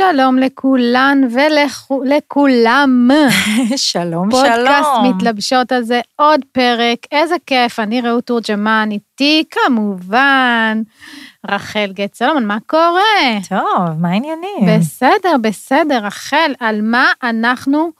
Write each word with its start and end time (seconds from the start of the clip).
שלום 0.00 0.38
לכולן 0.38 1.20
ולכולם. 1.30 3.10
שלום, 3.76 4.30
פודקאסט 4.30 4.88
שלום. 4.94 5.14
מתלבשות 5.16 5.72
על 5.72 5.82
זה 5.82 6.00
עוד 6.16 6.40
פרק, 6.52 6.98
איזה 7.12 7.34
כיף, 7.46 7.80
אני 7.80 8.00
רעות 8.00 8.24
תורג'מן, 8.24 8.88
איתי 8.92 9.44
כמובן 9.50 10.82
רחל 11.48 11.90
גט 11.92 12.14
סלומון, 12.14 12.46
מה 12.46 12.58
קורה? 12.66 13.00
טוב, 13.48 14.00
מה 14.00 14.08
העניינים? 14.08 14.78
בסדר, 14.78 15.36
בסדר, 15.42 15.98
רחל, 16.02 16.52
על 16.60 16.80
מה 16.82 17.12
אנחנו 17.22 17.90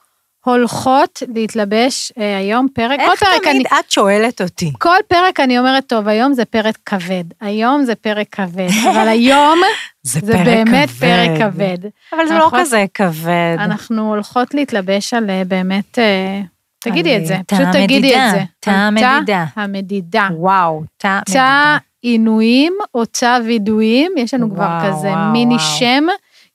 הולכות 0.50 1.22
להתלבש 1.34 2.12
אה, 2.18 2.38
היום 2.38 2.66
פרק? 2.74 3.00
כל 3.00 3.10
איך 3.10 3.20
פרק 3.20 3.42
תמיד 3.44 3.66
את 3.66 3.90
שואלת 3.90 4.40
אותי? 4.40 4.72
כל 4.78 4.96
פרק 5.08 5.40
אני 5.40 5.58
אומרת, 5.58 5.86
טוב, 5.86 6.08
היום 6.08 6.32
זה 6.32 6.44
פרק 6.44 6.78
כבד, 6.86 7.24
היום 7.40 7.84
זה 7.84 7.94
פרק 7.94 8.26
כבד, 8.30 8.68
אבל 8.90 9.08
היום 9.18 9.58
זה 10.02 10.20
זה 10.24 10.32
פרק 10.32 10.44
באמת 10.44 10.88
כבד. 10.88 10.98
פרק 10.98 11.52
כבד. 11.52 11.78
אבל 12.12 12.28
זה 12.28 12.34
לא 12.34 12.50
כזה 12.60 12.84
כבד. 12.94 13.56
אנחנו 13.58 14.08
הולכות 14.08 14.54
להתלבש 14.54 15.14
על 15.14 15.30
אה, 15.30 15.42
באמת, 15.46 15.98
אה, 15.98 16.40
תגידי 16.78 17.16
את 17.16 17.26
זה, 17.26 17.36
פשוט 17.46 17.66
תא 17.72 17.84
תגידי 17.84 18.14
את 18.14 18.18
המדידה, 18.18 18.30
זה. 18.30 18.44
תא 18.60 18.70
המדידה. 18.70 19.44
המדידה. 19.56 20.28
וואו, 20.32 20.82
תא 20.96 21.20
תא 21.26 21.30
מדידה. 21.30 21.76
עינויים 22.02 22.72
או 22.94 23.04
תא 23.04 23.38
וידויים, 23.44 24.12
יש 24.16 24.34
לנו 24.34 24.54
כבר 24.54 24.78
כזה 24.86 25.16
מיני. 25.32 25.58
שם, 25.58 26.04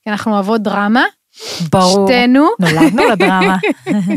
כי 0.04 0.10
אנחנו 0.10 0.34
אוהבות 0.34 0.62
דרמה, 0.62 1.04
ברור. 1.72 2.08
שתינו 2.08 2.48
נולדנו 2.60 3.04
לדרמה. 3.10 3.58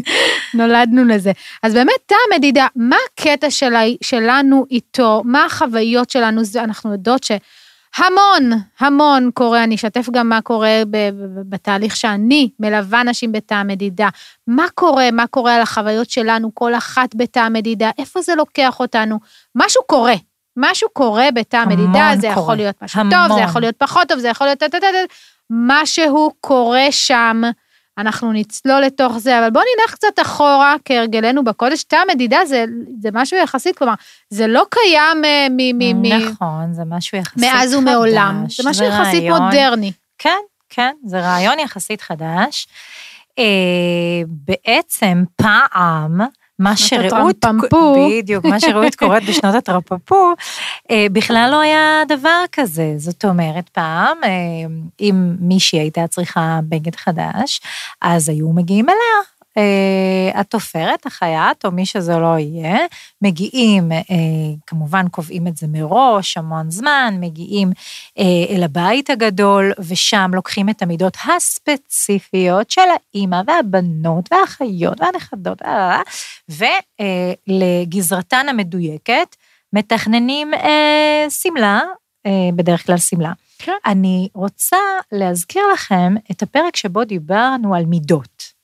נולדנו 0.55 1.05
לזה. 1.05 1.33
אז 1.63 1.75
באמת, 1.75 1.95
תא 2.07 2.15
המדידה, 2.31 2.67
מה 2.77 2.97
הקטע 3.13 3.51
שלה, 3.51 3.83
שלנו 4.03 4.67
איתו, 4.71 5.23
מה 5.25 5.45
החוויות 5.45 6.11
שלנו, 6.11 6.43
אנחנו 6.57 6.93
יודעות 6.93 7.23
שהמון, 7.25 8.51
המון 8.81 9.31
קורה, 9.35 9.65
אני 9.65 9.75
אשתף 9.75 10.09
גם 10.11 10.29
מה 10.29 10.41
קורה 10.41 10.83
בתהליך 11.49 11.97
שאני 11.97 12.51
מלווה 12.61 13.03
נשים 13.03 13.33
בתא 13.33 13.55
המדידה. 13.55 14.09
מה 14.47 14.67
קורה, 14.75 15.11
מה 15.11 15.27
קורה 15.27 15.55
על 15.57 15.63
החוויות 15.63 16.11
שלנו, 16.11 16.51
כל 16.55 16.75
אחת 16.75 17.15
בתא 17.15 17.39
המדידה, 17.39 17.91
איפה 17.99 18.23
זה 18.23 18.35
לוקח 18.35 18.81
אותנו, 18.81 19.19
משהו 19.55 19.83
קורה. 19.87 20.15
משהו 20.57 20.89
קורה 20.93 21.29
בתא 21.35 21.57
המדידה, 21.57 21.99
המון 21.99 22.21
זה 22.21 22.27
יכול 22.27 22.43
קורה. 22.43 22.55
להיות 22.55 22.83
משהו 22.83 23.03
טוב, 23.03 23.11
זה 23.11 23.17
המון. 23.17 23.43
יכול 23.43 23.61
להיות 23.61 23.77
פחות 23.79 24.09
טוב, 24.09 24.19
זה 24.19 24.29
יכול 24.29 24.47
להיות... 24.47 24.63
משהו 25.51 26.33
קורה 26.41 26.87
שם, 26.91 27.43
אנחנו 27.99 28.33
נצלול 28.33 28.81
לתוך 28.81 29.19
זה, 29.19 29.39
אבל 29.39 29.51
בואו 29.51 29.65
נלך 29.81 29.95
קצת 29.95 30.19
אחורה, 30.23 30.75
כהרגלנו 30.85 31.45
בקודש. 31.45 31.83
תא 31.83 31.97
המדידה 31.97 32.39
זה, 32.47 32.65
זה 33.03 33.09
משהו 33.13 33.37
יחסית, 33.39 33.79
כלומר, 33.79 33.95
זה 34.31 34.47
לא 34.47 34.65
קיים 34.71 35.25
אה, 35.25 35.47
מ, 35.51 35.57
מ, 35.79 36.03
מ, 36.03 36.13
נכון, 36.13 36.73
זה 36.73 36.83
משהו 36.87 37.19
יחסית 37.19 37.39
מאז 37.45 37.75
ומעולם. 37.75 38.43
חדש. 38.45 38.61
זה 38.61 38.71
משהו 38.71 38.85
יחסית 38.85 39.21
רעיון- 39.23 39.43
מודרני. 39.43 39.93
כן, 40.19 40.39
כן, 40.69 40.93
זה 41.07 41.21
רעיון 41.21 41.59
יחסית 41.59 42.01
חדש. 42.01 42.69
אה, 43.39 43.45
בעצם 44.27 45.25
פעם, 45.37 46.21
מה 46.59 46.77
שרעות. 46.77 47.45
בדיוק, 48.11 48.45
מה 48.45 48.61
שרעות 48.61 48.95
קוראת 48.95 49.23
בשנות 49.23 49.55
הטרפפו, 49.55 50.33
אה, 50.91 51.07
בכלל 51.13 51.49
לא 51.53 51.61
היה 51.61 52.03
דבר 52.09 52.45
כזה. 52.53 52.95
זאת 52.97 53.25
אומרת, 53.25 53.69
פעם, 53.69 54.19
אה, 54.25 54.31
אם 55.01 55.35
מישהי 55.41 55.79
הייתה 55.79 56.07
צריכה 56.07 56.61
בגד 56.69 56.97
חדש, 56.97 57.61
אז 58.03 58.29
היו 58.29 58.53
מגיעים 58.53 58.89
אליה. 58.89 59.36
אה, 59.57 60.41
התופרת, 60.41 61.07
החייט, 61.07 61.65
או 61.65 61.71
מי 61.71 61.87
שזה 61.87 62.17
לא 62.17 62.39
יהיה, 62.39 62.79
מגיעים, 63.23 63.93
אה, 63.93 63.99
כמובן 64.67 65.09
קובעים 65.09 65.47
את 65.47 65.57
זה 65.57 65.67
מראש, 65.69 66.37
המון 66.37 66.71
זמן, 66.71 67.15
מגיעים 67.21 67.73
אה, 68.19 68.25
אל 68.51 68.63
הבית 68.63 69.11
הגדול, 69.11 69.73
ושם 69.79 70.31
לוקחים 70.35 70.69
את 70.69 70.83
המידות 70.83 71.17
הספציפיות 71.25 72.71
של 72.71 72.81
האימא 73.15 73.41
והבנות 73.47 74.33
והאחיות 74.33 75.01
והנכדות, 75.01 75.63
ולגזרתן 77.49 78.47
המדויקת 78.49 79.37
מתכננים 79.73 80.51
שמלה, 81.29 81.81
בדרך 82.55 82.87
כלל 82.87 82.99
שמלה. 82.99 83.33
כן. 83.59 83.73
אני 83.87 84.29
רוצה 84.35 84.77
להזכיר 85.13 85.63
לכם 85.73 86.15
את 86.31 86.43
הפרק 86.43 86.77
שבו 86.77 87.05
דיברנו 87.05 87.75
על 87.75 87.85
מידות. 87.87 88.56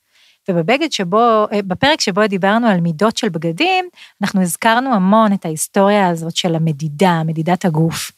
ובבגד 0.50 0.92
שבו, 0.92 1.46
אה, 1.52 1.62
בפרק 1.66 2.00
שבו 2.00 2.26
דיברנו 2.26 2.66
על 2.66 2.80
מידות 2.80 3.16
של 3.16 3.28
בגדים, 3.28 3.84
אנחנו 4.22 4.42
הזכרנו 4.42 4.94
המון 4.94 5.32
את 5.32 5.44
ההיסטוריה 5.44 6.08
הזאת 6.08 6.36
של 6.36 6.54
המדידה, 6.54 7.22
מדידת 7.26 7.64
הגוף. 7.64 8.12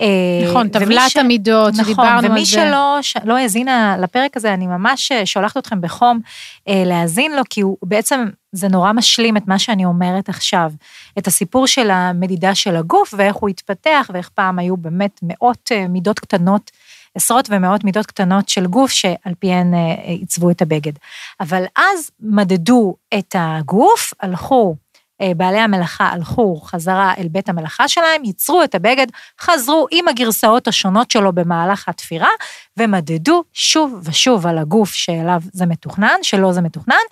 אה, 0.00 0.50
נכון, 0.50 0.68
טבלת 0.68 1.10
ש- 1.10 1.16
המידות, 1.16 1.72
נכון, 1.72 1.84
שדיברנו 1.84 2.10
על 2.10 2.20
זה. 2.20 2.30
ומי 2.30 2.46
שלא 2.46 2.98
לא 3.24 3.36
האזינה 3.36 3.96
לפרק 4.00 4.36
הזה, 4.36 4.54
אני 4.54 4.66
ממש 4.66 5.12
אה, 5.12 5.26
שולחת 5.26 5.56
אתכם 5.56 5.80
בחום 5.80 6.20
אה, 6.68 6.82
להאזין 6.86 7.36
לו, 7.36 7.42
כי 7.50 7.60
הוא 7.60 7.76
בעצם, 7.82 8.24
זה 8.52 8.68
נורא 8.68 8.92
משלים 8.92 9.36
את 9.36 9.48
מה 9.48 9.58
שאני 9.58 9.84
אומרת 9.84 10.28
עכשיו. 10.28 10.72
את 11.18 11.26
הסיפור 11.26 11.66
של 11.66 11.90
המדידה 11.90 12.54
של 12.54 12.76
הגוף, 12.76 13.14
ואיך 13.16 13.36
הוא 13.36 13.48
התפתח, 13.48 14.10
ואיך 14.14 14.28
פעם 14.28 14.58
היו 14.58 14.76
באמת 14.76 15.20
מאות 15.22 15.72
אה, 15.72 15.88
מידות 15.88 16.20
קטנות, 16.20 16.70
עשרות 17.14 17.48
ומאות 17.50 17.84
מידות 17.84 18.06
קטנות 18.06 18.48
של 18.48 18.66
גוף, 18.66 18.90
שעל 18.90 19.34
פיהן 19.38 19.74
אה, 19.74 19.94
עיצבו 20.02 20.50
את 20.50 20.62
הבגד. 20.62 20.92
אבל 21.40 21.64
אז 21.76 22.10
מדדו 22.20 22.94
את 23.18 23.36
הגוף, 23.38 24.12
הלכו 24.20 24.76
אה, 25.20 25.32
בעלי 25.36 25.58
המלאכה 25.58 26.08
הלכו 26.08 26.60
חזרה 26.60 27.14
אל 27.18 27.28
בית 27.28 27.48
המלאכה 27.48 27.88
שלהם, 27.88 28.24
ייצרו 28.24 28.64
את 28.64 28.74
הבגד, 28.74 29.06
חזרו 29.40 29.86
עם 29.90 30.08
הגרסאות 30.08 30.68
השונות 30.68 31.10
שלו 31.10 31.32
במהלך 31.32 31.88
התפירה, 31.88 32.28
ומדדו 32.76 33.44
שוב 33.52 34.00
ושוב 34.02 34.46
על 34.46 34.58
הגוף 34.58 34.92
שאליו 34.92 35.40
זה 35.52 35.66
מתוכנן, 35.66 36.16
שלו 36.22 36.52
זה 36.52 36.60
מתוכנן, 36.60 37.04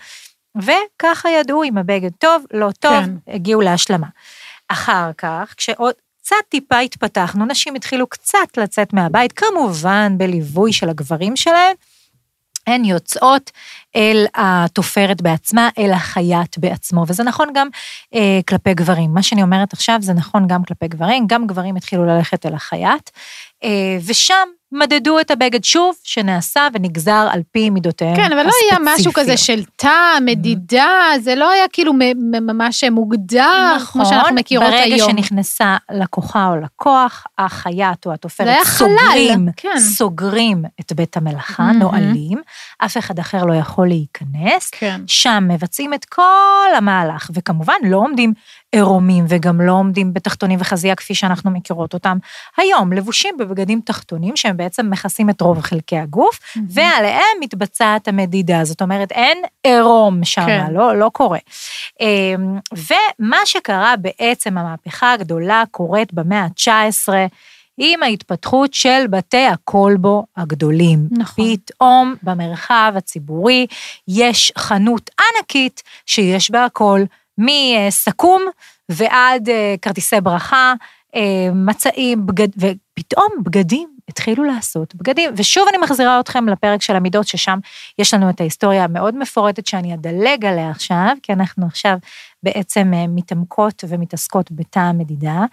וככה 0.56 1.30
ידעו 1.30 1.64
אם 1.64 1.78
הבגד 1.78 2.10
טוב, 2.19 2.44
לא 2.52 2.70
טוב, 2.80 3.04
כן. 3.04 3.34
הגיעו 3.34 3.60
להשלמה. 3.60 4.06
אחר 4.69 5.10
כך, 5.19 5.54
כשעוד 5.56 5.94
קצת 6.32 6.48
טיפה 6.48 6.78
התפתחנו, 6.78 7.47
נשים 7.47 7.75
התחילו 7.75 8.06
קצת 8.06 8.56
לצאת 8.56 8.93
מהבית, 8.93 9.32
כמובן 9.32 10.15
בליווי 10.19 10.72
של 10.72 10.88
הגברים 10.88 11.37
שלהם, 11.37 11.76
הן 12.66 12.84
יוצאות 12.84 13.50
אל 13.97 14.26
התופרת 14.34 15.22
בעצמה, 15.22 15.69
אל 15.78 15.93
החייט 15.93 16.59
בעצמו, 16.59 17.04
וזה 17.09 17.22
נכון 17.22 17.48
גם 17.54 17.69
אה, 18.15 18.41
כלפי 18.48 18.75
גברים. 18.75 19.15
מה 19.15 19.22
שאני 19.22 19.43
אומרת 19.43 19.72
עכשיו 19.72 19.97
זה 20.00 20.12
נכון 20.12 20.47
גם 20.47 20.65
כלפי 20.65 20.88
גברים, 20.88 21.26
גם 21.26 21.47
גברים 21.47 21.76
התחילו 21.76 22.04
ללכת 22.04 22.47
אל 22.47 22.54
החייט, 22.54 23.10
אה, 23.64 23.99
ושם 24.06 24.49
מדדו 24.72 25.21
את 25.21 25.31
הבגד 25.31 25.65
שוב, 25.65 25.94
שנעשה 26.05 26.69
ונגזר 26.72 27.28
על 27.31 27.41
פי 27.53 27.71
מידותיהם 27.71 28.16
כן, 28.16 28.33
אבל 28.33 28.43
לא 28.43 28.50
היה 28.71 28.78
משהו 28.81 28.93
הספציפיות. 28.93 29.15
כזה 29.15 29.37
של 29.37 29.62
תא, 29.77 30.19
מדידה, 30.25 31.10
זה 31.21 31.34
לא 31.34 31.50
היה 31.50 31.65
כאילו 31.72 31.93
ממש 32.22 32.84
מוגדר, 32.84 33.77
כמו 33.93 34.06
שאנחנו 34.06 34.34
מכירות 34.34 34.66
נכון, 34.66 34.78
ברגע 34.81 34.94
היום. 34.94 35.11
שנכנסה 35.11 35.77
לקוחה 35.91 36.49
או 36.49 36.56
לקוח, 36.56 37.25
החייט 37.38 38.06
או 38.06 38.12
התופרת 38.12 38.56
סוגרים, 38.65 39.49
כן. 39.56 39.78
סוגרים 39.78 40.65
את 40.81 40.93
בית 40.93 41.16
המלאכה, 41.16 41.62
מהמם. 41.62 41.78
נועלים, 41.78 42.38
אף 42.78 42.99
אחד 42.99 43.19
אחר 43.19 43.44
לא 43.44 43.55
יכול 43.55 43.88
להיכנס, 43.88 44.71
כן. 44.71 45.00
שם 45.06 45.49
מבצעים 45.49 45.94
את 45.94 46.05
כל 46.05 46.69
המהלך, 46.77 47.31
וכמובן 47.34 47.75
לא 47.84 47.97
עומדים 47.97 48.32
עירומים 48.72 49.25
וגם 49.28 49.60
לא 49.60 49.72
עומדים 49.72 50.15
בתחתונים 50.15 50.59
וחזייה 50.60 50.94
כפי 50.94 51.15
שאנחנו 51.15 51.50
מכירות 51.50 51.94
אותם 51.94 52.19
היום, 52.56 52.93
לבושים 52.93 53.34
בבגדים 53.38 53.81
תחתונים 53.84 54.37
שהם 54.37 54.56
בעצם 54.56 54.91
מכסים 54.91 55.31
את 55.31 55.41
רוב 55.41 55.61
חלקי 55.61 55.99
הגוף, 55.99 56.38
ועליהם 56.69 57.37
מתבצעת 57.41 58.08
המדידה, 58.08 58.64
זאת 58.64 58.82
אומרת 58.82 59.12
אין 59.12 59.38
עירום 59.62 60.25
שם, 60.25 60.46
כן. 60.46 60.67
לא, 60.73 60.96
לא 60.96 61.11
קורה. 61.12 61.38
אמ, 62.00 62.58
ומה 62.73 63.38
שקרה 63.44 63.94
בעצם, 63.96 64.58
המהפכה 64.58 65.12
הגדולה 65.12 65.62
קורית 65.70 66.12
במאה 66.12 66.43
ה-19, 66.44 67.12
עם 67.79 68.02
ההתפתחות 68.02 68.75
של 68.75 69.06
בתי 69.11 69.46
הקולבו 69.46 70.26
הגדולים. 70.37 71.08
נכון. 71.11 71.44
פתאום 71.56 72.14
במרחב 72.23 72.93
הציבורי 72.96 73.67
יש 74.08 74.52
חנות 74.58 75.11
ענקית 75.20 75.82
שיש 76.06 76.50
בה 76.50 76.64
הכל, 76.64 77.00
מסכו"ם 77.38 78.43
ועד 78.88 79.49
אה, 79.49 79.75
כרטיסי 79.82 80.20
ברכה, 80.20 80.75
אה, 81.17 81.49
מצעים, 81.55 82.26
בגד... 82.26 82.49
ופתאום 82.56 83.29
בגדים 83.43 83.88
התחילו 84.08 84.44
לעשות 84.44 84.94
בגדים. 84.94 85.31
ושוב 85.37 85.69
אני 85.69 85.79
מחזירה 85.79 86.20
אתכם 86.20 86.49
לפרק 86.49 86.82
של 86.82 86.96
המידות, 86.96 87.26
ששם 87.26 87.58
יש 87.99 88.14
לנו 88.14 88.31
את 88.31 88.40
ההיסטוריה 88.40 88.84
המאוד 88.84 89.17
מפורטת 89.19 89.67
שאני 89.67 89.94
אדלג 89.94 90.44
עליה 90.44 90.70
עכשיו, 90.70 91.08
כי 91.23 91.32
אנחנו 91.32 91.67
עכשיו 91.67 91.96
בעצם 92.43 92.93
אה, 92.94 93.05
מתעמקות 93.08 93.84
ומתעסקות 93.88 94.52
בתא 94.52 94.79
המדידה. 94.79 95.44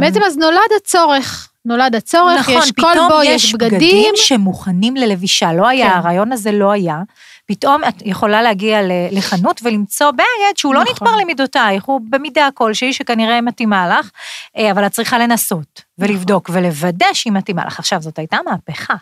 בעצם 0.00 0.20
אז 0.26 0.36
נולד 0.36 0.70
הצורך 0.76 1.50
נולד 1.64 1.94
הצורך, 1.94 2.40
נכון, 2.40 2.54
יש 2.62 2.72
פתאום 2.72 2.92
כלבו, 2.92 3.22
יש 3.22 3.44
יש 3.44 3.54
בגדים 3.54 3.70
בגדים. 3.78 4.14
שמוכנים 4.16 4.96
ללבישה. 4.96 5.52
לא 5.52 5.68
היה, 5.68 5.90
כן. 5.90 5.96
הרעיון 5.96 6.32
הזה 6.32 6.52
לא 6.52 6.72
היה. 6.72 7.02
פתאום 7.46 7.84
את 7.88 7.94
יכולה 8.04 8.42
להגיע 8.42 8.78
לחנות 9.10 9.60
ולמצוא 9.64 10.10
בגד 10.10 10.56
שהוא 10.56 10.74
לא 10.74 10.82
נכון. 10.82 10.92
נתפר 10.92 11.16
למידותייך, 11.16 11.84
הוא 11.84 12.00
במידה 12.10 12.48
כלשהי 12.54 12.92
שכנראה 12.92 13.40
מתאימה 13.40 13.88
לך, 13.88 14.10
אה, 14.56 14.70
אבל 14.70 14.86
את 14.86 14.92
צריכה 14.92 15.18
לנסות 15.18 15.82
ולבדוק 15.98 16.50
נכון. 16.50 16.62
ולוודא 16.62 17.06
שהיא 17.12 17.32
מתאימה 17.32 17.64
לך. 17.64 17.78
עכשיו, 17.78 18.02
זאת 18.02 18.18
הייתה 18.18 18.36
מהפכה. 18.46 18.94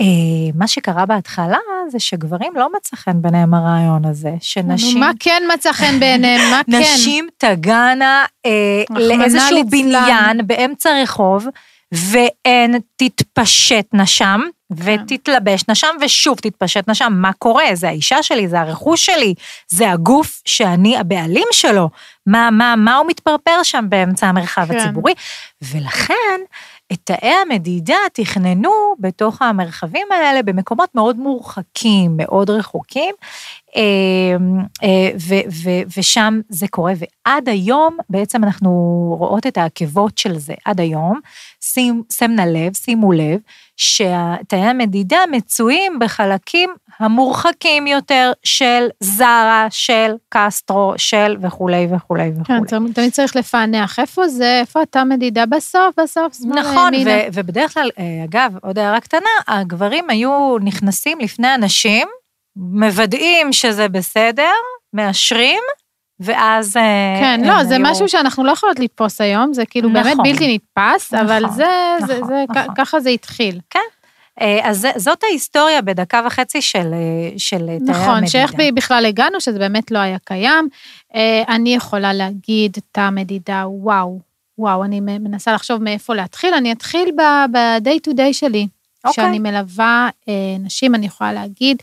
אה, 0.00 0.06
מה 0.54 0.68
שקרה 0.68 1.06
בהתחלה 1.06 1.58
זה 1.88 1.98
שגברים 1.98 2.52
לא 2.56 2.68
מצא 2.76 2.96
חן 2.96 3.22
ביניהם 3.22 3.54
הרעיון 3.54 4.04
הזה, 4.04 4.32
שנשים... 4.40 5.00
מה 5.00 5.10
כן 5.20 5.42
מצא 5.54 5.72
חן 5.72 6.00
בעיניהם? 6.00 6.50
מה 6.50 6.60
כן? 6.70 6.80
נשים 6.80 7.28
תגענה 7.36 8.24
אה, 8.46 8.82
לאיזשהו. 8.90 9.64
בניין 9.70 10.46
באמצע 10.46 10.90
רחוב, 11.02 11.46
והן 11.92 12.78
תתפשטנה 12.96 14.06
שם. 14.06 14.40
ותתלבשנה 14.76 15.74
שם, 15.74 15.96
ושוב 16.00 16.38
תתפשטנה 16.38 16.94
שם. 16.94 17.12
מה 17.16 17.32
קורה? 17.32 17.64
זה 17.74 17.88
האישה 17.88 18.22
שלי, 18.22 18.48
זה 18.48 18.60
הרכוש 18.60 19.06
שלי, 19.06 19.34
זה 19.68 19.90
הגוף 19.90 20.42
שאני 20.44 20.98
הבעלים 20.98 21.48
שלו. 21.52 21.90
מה, 22.26 22.50
מה, 22.50 22.74
מה 22.76 22.96
הוא 22.96 23.06
מתפרפר 23.08 23.62
שם 23.62 23.84
באמצע 23.88 24.26
המרחב 24.26 24.66
כן. 24.68 24.78
הציבורי? 24.78 25.12
ולכן, 25.62 26.40
את 26.92 26.98
תאי 27.04 27.32
המדידה 27.42 27.96
תכננו 28.12 28.94
בתוך 28.98 29.42
המרחבים 29.42 30.06
האלה 30.10 30.42
במקומות 30.42 30.94
מאוד 30.94 31.16
מורחקים, 31.16 32.16
מאוד 32.16 32.50
רחוקים, 32.50 33.14
ו- 35.18 35.44
ו- 35.62 35.82
ושם 35.96 36.40
זה 36.48 36.66
קורה, 36.68 36.92
ועד 36.96 37.48
היום 37.48 37.96
בעצם 38.10 38.44
אנחנו 38.44 38.70
רואות 39.18 39.46
את 39.46 39.58
העקבות 39.58 40.18
של 40.18 40.38
זה, 40.38 40.54
עד 40.64 40.80
היום. 40.80 41.20
שים, 41.60 42.02
שמנה 42.12 42.46
לב, 42.46 42.74
שימו 42.74 43.12
לב, 43.12 43.40
שתאי 43.76 44.58
המדידה 44.58 45.18
מצויים 45.30 45.98
בחלקים 45.98 46.70
המורחקים 46.98 47.86
יותר 47.86 48.32
של 48.44 48.86
זרה, 49.00 49.66
של 49.70 50.12
קסטרו, 50.28 50.94
של 50.96 51.36
וכולי 51.40 51.88
וכולי 51.96 52.30
וכולי. 52.40 52.60
כן, 52.68 52.92
תמיד 52.92 53.12
צריך 53.12 53.36
לפענח. 53.36 53.98
איפה 53.98 54.28
זה, 54.28 54.58
איפה 54.60 54.82
אתה 54.82 55.04
מדידה? 55.04 55.46
בסוף, 55.46 55.98
בסוף, 56.00 56.34
שמאלה, 56.42 56.60
נכון. 56.60 56.94
ו- 56.94 57.26
ובדרך 57.32 57.74
כלל, 57.74 57.90
אה, 57.98 58.24
אגב, 58.24 58.52
עוד 58.62 58.78
הערה 58.78 59.00
קטנה, 59.00 59.30
הגברים 59.48 60.10
היו 60.10 60.56
נכנסים 60.60 61.18
לפני 61.20 61.48
הנשים, 61.48 62.08
מוודאים 62.56 63.52
שזה 63.52 63.88
בסדר, 63.88 64.52
מאשרים, 64.92 65.60
ואז... 66.20 66.76
אה, 66.76 67.16
כן, 67.20 67.40
לא, 67.44 67.64
זה 67.64 67.74
היו- 67.74 67.82
משהו 67.86 68.08
שאנחנו 68.08 68.44
לא 68.44 68.52
יכולות 68.52 68.78
לתפוס 68.78 69.20
היום, 69.20 69.52
זה 69.54 69.66
כאילו 69.66 69.92
באמת 69.92 70.06
נכון. 70.12 70.24
בלתי 70.32 70.54
נתפס, 70.54 71.14
אבל 71.14 71.44
נכון, 71.44 71.56
זה, 71.56 71.64
זה, 72.06 72.14
נכון, 72.20 72.28
זה, 72.28 72.44
כ- 72.48 72.56
נכון. 72.56 72.74
ככה 72.76 73.00
זה 73.00 73.10
התחיל. 73.10 73.60
אה, 74.40 74.60
אז 74.62 74.78
זה- 74.80 74.90
זאת 74.96 75.22
ההיסטוריה 75.24 75.82
בדקה 75.82 76.20
וחצי 76.26 76.62
של, 76.62 76.78
אה, 76.94 77.38
של 77.38 77.58
תאי 77.58 77.72
המדידה. 77.74 77.92
נכון, 77.92 78.26
שאיך 78.26 78.52
בכלל 78.74 79.06
הגענו, 79.06 79.40
שזה 79.40 79.58
באמת 79.58 79.90
לא 79.90 79.98
היה 79.98 80.16
קיים. 80.24 80.68
אני 81.48 81.74
יכולה 81.74 82.12
להגיד 82.12 82.76
את 82.78 82.98
המדידה, 82.98 83.64
וואו, 83.68 84.20
וואו, 84.58 84.84
אני 84.84 85.00
מנסה 85.00 85.52
לחשוב 85.52 85.82
מאיפה 85.82 86.14
להתחיל, 86.14 86.54
אני 86.54 86.72
אתחיל 86.72 87.08
ב-day 87.16 88.10
to 88.10 88.14
day 88.16 88.32
שלי. 88.32 88.66
אוקיי. 89.04 89.24
כשאני 89.24 89.38
מלווה 89.38 90.08
נשים, 90.60 90.94
אני 90.94 91.06
יכולה 91.06 91.32
להגיד 91.32 91.76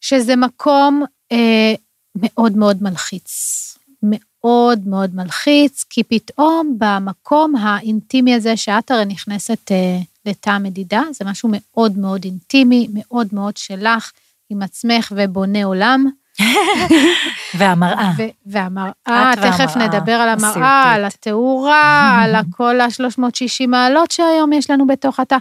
שזה 0.00 0.36
מקום 0.36 1.04
אה, 1.32 1.74
מאוד 2.16 2.56
מאוד 2.56 2.82
מלחיץ. 2.82 3.64
מאוד 4.02 4.88
מאוד 4.88 5.14
מלחיץ, 5.14 5.84
כי 5.90 6.02
פתאום 6.02 6.76
במקום 6.78 7.56
האינטימי 7.56 8.34
הזה, 8.34 8.56
שאת 8.56 8.90
הרי 8.90 9.04
נכנסת 9.04 9.72
אה, 9.72 9.98
לתא 10.26 10.50
המדידה, 10.50 11.02
זה 11.10 11.24
משהו 11.24 11.48
מאוד 11.52 11.98
מאוד 11.98 12.24
אינטימי, 12.24 12.88
מאוד 12.94 13.26
מאוד 13.32 13.56
שלך, 13.56 14.12
עם 14.50 14.62
עצמך 14.62 15.12
ובונה 15.16 15.64
עולם. 15.64 16.06
והמראה. 17.58 18.12
והמראה, 18.46 18.92
תכף 19.36 19.76
והמראה 19.76 19.88
נדבר 19.88 20.12
על 20.12 20.28
המראה, 20.28 20.50
הסיוטית. 20.50 20.94
על 20.94 21.04
התאורה, 21.04 22.20
על 22.22 22.34
כל 22.50 22.80
ה-360 22.80 23.66
מעלות 23.68 24.10
שהיום 24.10 24.52
יש 24.52 24.70
לנו 24.70 24.86
בתוך 24.86 25.20
התא. 25.20 25.36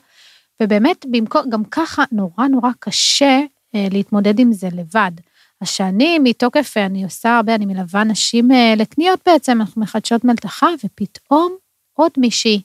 ובאמת, 0.62 1.06
במקום, 1.12 1.50
גם 1.50 1.64
ככה 1.64 2.04
נורא 2.12 2.48
נורא 2.48 2.70
קשה 2.80 3.40
להתמודד 3.74 4.40
עם 4.40 4.54
זה 4.54 4.68
לבד. 4.72 5.12
אז 5.62 5.70
שאני, 5.70 6.20
מתוקף, 6.20 6.74
אה, 6.78 6.86
אני 6.86 7.04
עושה 7.04 7.36
הרבה, 7.36 7.56
אני 7.56 7.66
מלווה 7.66 8.04
נשים 8.04 8.52
אה, 8.52 8.74
לקניות 8.78 9.20
בעצם, 9.26 9.62
אנחנו 9.62 9.82
מחדשות 9.82 10.24
מלתחה, 10.24 10.68
ופתאום 10.86 11.56
עוד 11.94 12.12
מישהי. 12.18 12.62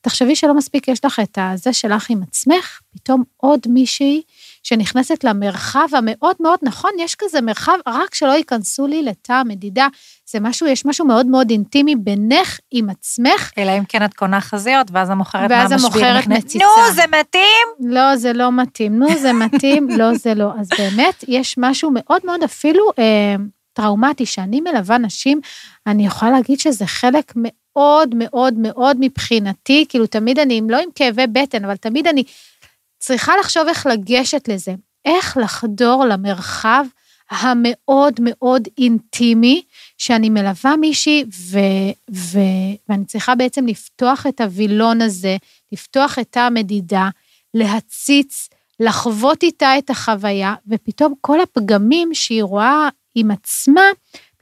תחשבי 0.00 0.36
שלא 0.36 0.54
מספיק 0.54 0.88
יש 0.88 1.04
לך 1.04 1.20
את 1.20 1.38
הזה 1.40 1.72
שלך 1.72 2.10
עם 2.10 2.22
עצמך, 2.22 2.80
פתאום 2.90 3.24
עוד 3.36 3.60
מישהי 3.68 4.22
שנכנסת 4.62 5.24
למרחב 5.24 5.88
המאוד 5.92 6.36
מאוד 6.40 6.58
נכון, 6.62 6.90
יש 6.98 7.14
כזה 7.14 7.40
מרחב, 7.40 7.78
רק 7.86 8.14
שלא 8.14 8.32
ייכנסו 8.32 8.86
לי 8.86 9.02
לתא 9.02 9.32
המדידה. 9.32 9.86
זה 10.30 10.40
משהו, 10.40 10.66
יש 10.66 10.86
משהו 10.86 11.06
מאוד 11.06 11.26
מאוד 11.26 11.50
אינטימי 11.50 11.96
בינך 11.96 12.58
עם 12.70 12.90
עצמך. 12.90 13.50
אלא 13.58 13.78
אם 13.78 13.84
כן 13.84 14.04
את 14.04 14.14
קונה 14.14 14.40
חזיות, 14.40 14.86
ואז 14.92 15.10
המוכרת 15.10 15.50
ואז 15.50 15.70
מהמשביר 15.70 15.90
המוכרת 15.90 16.24
נכנסת, 16.24 16.44
מציצה. 16.44 16.64
נו, 16.64 16.94
זה 16.94 17.02
מתאים? 17.20 17.92
לא, 17.92 18.16
זה 18.16 18.32
לא 18.32 18.52
מתאים. 18.52 18.98
נו, 18.98 19.18
זה 19.18 19.32
מתאים, 19.32 19.88
לא, 19.98 20.14
זה 20.14 20.34
לא. 20.34 20.50
אז 20.60 20.68
באמת, 20.78 21.24
יש 21.28 21.54
משהו 21.58 21.90
מאוד 21.94 22.20
מאוד 22.24 22.42
אפילו 22.42 22.90
אה, 22.98 23.36
טראומטי, 23.72 24.26
שאני 24.26 24.60
מלווה 24.60 24.98
נשים, 24.98 25.40
אני 25.86 26.06
יכולה 26.06 26.30
להגיד 26.30 26.60
שזה 26.60 26.86
חלק 26.86 27.32
מאוד 27.36 28.14
מאוד 28.14 28.54
מאוד 28.58 28.96
מבחינתי, 29.00 29.84
כאילו 29.88 30.06
תמיד 30.06 30.38
אני, 30.38 30.58
אם 30.58 30.70
לא 30.70 30.76
עם 30.76 30.88
כאבי 30.94 31.26
בטן, 31.26 31.64
אבל 31.64 31.76
תמיד 31.76 32.06
אני 32.06 32.24
צריכה 33.02 33.32
לחשוב 33.40 33.68
איך 33.68 33.86
לגשת 33.86 34.48
לזה, 34.48 34.74
איך 35.04 35.36
לחדור 35.36 36.04
למרחב 36.04 36.84
המאוד 37.30 38.14
מאוד 38.20 38.68
אינטימי, 38.78 39.62
שאני 39.98 40.30
מלווה 40.30 40.76
מישהי, 40.76 41.24
ו, 41.50 41.58
ו, 42.10 42.38
ואני 42.88 43.04
צריכה 43.04 43.34
בעצם 43.34 43.66
לפתוח 43.66 44.26
את 44.26 44.40
הווילון 44.40 45.00
הזה, 45.00 45.36
לפתוח 45.72 46.18
את 46.18 46.36
המדידה, 46.36 47.08
להציץ, 47.54 48.48
לחוות 48.80 49.42
איתה 49.42 49.78
את 49.78 49.90
החוויה, 49.90 50.54
ופתאום 50.68 51.14
כל 51.20 51.40
הפגמים 51.40 52.14
שהיא 52.14 52.42
רואה 52.42 52.88
עם 53.14 53.30
עצמה, 53.30 53.82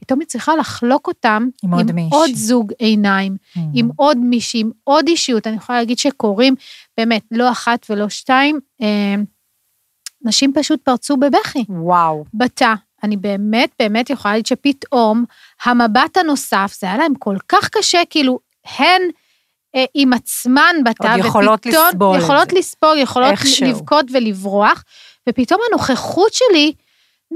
פתאום 0.00 0.20
היא 0.20 0.28
צריכה 0.28 0.56
לחלוק 0.56 1.06
אותם 1.08 1.48
עם 1.62 1.74
עוד 1.74 1.92
מישהי. 1.92 2.10
עוד 2.18 2.30
זוג 2.34 2.72
עיניים, 2.78 3.36
Mm. 3.56 3.60
עם 3.74 3.90
עוד 3.96 4.18
מישהי, 4.18 4.60
עם 4.60 4.70
עוד 4.84 5.08
אישיות. 5.08 5.46
אני 5.46 5.56
יכולה 5.56 5.78
להגיד 5.78 5.98
שקורים, 5.98 6.54
באמת, 7.00 7.22
לא 7.30 7.50
אחת 7.50 7.86
ולא 7.90 8.08
שתיים, 8.08 8.60
אה, 8.82 9.14
נשים 10.24 10.52
פשוט 10.54 10.80
פרצו 10.82 11.16
בבכי. 11.16 11.64
וואו. 11.68 12.24
בתא. 12.34 12.74
אני 13.02 13.16
באמת 13.16 13.70
באמת 13.78 14.10
יכולה 14.10 14.34
להגיד 14.34 14.46
שפתאום 14.46 15.24
המבט 15.64 16.16
הנוסף, 16.16 16.76
זה 16.80 16.86
היה 16.86 16.96
להם 16.96 17.14
כל 17.14 17.36
כך 17.48 17.68
קשה, 17.68 17.98
כאילו, 18.10 18.38
הן 18.78 19.02
אה, 19.74 19.84
עם 19.94 20.12
עצמן 20.12 20.76
בתא, 20.84 21.12
עוד 21.12 21.18
יכולות 21.26 21.66
ופתאום- 21.66 21.86
לסבול 21.88 22.18
יכולות. 22.18 22.52
לספוג, 22.52 22.96
יכולות 22.96 23.30
איכשהו. 23.30 23.66
לבכות 23.66 24.04
ולברוח, 24.12 24.84
ופתאום 25.28 25.60
הנוכחות 25.70 26.32
שלי 26.34 26.72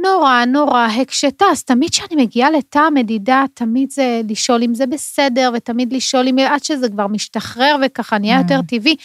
נורא 0.02 0.44
נורא 0.44 0.86
הקשתה. 0.86 1.44
אז 1.52 1.64
תמיד 1.64 1.90
כשאני 1.90 2.22
מגיעה 2.22 2.50
לתא 2.50 2.78
המדידה, 2.78 3.44
תמיד 3.54 3.90
זה 3.90 4.20
לשאול 4.28 4.62
אם 4.62 4.74
זה 4.74 4.86
בסדר, 4.86 5.50
ותמיד 5.54 5.92
לשאול 5.92 6.28
אם 6.28 6.38
עד 6.38 6.64
שזה 6.64 6.88
כבר 6.88 7.06
משתחרר 7.06 7.76
וככה 7.86 8.18
נהיה 8.18 8.38
Mm. 8.38 8.42
יותר 8.42 8.60
טבעי. 8.68 8.96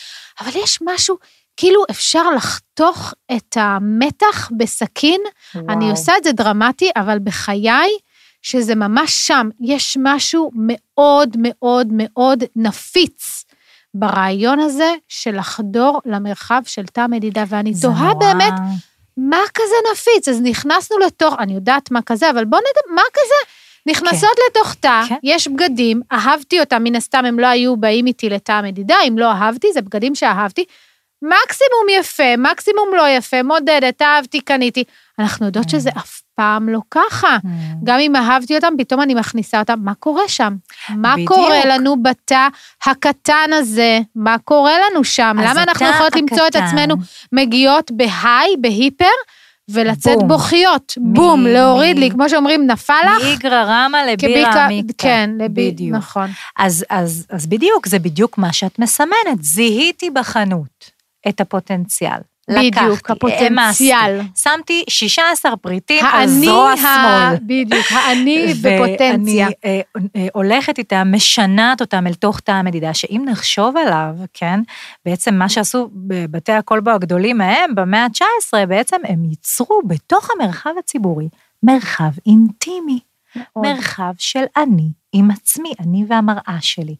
אבל 0.41 0.51
יש 0.55 0.79
משהו, 0.85 1.15
כאילו 1.57 1.81
אפשר 1.91 2.29
לחתוך 2.31 3.13
את 3.35 3.57
המתח 3.59 4.49
בסכין, 4.57 5.21
אני 5.55 5.75
וואו. 5.85 5.89
עושה 5.89 6.13
את 6.17 6.23
זה 6.23 6.31
דרמטי, 6.31 6.89
אבל 6.95 7.19
בחיי, 7.19 7.89
שזה 8.41 8.75
ממש 8.75 9.27
שם, 9.27 9.49
יש 9.61 9.97
משהו 10.03 10.51
מאוד 10.55 11.35
מאוד 11.37 11.87
מאוד 11.93 12.43
נפיץ 12.55 13.45
ברעיון 13.93 14.59
הזה 14.59 14.93
של 15.07 15.37
לחדור 15.39 16.01
למרחב 16.05 16.61
של 16.65 16.85
תא 16.85 17.05
מדידה, 17.09 17.43
ואני 17.47 17.71
תוהה 17.81 18.13
באמת, 18.13 18.53
מה 19.19 19.41
כזה 19.53 19.75
נפיץ? 19.91 20.27
אז 20.27 20.41
נכנסנו 20.41 20.97
לתוך, 20.97 21.35
אני 21.39 21.53
יודעת 21.53 21.91
מה 21.91 22.01
כזה, 22.01 22.29
אבל 22.29 22.45
בואו 22.45 22.61
נדע, 22.61 22.95
מה 22.95 23.01
כזה? 23.13 23.51
נכנסות 23.85 24.37
לתוך 24.49 24.73
תא, 24.73 25.01
כן. 25.09 25.15
יש 25.23 25.47
בגדים, 25.47 26.01
אהבתי 26.11 26.59
אותם, 26.59 26.83
מן 26.83 26.95
הסתם 26.95 27.25
הם 27.25 27.39
לא 27.39 27.47
היו 27.47 27.77
באים 27.77 28.07
איתי 28.07 28.29
לתא 28.29 28.51
המדידה, 28.51 28.95
אם 29.07 29.17
לא 29.17 29.31
אהבתי, 29.31 29.73
זה 29.73 29.81
בגדים 29.81 30.15
שאהבתי. 30.15 30.65
מקסימום 31.21 31.89
יפה, 31.99 32.37
מקסימום 32.37 32.89
לא 32.95 33.09
יפה, 33.09 33.43
מודדת, 33.43 34.01
אהבתי, 34.01 34.41
קניתי. 34.41 34.83
אנחנו 35.19 35.45
יודעות 35.45 35.65
Mm. 35.65 35.71
שזה 35.71 35.89
אף 35.97 36.21
פעם 36.35 36.69
לא 36.69 36.79
ככה. 36.91 37.37
Mm. 37.43 37.47
גם 37.83 37.99
אם 37.99 38.15
אהבתי 38.15 38.55
אותם, 38.55 38.73
פתאום 38.77 39.01
אני 39.01 39.13
מכניסה 39.13 39.59
אותם, 39.59 39.79
מה 39.83 39.93
קורה 39.93 40.27
שם? 40.27 40.55
מה 40.89 41.13
בדיוק. 41.13 41.27
קורה 41.31 41.65
לנו 41.65 42.03
בתא 42.03 42.47
הקטן 42.85 43.49
הזה? 43.53 43.99
מה 44.15 44.35
קורה 44.43 44.73
לנו 44.91 45.03
שם? 45.03 45.37
למה 45.43 45.63
אנחנו 45.63 45.85
יכולות 45.87 46.15
למצוא 46.15 46.47
את 46.47 46.55
הקטן- 46.55 46.65
עצמנו 46.65 46.95
מגיעות 47.31 47.91
בהיי, 47.91 48.55
בהיפר, 48.61 49.05
ולצאת 49.71 50.17
בום. 50.19 50.27
בוכיות, 50.27 50.93
מ- 50.99 51.13
בום, 51.13 51.45
להוריד 51.47 51.97
מ- 51.97 51.99
לי, 51.99 52.11
כמו 52.11 52.29
שאומרים, 52.29 52.67
נפל 52.71 52.93
לך, 53.05 53.23
מאיגרא 53.23 53.63
רמא 53.63 53.97
לבירא 53.97 54.17
כביקה- 54.51 54.65
עמיקתא. 54.65 54.93
כן, 55.03 55.29
לבי- 55.39 55.71
בדיוק. 55.71 55.97
נכון. 55.97 56.27
אז, 56.57 56.85
אז, 56.89 57.25
אז 57.29 57.47
בדיוק, 57.47 57.87
זה 57.87 57.99
בדיוק 57.99 58.37
מה 58.37 58.53
שאת 58.53 58.79
מסמנת. 58.79 59.15
זיהיתי 59.41 60.09
בחנות 60.09 60.91
את 61.29 61.41
הפוטנציאל. 61.41 62.19
בדיוק, 62.49 62.75
לקחתי, 62.75 63.13
הפוטנציאל. 63.13 63.95
העמסתי, 63.95 64.41
שמתי 64.41 64.83
16 64.89 65.57
פריטים 65.57 66.05
על 66.05 66.27
זרוע 66.27 66.77
שמאל. 66.77 67.35
בדיוק, 67.41 67.85
האני 67.91 68.53
בפוטנציה. 68.61 69.47
ואני 69.47 69.53
אה, 69.65 69.81
אה, 70.15 70.27
הולכת 70.33 70.77
איתם, 70.77 71.07
משנעת 71.11 71.81
אותם 71.81 72.07
אל 72.07 72.13
תוך 72.13 72.39
תא 72.39 72.51
המדידה, 72.51 72.93
שאם 72.93 73.23
נחשוב 73.25 73.77
עליו, 73.77 74.15
כן, 74.33 74.59
בעצם 75.05 75.35
מה 75.35 75.49
שעשו 75.49 75.89
בבתי 75.93 76.51
הקולבו 76.51 76.91
הגדולים 76.91 77.41
ההם, 77.41 77.75
במאה 77.75 78.03
ה-19, 78.03 78.65
בעצם 78.65 78.97
הם 79.07 79.25
ייצרו 79.25 79.81
בתוך 79.87 80.29
המרחב 80.31 80.71
הציבורי 80.79 81.29
מרחב 81.63 82.11
אינטימי. 82.25 82.99
מאוד. 83.35 83.67
מרחב 83.67 84.13
של 84.17 84.43
אני 84.57 84.91
עם 85.13 85.31
עצמי, 85.31 85.73
אני 85.79 86.05
והמראה 86.07 86.57
שלי. 86.61 86.95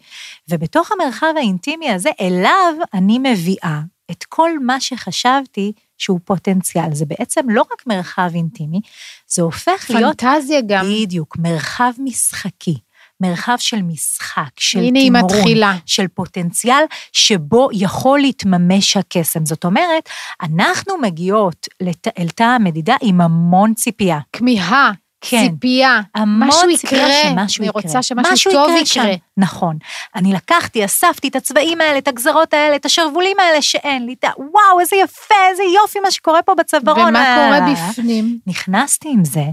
ובתוך 0.50 0.92
המרחב 0.92 1.34
האינטימי 1.38 1.90
הזה, 1.90 2.10
אליו 2.22 2.74
אני 2.94 3.20
מביאה 3.20 3.80
את 4.12 4.24
כל 4.24 4.60
מה 4.60 4.80
שחשבתי 4.80 5.72
שהוא 5.98 6.20
פוטנציאל. 6.26 6.94
זה 6.94 7.06
בעצם 7.06 7.50
לא 7.50 7.62
רק 7.62 7.88
מרחב 7.88 8.32
אינטימי, 8.36 8.82
זה 9.28 9.42
הופך 9.42 9.86
להיות 9.90 10.22
פנטזיה 10.22 10.60
גם. 10.68 10.86
בדיוק, 10.86 11.38
מרחב 11.38 11.92
משחקי, 12.00 12.78
מרחב 13.22 13.56
של 13.60 13.82
משחק, 13.82 14.60
של 14.60 14.80
הנה 14.80 15.00
תמרון, 15.10 15.38
מתחילה. 15.38 15.78
של 15.86 16.08
פוטנציאל 16.08 16.84
שבו 17.14 17.70
יכול 17.74 18.20
להתממש 18.20 18.98
הקסם. 18.98 19.46
זאת 19.46 19.66
אומרת, 19.66 20.10
אנחנו 20.42 20.98
מגיעות 21.02 21.68
לת... 21.82 22.08
אל 22.20 22.30
תא 22.30 22.44
המדידה 22.44 22.96
עם 23.02 23.22
המון 23.22 23.74
ציפייה. 23.74 24.20
כמיהה, 24.34 24.92
כן. 25.22 25.48
ציפייה, 25.50 26.02
משהו 26.26 26.70
יקרה. 26.70 27.00
שמשהו 27.24 27.62
אני 27.62 27.70
יקרה. 27.70 27.82
רוצה 27.84 28.04
שמשהו 28.04 28.52
טוב 28.52 28.70
יקרה. 28.70 28.84
שם. 28.86 29.04
נכון. 29.38 29.78
אני 30.16 30.34
לקחתי, 30.34 30.86
אספתי 30.86 31.28
את 31.28 31.36
הצבעים 31.36 31.82
האלה, 31.82 31.98
את 31.98 32.08
הגזרות 32.08 32.54
האלה, 32.54 32.76
את 32.76 32.86
השרוולים 32.86 33.38
האלה 33.40 33.62
שאין 33.62 34.06
לי, 34.06 34.14
את 34.20 34.24
ה- 34.24 34.32
וואו, 34.38 34.80
איזה 34.80 34.96
יפה, 34.96 35.36
איזה 35.52 35.64
יופי 35.64 36.00
מה 36.00 36.12
שקורה 36.12 36.42
פה 36.42 36.54
בצווארון. 36.56 37.08
ומה. 37.10 37.36
קורה 37.36 37.90
בפנים? 37.90 38.38
נכנסתי 38.48 39.10
עם 39.10 39.26
זה, 39.26 39.44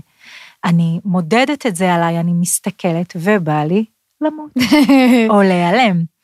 אני 0.64 1.00
מודדת 1.04 1.66
את 1.66 1.76
זה 1.76 1.94
עליי, 1.94 2.20
אני 2.20 2.32
מסתכלת, 2.32 3.12
ובא 3.16 3.64
לי 3.64 3.84
למות, 4.20 4.50
או 5.30 5.42
להיעלם. 5.42 6.15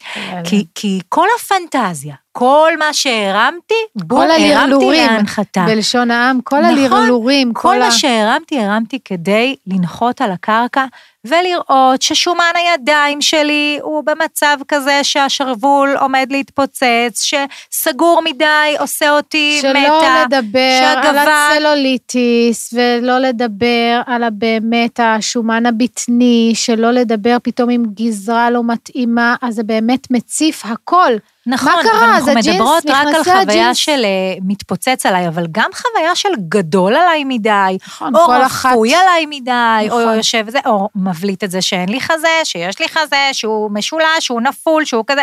כי, 0.44 0.64
כי 0.74 1.00
כל 1.08 1.26
הפנטזיה, 1.38 2.14
כל 2.32 2.72
מה 2.78 2.92
שהרמתי, 2.92 3.74
בום, 3.96 4.20
כל 4.20 4.30
הרמתי 4.30 4.90
להנחתה. 4.96 5.64
בלשון 5.66 6.10
העם, 6.10 6.40
כל 6.44 6.56
נכון, 6.60 6.78
הלרלורים, 6.78 7.52
כל 7.52 7.78
מה 7.78 7.90
שהרמתי, 7.90 8.60
הרמתי 8.60 8.98
כדי 9.04 9.56
לנחות 9.66 10.20
על 10.20 10.30
הקרקע 10.32 10.84
ולראות 11.24 12.02
ששומן 12.02 12.44
הידיים 12.54 13.22
שלי 13.22 13.78
הוא 13.82 14.04
במצב 14.06 14.56
כזה 14.68 15.00
שהשרוול 15.02 15.96
עומד 16.00 16.26
להתפוצץ, 16.30 17.22
שסגור 17.22 18.22
מדי 18.24 18.44
עושה 18.78 19.10
אותי 19.10 19.58
שלא 19.62 19.72
מתה. 19.80 20.24
לדבר 20.26 20.58
על 20.86 21.02
שהגוון- 21.02 21.28
הצלוליטיס, 21.28 22.74
ולא 22.74 23.18
לדבר 23.18 24.00
על 24.06 24.22
באמת 24.32 25.00
השומן 25.02 25.66
הבטני, 25.66 26.52
שלא 26.54 26.90
לדבר 26.90 27.36
פתאום 27.42 27.70
עם 27.70 27.82
גזרה 27.94 28.50
לא 28.50 28.60
מתאימה, 28.64 29.36
אז 29.42 29.54
זה 29.54 29.62
באמת 29.62 29.91
מציף 30.10 30.62
הכל. 30.64 31.12
נכון, 31.46 31.72
מה 31.72 31.82
קרה? 31.82 31.98
אבל 31.98 32.08
אנחנו 32.08 32.34
מדברות 32.34 32.86
רק 32.86 33.06
על 33.06 33.24
חוויה 33.24 33.40
הג'ינס. 33.40 33.76
של 33.76 34.04
אה, 34.04 34.34
מתפוצץ 34.42 35.06
עליי, 35.06 35.28
אבל 35.28 35.46
גם 35.52 35.70
חוויה 35.74 36.14
של 36.14 36.28
גדול 36.48 36.96
עליי 36.96 37.24
מדי, 37.24 37.78
נכון, 37.86 38.14
או 38.14 38.26
כל 38.26 38.42
אחת. 38.42 38.72
רפוי 38.72 38.94
עליי 38.94 39.26
מדי, 39.26 39.88
או 39.90 40.00
נכון. 40.00 40.14
יושב 40.14 40.50
זה, 40.50 40.58
או 40.66 40.88
מבליט 40.94 41.44
את 41.44 41.50
זה 41.50 41.62
שאין 41.62 41.88
לי 41.88 42.00
חזה, 42.00 42.28
שיש 42.44 42.80
לי 42.80 42.88
חזה, 42.88 43.28
שהוא 43.32 43.70
משולש, 43.70 44.06
שהוא 44.20 44.40
נפול, 44.40 44.84
שהוא 44.84 45.04
כזה. 45.06 45.22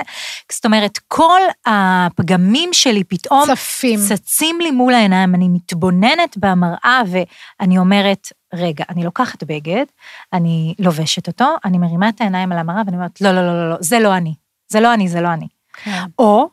זאת 0.51 0.65
אומרת, 0.65 0.99
כל 1.07 1.41
הפגמים 1.65 2.69
שלי 2.73 3.03
פתאום 3.03 3.45
צפים. 3.55 3.99
צצים 3.99 4.61
לי 4.61 4.71
מול 4.71 4.93
העיניים, 4.93 5.35
אני 5.35 5.47
מתבוננת 5.49 6.37
במראה 6.37 7.01
ואני 7.11 7.77
אומרת, 7.77 8.27
רגע, 8.53 8.83
אני 8.89 9.03
לוקחת 9.03 9.43
בגד, 9.43 9.85
אני 10.33 10.73
לובשת 10.79 11.27
אותו, 11.27 11.55
אני 11.65 11.77
מרימה 11.77 12.09
את 12.09 12.21
העיניים 12.21 12.51
על 12.51 12.57
המראה 12.57 12.81
ואני 12.85 12.97
אומרת, 12.97 13.21
לא, 13.21 13.31
לא, 13.31 13.41
לא, 13.41 13.53
לא, 13.53 13.69
לא, 13.69 13.77
זה 13.79 13.99
לא 13.99 14.17
אני, 14.17 14.33
זה 14.69 14.79
לא 14.79 14.93
אני, 14.93 15.07
זה 15.07 15.21
לא 15.21 15.27
אני. 15.33 15.47
כן. 15.83 15.91
או 16.19 16.49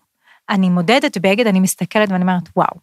אני 0.50 0.68
מודדת 0.68 1.18
בגד, 1.18 1.46
אני 1.46 1.60
מסתכלת 1.60 2.10
ואני 2.10 2.22
אומרת, 2.22 2.48
וואו, 2.56 2.76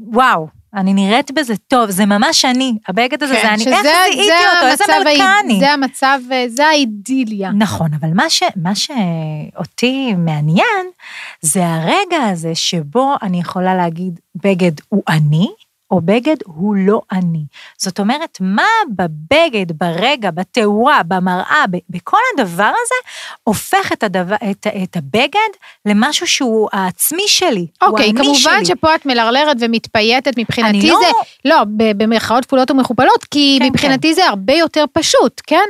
וואו, 0.00 0.48
אני 0.74 0.94
נראית 0.94 1.30
בזה 1.30 1.56
טוב, 1.56 1.90
זה 1.90 2.06
ממש 2.06 2.44
אני, 2.44 2.78
הבגד 2.88 3.22
הזה 3.22 3.34
כן, 3.34 3.42
זה 3.42 3.48
אני, 3.54 3.58
שזה- 3.58 3.70
איך 3.70 3.82
זיהיתי 3.82 4.32
אותו, 4.56 4.66
איזה 4.66 4.84
מלכה 5.04 5.40
אני. 5.44 5.60
זה 5.60 5.70
המצב, 5.72 6.20
אה, 6.32 6.44
זה 6.48 6.66
האידיליה. 6.66 7.50
נכון, 7.50 7.88
אבל 8.00 8.08
מה, 8.14 8.30
ש, 8.30 8.42
מה 8.56 8.72
שאותי 8.74 10.14
מעניין, 10.14 10.86
זה 11.40 11.66
הרגע 11.66 12.22
הזה 12.30 12.54
שבו 12.54 13.14
אני 13.22 13.40
יכולה 13.40 13.74
להגיד, 13.74 14.20
בגד 14.44 14.72
הוא 14.88 15.02
אני, 15.08 15.48
או 15.90 16.00
בגד 16.04 16.36
הוא 16.44 16.76
לא 16.76 17.00
אני. 17.12 17.44
זאת 17.78 18.00
אומרת, 18.00 18.38
מה 18.40 18.66
בבגד, 18.96 19.78
ברגע, 19.78 20.30
בתאורה, 20.30 21.00
במראה, 21.08 21.64
ב- 21.70 21.76
בכל 21.90 22.18
הדבר 22.34 22.62
הזה, 22.82 22.94
הופך 23.44 23.92
את, 23.92 24.02
הדבר, 24.02 24.34
את, 24.50 24.66
את 24.82 24.96
הבגד 24.96 25.50
למשהו 25.86 26.26
שהוא 26.26 26.68
העצמי 26.72 27.22
שלי, 27.26 27.66
הוא 27.82 27.88
אוקיי, 27.88 28.06
האני 28.06 28.18
כמובן 28.18 28.64
שלי. 28.64 28.64
שפה 28.66 28.94
את 28.94 29.06
מלרלרת 29.06 29.56
ומתפייטת, 29.60 30.38
מבחינתי 30.38 30.78
אני 30.78 30.88
לא- 30.88 30.98
זה, 31.00 31.12
לא, 31.44 31.56
במרכאות 31.96 32.44
כפולות 32.44 32.70
ומכופלות, 32.70 33.24
כי 33.30 33.56
כן, 33.60 33.66
מבחינתי 33.66 34.14
זה 34.14 34.26
הרבה 34.26 34.52
יותר 34.54 34.84
פשוט, 34.92 35.40
כן? 35.46 35.66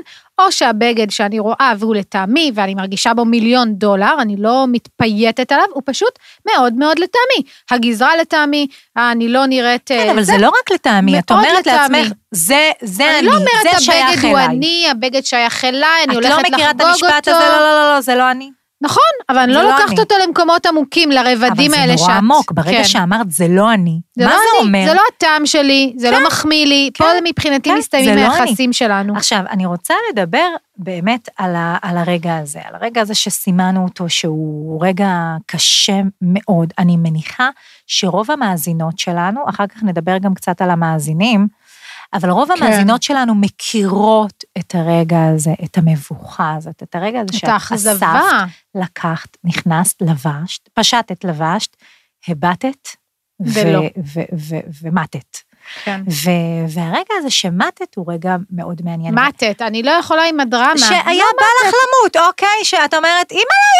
או 0.46 0.52
שהבגד 0.52 1.10
שאני 1.10 1.38
רואה 1.38 1.72
והוא 1.78 1.94
לטעמי 1.94 2.52
ואני 2.54 2.74
מרגישה 2.74 3.14
בו 3.14 3.24
מיליון 3.24 3.74
דולר, 3.74 4.14
אני 4.20 4.36
לא 4.38 4.64
מתפייטת 4.68 5.52
עליו, 5.52 5.66
הוא 5.72 5.82
פשוט 5.86 6.18
מאוד 6.46 6.74
מאוד 6.74 6.98
לטעמי. 6.98 7.48
הגזרה 7.70 8.16
לטעמי, 8.16 8.66
אני 8.96 9.28
לא 9.28 9.46
נראית... 9.46 9.82
כן, 9.86 10.06
אה, 10.06 10.12
אבל 10.12 10.22
זה 10.22 10.38
לא 10.38 10.48
רק 10.48 10.70
לטעמי, 10.70 11.18
את 11.18 11.30
אומרת 11.30 11.66
לטעמי. 11.66 12.02
לעצמך, 12.02 12.16
זה, 12.30 12.70
זה 12.82 13.10
אני, 13.10 13.18
אני 13.18 13.26
לא 13.26 13.32
אומרת 13.32 13.74
זה 13.74 13.80
שייך 13.80 14.08
הבגד 14.08 14.24
הוא 14.24 14.38
אליי. 14.38 14.46
אני, 14.46 14.86
הבגד 14.90 15.24
שייך 15.24 15.64
אליי, 15.64 16.04
אני 16.04 16.12
את 16.12 16.14
הולכת 16.14 16.30
לא 16.30 16.36
לחגוג 16.36 16.44
אותו. 16.44 16.56
מכירה 16.56 16.70
את 16.70 16.80
המשפט 16.80 17.28
הזה, 17.28 17.38
לא, 17.38 17.58
לא, 17.58 17.74
לא, 17.74 17.94
לא, 17.94 18.00
זה 18.00 18.14
לא 18.14 18.30
אני. 18.30 18.59
נכון, 18.82 19.02
אבל 19.28 19.38
אני 19.38 19.52
לא 19.52 19.62
לא 19.62 19.70
לוקחת 19.70 19.90
אני. 19.92 20.00
אותו 20.00 20.14
למקומות 20.26 20.66
עמוקים, 20.66 21.10
לרבדים 21.10 21.74
האלה 21.74 21.84
אבל 21.84 21.96
שאת... 21.96 21.98
זה 21.98 22.12
נורא 22.12 22.14
עמוק, 22.18 22.52
ברגע 22.52 22.70
כן. 22.70 22.84
שאמרת 22.84 23.30
זה 23.30 23.48
לא 23.48 23.72
אני, 23.72 24.00
זה 24.18 24.24
מה 24.24 24.30
לא 24.30 24.36
זה 24.36 24.42
אני, 24.60 24.66
אומר? 24.68 24.84
זה 24.88 24.94
לא 24.94 25.02
הטעם 25.16 25.46
שלי, 25.46 25.94
זה 25.96 26.10
כן, 26.10 26.20
לא 26.22 26.26
מחמיא 26.26 26.66
לי, 26.66 26.90
פה 26.98 27.04
כן, 27.04 27.24
מבחינתי 27.24 27.70
כן, 27.70 27.76
מסתיימים 27.78 28.14
זה 28.14 28.20
לא. 28.24 28.44
היחסים 28.44 28.72
שלנו. 28.72 29.16
עכשיו, 29.16 29.40
אני 29.50 29.66
רוצה 29.66 29.94
לדבר 30.12 30.46
באמת 30.76 31.28
על, 31.36 31.56
ה, 31.56 31.76
על 31.82 31.96
הרגע 31.96 32.36
הזה, 32.36 32.60
על 32.64 32.74
הרגע 32.74 33.00
הזה 33.00 33.14
שסימנו 33.14 33.84
אותו, 33.84 34.08
שהוא 34.08 34.84
רגע 34.86 35.12
קשה 35.46 36.00
מאוד. 36.22 36.72
אני 36.78 36.96
מניחה 36.96 37.48
שרוב 37.86 38.30
המאזינות 38.30 38.98
שלנו, 38.98 39.40
אחר 39.48 39.66
כך 39.66 39.82
נדבר 39.82 40.18
גם 40.18 40.34
קצת 40.34 40.62
על 40.62 40.70
המאזינים, 40.70 41.48
אבל 42.12 42.30
רוב 42.30 42.48
כן. 42.56 42.62
המאזינות 42.62 43.02
שלנו 43.02 43.34
מכירות 43.34 44.44
את 44.58 44.74
הרגע 44.74 45.24
הזה, 45.24 45.54
את 45.64 45.78
המבוכה 45.78 46.54
הזאת, 46.54 46.82
את 46.82 46.94
הרגע 46.94 47.20
הזה 47.20 47.30
את 47.30 47.34
שאת 47.34 47.48
לקחת, 48.74 49.36
נכנסת, 49.44 50.02
לבשת, 50.02 50.68
פשטת, 50.74 51.24
לבשת, 51.24 51.76
הבטת, 52.28 52.88
ולא. 53.40 53.82
ומטת. 54.82 55.49
כן. 55.84 56.00
ו- 56.08 56.74
והרגע 56.74 57.14
הזה 57.18 57.30
שמטת 57.30 57.94
הוא 57.96 58.12
רגע 58.12 58.36
מאוד 58.50 58.80
מעניין. 58.84 59.14
מתת, 59.14 59.62
אני 59.62 59.82
לא 59.82 59.90
יכולה 59.90 60.22
עם 60.24 60.40
הדרמה. 60.40 60.78
שהיה 60.78 61.02
לא 61.04 61.24
בא 61.38 61.68
לך 61.68 61.74
למות, 61.74 62.16
אוקיי? 62.28 62.64
שאת 62.64 62.94
אומרת, 62.94 63.30
אימא'לה, 63.32 63.70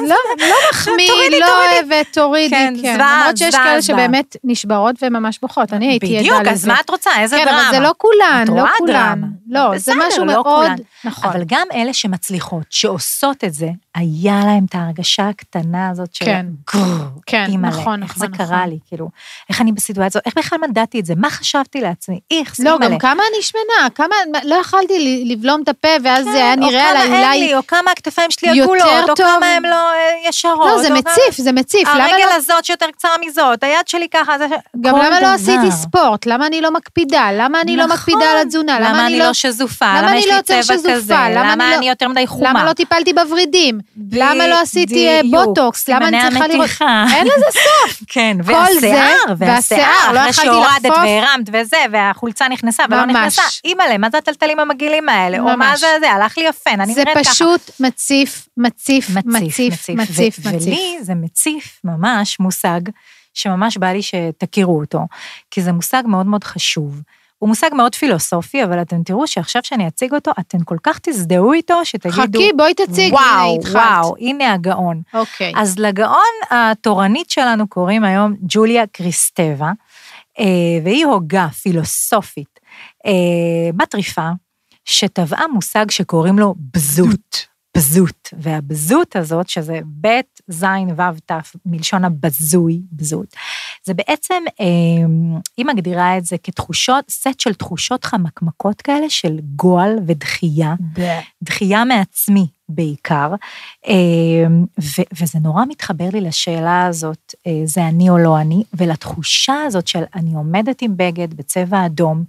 מה 0.00 0.14
לא, 0.38 0.46
לא 0.48 0.56
מחמיא, 0.70 1.08
תורידי, 1.08 1.40
לא. 1.40 1.46
אוהבת, 1.46 2.06
תורידי, 2.12 2.50
כן, 2.50 2.74
כן. 2.82 2.94
זוועה, 2.94 3.20
למרות 3.20 3.36
שיש 3.36 3.54
כאלה. 3.54 3.82
שבאמת 3.82 4.36
נשברות 4.44 4.96
וממש 5.02 5.38
בוכות, 5.42 5.72
אני 5.72 5.86
הייתי 5.88 6.06
עדה 6.06 6.20
לזה. 6.20 6.38
בדיוק, 6.40 6.52
אז 6.52 6.66
מה 6.66 6.80
את 6.80 6.90
רוצה? 6.90 7.10
איזה 7.18 7.36
כן, 7.36 7.44
דרמה? 7.44 7.68
אבל 7.68 7.76
זה 7.76 7.80
לא 7.82 7.92
כולן, 7.98 8.44
לא 8.56 8.64
כולן. 8.78 9.20
לא, 9.48 9.78
זה 9.78 9.92
משהו 10.08 10.24
לא 10.24 10.32
מאוד. 10.32 10.70
נכון. 11.04 11.30
אבל 11.30 11.42
גם 11.46 11.66
אלה 11.74 11.92
שמצליחות, 11.92 12.64
שעושות 12.70 13.44
את 13.44 13.54
זה, 13.54 13.68
היה 13.94 14.40
להם 14.46 14.64
את 14.70 14.74
ההרגשה 14.74 15.28
הקטנה 15.28 15.88
הזאת 15.90 16.14
של 16.14 16.24
כן. 16.24 16.46
גרר, 16.74 17.08
כן, 17.26 17.44
אימא'לה, 17.48 17.76
נכון, 17.76 18.02
איך 18.02 18.10
נכון, 18.10 18.20
זה 18.20 18.28
נכון. 18.28 18.46
קרה 18.46 18.66
לי, 18.66 18.78
כאילו, 18.88 19.08
איך 19.48 19.60
אני 19.60 19.72
בסיטואציה 19.72 20.20
איך 20.26 20.34
בכלל 20.38 20.58
מדעתי 20.68 21.00
את 21.00 21.06
זה, 21.06 21.14
מה 21.24 21.30
חשבתי 21.30 21.80
לעצמי, 21.80 22.20
איכס, 22.30 22.60
לא, 22.60 22.72
אימא'לה. 22.72 22.88
גם 22.90 22.98
כמה 22.98 23.22
אני 23.32 23.42
שמנה, 23.42 23.90
כמה, 23.94 24.16
לא 24.44 24.54
יכלתי 24.54 25.24
לבלום 25.26 25.62
את 25.62 25.68
הפה, 25.68 25.88
ואז 26.04 26.24
זה 26.24 26.30
היה 26.34 26.54
כן, 26.54 26.60
נראה 26.60 26.84
או 26.84 26.90
עליי 26.90 27.06
כמה 27.06 27.16
אין 27.16 27.24
אולי... 27.24 27.40
לי, 27.40 27.54
או 27.54 27.66
כמה 27.66 27.90
הכתפיים 27.90 28.30
שלי 28.30 28.60
עגולות, 28.62 28.82
או 29.02 29.06
טוב. 29.06 29.16
כמה 29.16 29.46
הן 29.46 29.62
לא 29.64 29.90
אה, 29.90 30.28
ישרות. 30.28 30.66
לא, 30.66 30.78
זה 30.82 30.88
או 30.88 31.02
כמה- 31.02 31.12
מציף, 31.12 31.36
זה 31.44 31.52
מציף. 31.52 31.88
למה 31.88 32.04
הרגל 32.04 32.24
לא... 32.30 32.34
הזאת 32.34 32.64
שיותר 32.64 32.86
קצרה 32.90 33.10
מזאת, 33.26 33.62
היד 33.62 33.88
שלי 33.88 34.08
ככה, 34.08 34.38
זה... 34.38 34.46
גם 34.80 34.96
למה 34.96 35.10
לא 35.10 35.18
דבר. 35.18 35.26
עשיתי 35.28 35.70
ספורט? 35.70 36.26
למה 36.26 36.46
אני 36.46 36.60
לא 36.60 36.70
מקפידה? 36.70 37.28
למה 37.32 37.60
אני 37.60 37.76
לא 37.76 37.84
נכון. 37.84 37.96
מקפידה 37.96 38.32
על 38.32 38.38
התזונה? 38.38 38.80
למה 38.80 39.06
אני 39.06 39.18
לא... 39.18 39.24
למה 39.24 39.34
שזופה? 39.34 39.86
למה 39.86 39.98
למה 40.00 40.10
אני 40.10 40.18
יש 40.18 40.26
לא 40.26 40.36
לי 40.36 40.42
צבע? 40.42 40.94
כזה? 40.94 41.14
למה 41.14 41.52
למה 41.54 41.74
אני 41.74 41.86
לא- 41.86 41.90
יותר 41.90 42.08
מדי 42.08 42.26
חומה? 42.26 42.50
למה 42.50 42.64
לא 42.64 42.72
טיפלתי 42.72 43.12
בוורידים? 43.12 43.80
למה 44.12 44.46
לא 44.46 44.60
עשיתי 44.60 45.08
אה, 45.08 45.20
בוטוקס? 45.30 45.88
למה 45.88 46.08
אני 46.08 46.18
צריכה 46.30 46.46
לראות... 46.46 46.70
אין 47.14 47.26
לזה 47.26 47.46
סוף. 47.52 48.00
כן, 48.12 48.36
והשיער, 48.44 49.14
זה, 49.28 49.34
והשיער, 49.38 50.12
לא 50.12 50.20
יכלתי. 50.20 50.48
והרמת 51.04 51.48
וזה, 51.52 51.76
והחולצה 51.92 52.48
נכנסה 52.48 52.84
ולא 52.90 53.04
ממש. 53.06 53.16
נכנסה. 53.16 53.42
אימא'לה, 53.64 53.98
מה 53.98 54.10
זה 54.10 54.18
הטלטלים 54.18 54.60
המגעילים 54.60 55.08
האלה? 55.08 55.38
או 55.38 55.44
מה 55.44 55.56
ממש. 55.56 55.80
זה 55.80 55.86
זה, 56.00 56.10
הלך 56.10 56.38
לי 56.38 56.44
יפה, 56.44 56.70
אני 56.70 56.94
זה 56.94 57.04
נראית 57.04 57.18
ככה. 57.18 57.34
פשוט 57.34 57.70
מציף, 57.80 58.48
מציף, 58.56 59.10
מציף, 59.10 59.74
מציף, 59.88 60.38
מציף. 60.38 60.38
ולי 60.44 60.98
זה 61.00 61.14
מציף 61.14 61.80
ממש 61.84 62.40
מושג 62.40 62.80
שממש 63.34 63.76
בא 63.76 63.86
לי 63.86 64.00
שתכירו 64.02 64.80
אותו, 64.80 65.00
כי 65.50 65.62
זה 65.62 65.72
מושג 65.72 66.02
מאוד 66.06 66.26
מאוד 66.26 66.44
חשוב. 66.44 67.00
הוא 67.38 67.48
מושג 67.48 67.70
מאוד 67.72 67.94
פילוסופי, 67.94 68.64
אבל 68.64 68.82
אתם 68.82 69.02
תראו 69.02 69.26
שעכשיו 69.26 69.62
שאני 69.64 69.88
אציג 69.88 70.14
אותו, 70.14 70.30
אתם 70.40 70.58
כל 70.64 70.76
כך 70.82 70.98
תזדהו 71.02 71.52
איתו, 71.52 71.84
שתגידו, 71.84 72.38
חכי, 72.38 72.50
בואי 72.56 72.74
תציגי, 72.74 73.06
הנה 73.06 73.14
וואו, 73.14 73.58
התחלת. 73.58 73.74
וואו, 73.74 74.14
הנה 74.18 74.52
הגאון. 74.52 75.02
אוקיי. 75.14 75.52
אז 75.56 75.78
לגאון 75.78 76.34
התורנית 76.50 77.30
שלנו 77.30 77.68
קוראים 77.68 78.04
היום 78.04 78.34
ג'וליה 78.40 78.86
קריסטבה, 78.92 79.72
והיא 80.84 81.06
הוגה 81.06 81.48
פילוסופית 81.48 82.60
אה, 83.06 83.70
מטריפה, 83.74 84.30
שטבעה 84.84 85.48
מושג 85.54 85.90
שקוראים 85.90 86.38
לו 86.38 86.54
בזות. 86.74 87.54
בזות, 87.76 88.28
והבזות 88.38 89.16
הזאת, 89.16 89.48
שזה 89.48 89.80
ב', 90.00 90.20
ז', 90.48 90.64
ו', 90.96 91.18
ת', 91.26 91.32
מלשון 91.66 92.04
הבזוי, 92.04 92.82
בזות, 92.92 93.36
זה 93.84 93.94
בעצם, 93.94 94.42
אה, 94.60 94.66
היא 95.56 95.66
מגדירה 95.66 96.18
את 96.18 96.24
זה 96.24 96.36
כתחושות, 96.42 97.10
סט 97.10 97.40
של 97.40 97.54
תחושות 97.54 98.04
חמקמקות 98.04 98.82
כאלה 98.82 99.10
של 99.10 99.38
גועל 99.56 99.98
ודחייה, 100.06 100.74
דחייה 101.42 101.84
מעצמי 101.84 102.46
בעיקר, 102.68 103.34
אה, 103.88 104.46
וזה 105.12 105.38
נורא 105.42 105.64
מתחבר 105.68 106.08
לי 106.12 106.20
לשאלה 106.20 106.86
הזאת, 106.86 107.34
אה, 107.46 107.60
זה 107.64 107.88
אני 107.88 108.10
או 108.10 108.18
לא 108.18 108.40
אני, 108.40 108.62
ולתחושה 108.74 109.62
הזאת 109.66 109.88
של 109.88 110.02
אני 110.14 110.34
עומדת 110.34 110.82
עם 110.82 110.96
בגד 110.96 111.34
בצבע 111.34 111.86
אדום, 111.86 112.24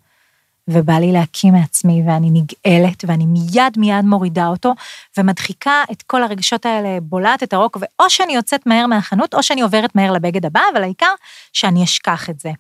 ובא 0.67 0.93
לי 0.93 1.11
להקים 1.11 1.53
מעצמי, 1.53 2.03
ואני 2.07 2.29
נגאלת, 2.31 3.05
ואני 3.07 3.25
מיד 3.25 3.77
מיד 3.77 4.05
מורידה 4.05 4.47
אותו, 4.47 4.73
ומדחיקה 5.17 5.83
את 5.91 6.01
כל 6.01 6.23
הרגשות 6.23 6.65
האלה, 6.65 6.97
בולעת 7.01 7.43
את 7.43 7.53
הרוק, 7.53 7.77
ואו 7.81 8.09
שאני 8.09 8.35
יוצאת 8.35 8.65
מהר 8.65 8.87
מהחנות, 8.87 9.33
או 9.33 9.43
שאני 9.43 9.61
עוברת 9.61 9.95
מהר 9.95 10.11
לבגד 10.11 10.45
הבא, 10.45 10.61
אבל 10.73 10.83
העיקר 10.83 11.13
שאני 11.53 11.83
אשכח 11.83 12.29
את 12.29 12.39
זה. 12.39 12.51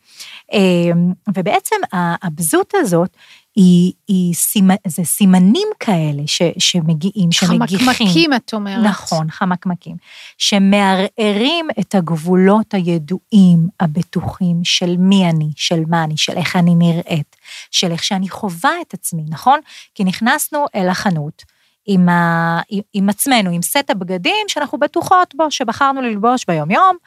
אה, 0.53 0.91
ובעצם 1.35 1.75
הבזות 1.93 2.73
הזאת, 2.75 3.17
היא, 3.55 3.93
היא 4.07 4.33
סימ, 4.33 4.69
זה 4.87 5.03
סימנים 5.03 5.67
כאלה 5.79 6.21
ש, 6.25 6.41
שמגיעים, 6.57 7.31
שמגיחים. 7.31 7.87
חמקמקים, 7.87 8.33
את 8.33 8.53
אומרת. 8.53 8.85
נכון, 8.85 9.31
חמקמקים. 9.31 9.95
שמערערים 10.37 11.67
את 11.79 11.95
הגבולות 11.95 12.73
הידועים, 12.73 13.67
הבטוחים, 13.79 14.61
של 14.63 14.97
מי 14.97 15.29
אני, 15.29 15.49
של 15.55 15.83
מה 15.87 16.03
אני, 16.03 16.17
של 16.17 16.37
איך 16.37 16.55
אני 16.55 16.75
נראית, 16.75 17.35
של 17.71 17.91
איך 17.91 18.03
שאני 18.03 18.29
חווה 18.29 18.71
את 18.81 18.93
עצמי, 18.93 19.23
נכון? 19.29 19.59
כי 19.95 20.03
נכנסנו 20.03 20.65
אל 20.75 20.89
החנות. 20.89 21.43
עם, 21.87 22.09
ה, 22.09 22.61
עם, 22.93 23.09
עצמנו, 23.09 23.49
עם 23.49 23.61
סט 23.61 23.89
הבגדים 23.89 24.45
שאנחנו 24.47 24.77
בטוחות 24.77 25.35
בו, 25.35 25.51
שבחרנו 25.51 26.01
ללבוש 26.01 26.45
ביום-יום, 26.47 26.97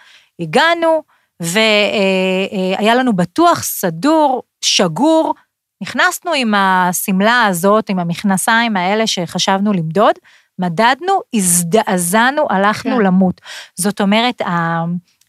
הגענו, 0.40 1.02
והיה 1.40 2.94
לנו 2.94 3.12
בטוח, 3.12 3.62
סדור, 3.62 4.42
שגור, 4.60 5.34
נכנסנו 5.80 6.32
עם 6.32 6.54
השמלה 6.54 7.46
הזאת, 7.46 7.90
עם 7.90 7.98
המכנסיים 7.98 8.76
האלה 8.76 9.06
שחשבנו 9.06 9.72
למדוד, 9.72 10.14
מדדנו, 10.58 11.20
הזדעזענו, 11.34 12.46
הלכנו 12.50 12.96
כן. 12.96 13.02
למות. 13.02 13.40
זאת 13.74 14.00
אומרת, 14.00 14.42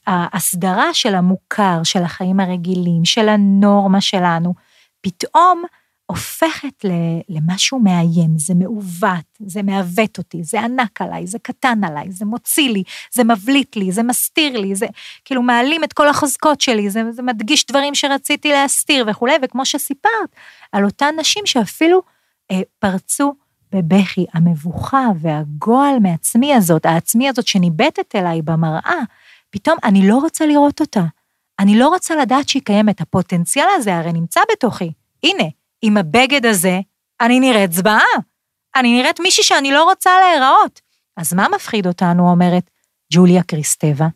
ההסדרה 0.07 0.93
של 0.93 1.15
המוכר, 1.15 1.79
של 1.83 2.03
החיים 2.03 2.39
הרגילים, 2.39 3.05
של 3.05 3.29
הנורמה 3.29 4.01
שלנו, 4.01 4.53
פתאום 5.01 5.63
הופכת 6.09 6.85
למשהו 7.29 7.79
מאיים, 7.79 8.37
זה 8.37 8.53
מעוות, 8.55 9.25
זה 9.39 9.63
מעוות 9.63 10.17
אותי, 10.17 10.43
זה 10.43 10.61
ענק 10.61 11.01
עליי, 11.01 11.27
זה 11.27 11.39
קטן 11.39 11.83
עליי, 11.83 12.11
זה 12.11 12.25
מוציא 12.25 12.69
לי, 12.69 12.83
זה 13.13 13.23
מבליט 13.23 13.75
לי, 13.75 13.91
זה 13.91 14.03
מסתיר 14.03 14.59
לי, 14.59 14.75
זה 14.75 14.85
כאילו 15.25 15.41
מעלים 15.41 15.83
את 15.83 15.93
כל 15.93 16.09
החוזקות 16.09 16.61
שלי, 16.61 16.89
זה, 16.89 17.11
זה 17.11 17.21
מדגיש 17.21 17.65
דברים 17.65 17.95
שרציתי 17.95 18.51
להסתיר 18.51 19.05
וכולי, 19.07 19.33
וכמו 19.41 19.65
שסיפרת, 19.65 20.35
על 20.71 20.85
אותן 20.85 21.15
נשים 21.19 21.45
שאפילו 21.45 22.01
אה, 22.51 22.61
פרצו 22.79 23.33
בבכי, 23.71 24.25
המבוכה 24.33 25.07
והגועל 25.21 25.99
מעצמי 25.99 26.53
הזאת, 26.53 26.85
העצמי 26.85 27.29
הזאת 27.29 27.47
שניבטת 27.47 28.15
אליי 28.15 28.41
במראה, 28.41 28.99
פתאום 29.49 29.77
אני 29.83 30.07
לא 30.07 30.15
רוצה 30.17 30.45
לראות 30.45 30.81
אותה. 30.81 31.03
אני 31.59 31.79
לא 31.79 31.87
רוצה 31.87 32.15
לדעת 32.15 32.49
שהיא 32.49 32.61
קיימת, 32.65 33.01
הפוטנציאל 33.01 33.67
הזה 33.75 33.95
הרי 33.95 34.13
נמצא 34.13 34.41
בתוכי. 34.51 34.91
הנה, 35.23 35.58
עם 35.81 35.97
הבגד 35.97 36.45
הזה, 36.45 36.79
אני 37.21 37.39
נראית 37.39 37.73
זוועה. 37.73 37.99
אני 38.75 38.97
נראית 39.01 39.19
מישהי 39.19 39.43
שאני 39.43 39.71
לא 39.71 39.83
רוצה 39.83 40.09
להיראות. 40.19 40.81
אז 41.17 41.33
מה 41.33 41.47
מפחיד 41.55 41.87
אותנו, 41.87 42.29
אומרת 42.29 42.69
ג'וליה 43.13 43.43
קריסטבה? 43.43 44.07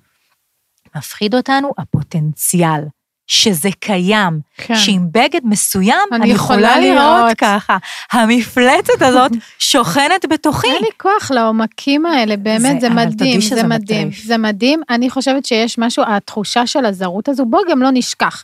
מפחיד 0.95 1.35
אותנו 1.35 1.71
הפוטנציאל, 1.77 2.81
שזה 3.27 3.69
קיים, 3.79 4.39
כן. 4.57 4.75
שעם 4.75 5.07
בגד 5.11 5.41
מסוים 5.43 5.97
אני 6.11 6.23
אני 6.23 6.31
יכולה 6.33 6.79
לראות. 6.79 7.37
ככה. 7.37 7.77
המפלצת 8.11 9.01
הזאת 9.01 9.31
שוכנת 9.71 10.25
בתוכי. 10.29 10.67
אין 10.67 10.81
לי 10.81 10.89
כוח 10.97 11.31
לעומקים 11.31 12.05
האלה, 12.05 12.37
באמת, 12.37 12.81
זה- 12.81 12.87
זה 12.87 12.89
מדהים, 12.89 13.41
זה 13.41 13.63
מדהים, 13.63 14.07
מטריף. 14.07 14.23
זה 14.25 14.37
מדהים. 14.37 14.81
אני 14.89 15.09
חושבת 15.09 15.45
שיש 15.45 15.77
משהו, 15.77 16.03
התחושה 16.07 16.67
של 16.67 16.85
הזרות 16.85 17.29
הזו, 17.29 17.45
בואי 17.45 17.63
גם 17.71 17.81
לא 17.81 17.89
נשכח. 17.93 18.43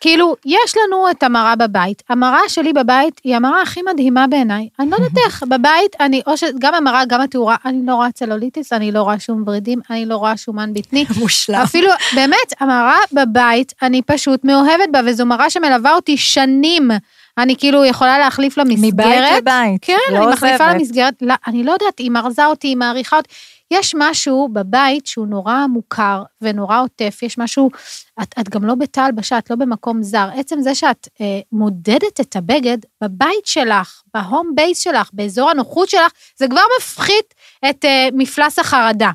כאילו, 0.00 0.36
יש 0.44 0.74
לנו 0.76 1.10
את 1.10 1.22
המראה 1.22 1.56
בבית. 1.56 2.02
המראה 2.08 2.48
שלי 2.48 2.72
בבית 2.72 3.20
היא 3.24 3.36
המראה 3.36 3.62
הכי 3.62 3.82
מדהימה 3.82 4.26
בעיניי. 4.26 4.68
אני 4.78 4.90
לא 4.90 4.96
יודעת 4.96 5.18
איך, 5.26 5.42
בבית 5.48 5.96
אני, 6.00 6.22
או 6.26 6.36
שגם 6.36 6.74
המראה, 6.74 7.04
גם 7.04 7.20
התאורה, 7.20 7.56
אני 7.64 7.86
לא 7.86 7.94
רואה 7.94 8.12
צלוליטיס, 8.12 8.72
אני 8.72 8.92
לא 8.92 9.02
רואה 9.02 9.18
שום 9.18 9.44
ורידים, 9.46 9.80
אני 9.90 10.06
לא 10.06 10.16
רואה 10.16 10.36
שומן 10.36 10.74
בטני. 10.74 11.04
מושלם. 11.20 11.60
אפילו, 11.60 11.90
באמת, 12.14 12.52
המראה 12.60 12.98
בבית, 13.12 13.72
אני 13.82 14.02
פשוט 14.02 14.44
מאוהבת 14.44 14.88
בה, 14.92 15.00
וזו 15.06 15.26
מראה 15.26 15.50
שמלווה 15.50 15.94
אותי 15.94 16.16
שנים. 16.16 16.90
אני 17.38 17.56
כאילו 17.56 17.84
יכולה 17.84 18.18
להחליף 18.18 18.58
לה 18.58 18.64
מסגרת. 18.64 18.92
מבית 18.92 19.38
לבית. 19.38 19.78
כן, 19.82 19.96
לא 20.12 20.18
אני 20.18 20.26
מחליפה 20.32 20.64
עוזבת. 20.64 20.74
למסגרת, 20.74 21.14
לא, 21.22 21.34
אני 21.46 21.64
לא 21.64 21.72
יודעת, 21.72 21.98
היא 21.98 22.10
מרזה 22.10 22.46
אותי, 22.46 22.68
היא 22.68 22.76
מעריכה 22.76 23.16
אותי. 23.16 23.28
יש 23.70 23.94
משהו 23.98 24.48
בבית 24.52 25.06
שהוא 25.06 25.26
נורא 25.26 25.66
מוכר 25.66 26.22
ונורא 26.40 26.80
עוטף, 26.80 27.18
יש 27.22 27.38
משהו, 27.38 27.70
את, 28.22 28.34
את 28.40 28.48
גם 28.48 28.64
לא 28.64 28.74
בתא 28.74 29.00
הלבשה, 29.00 29.38
את 29.38 29.50
לא 29.50 29.56
במקום 29.56 30.02
זר. 30.02 30.28
עצם 30.34 30.60
זה 30.60 30.74
שאת 30.74 31.08
אה, 31.20 31.40
מודדת 31.52 32.20
את 32.20 32.36
הבגד 32.36 32.78
בבית 33.02 33.46
שלך, 33.46 34.02
בהום 34.14 34.52
בייס 34.54 34.80
שלך, 34.80 35.10
באזור 35.12 35.50
הנוחות 35.50 35.88
שלך, 35.88 36.12
זה 36.36 36.48
כבר 36.48 36.62
מפחית 36.78 37.34
את 37.70 37.84
אה, 37.84 38.08
מפלס 38.12 38.58
החרדה. 38.58 39.10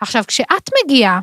עכשיו, 0.00 0.24
כשאת 0.26 0.70
מגיעה 0.84 1.20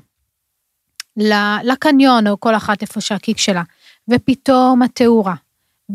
לקניון, 1.63 2.28
או 2.28 2.39
כל 2.39 2.56
אחת 2.56 2.82
איפה 2.82 3.02
שהקיק 3.02 3.38
שלה, 3.38 3.63
ופתאום 4.10 4.82
התאורה, 4.82 5.36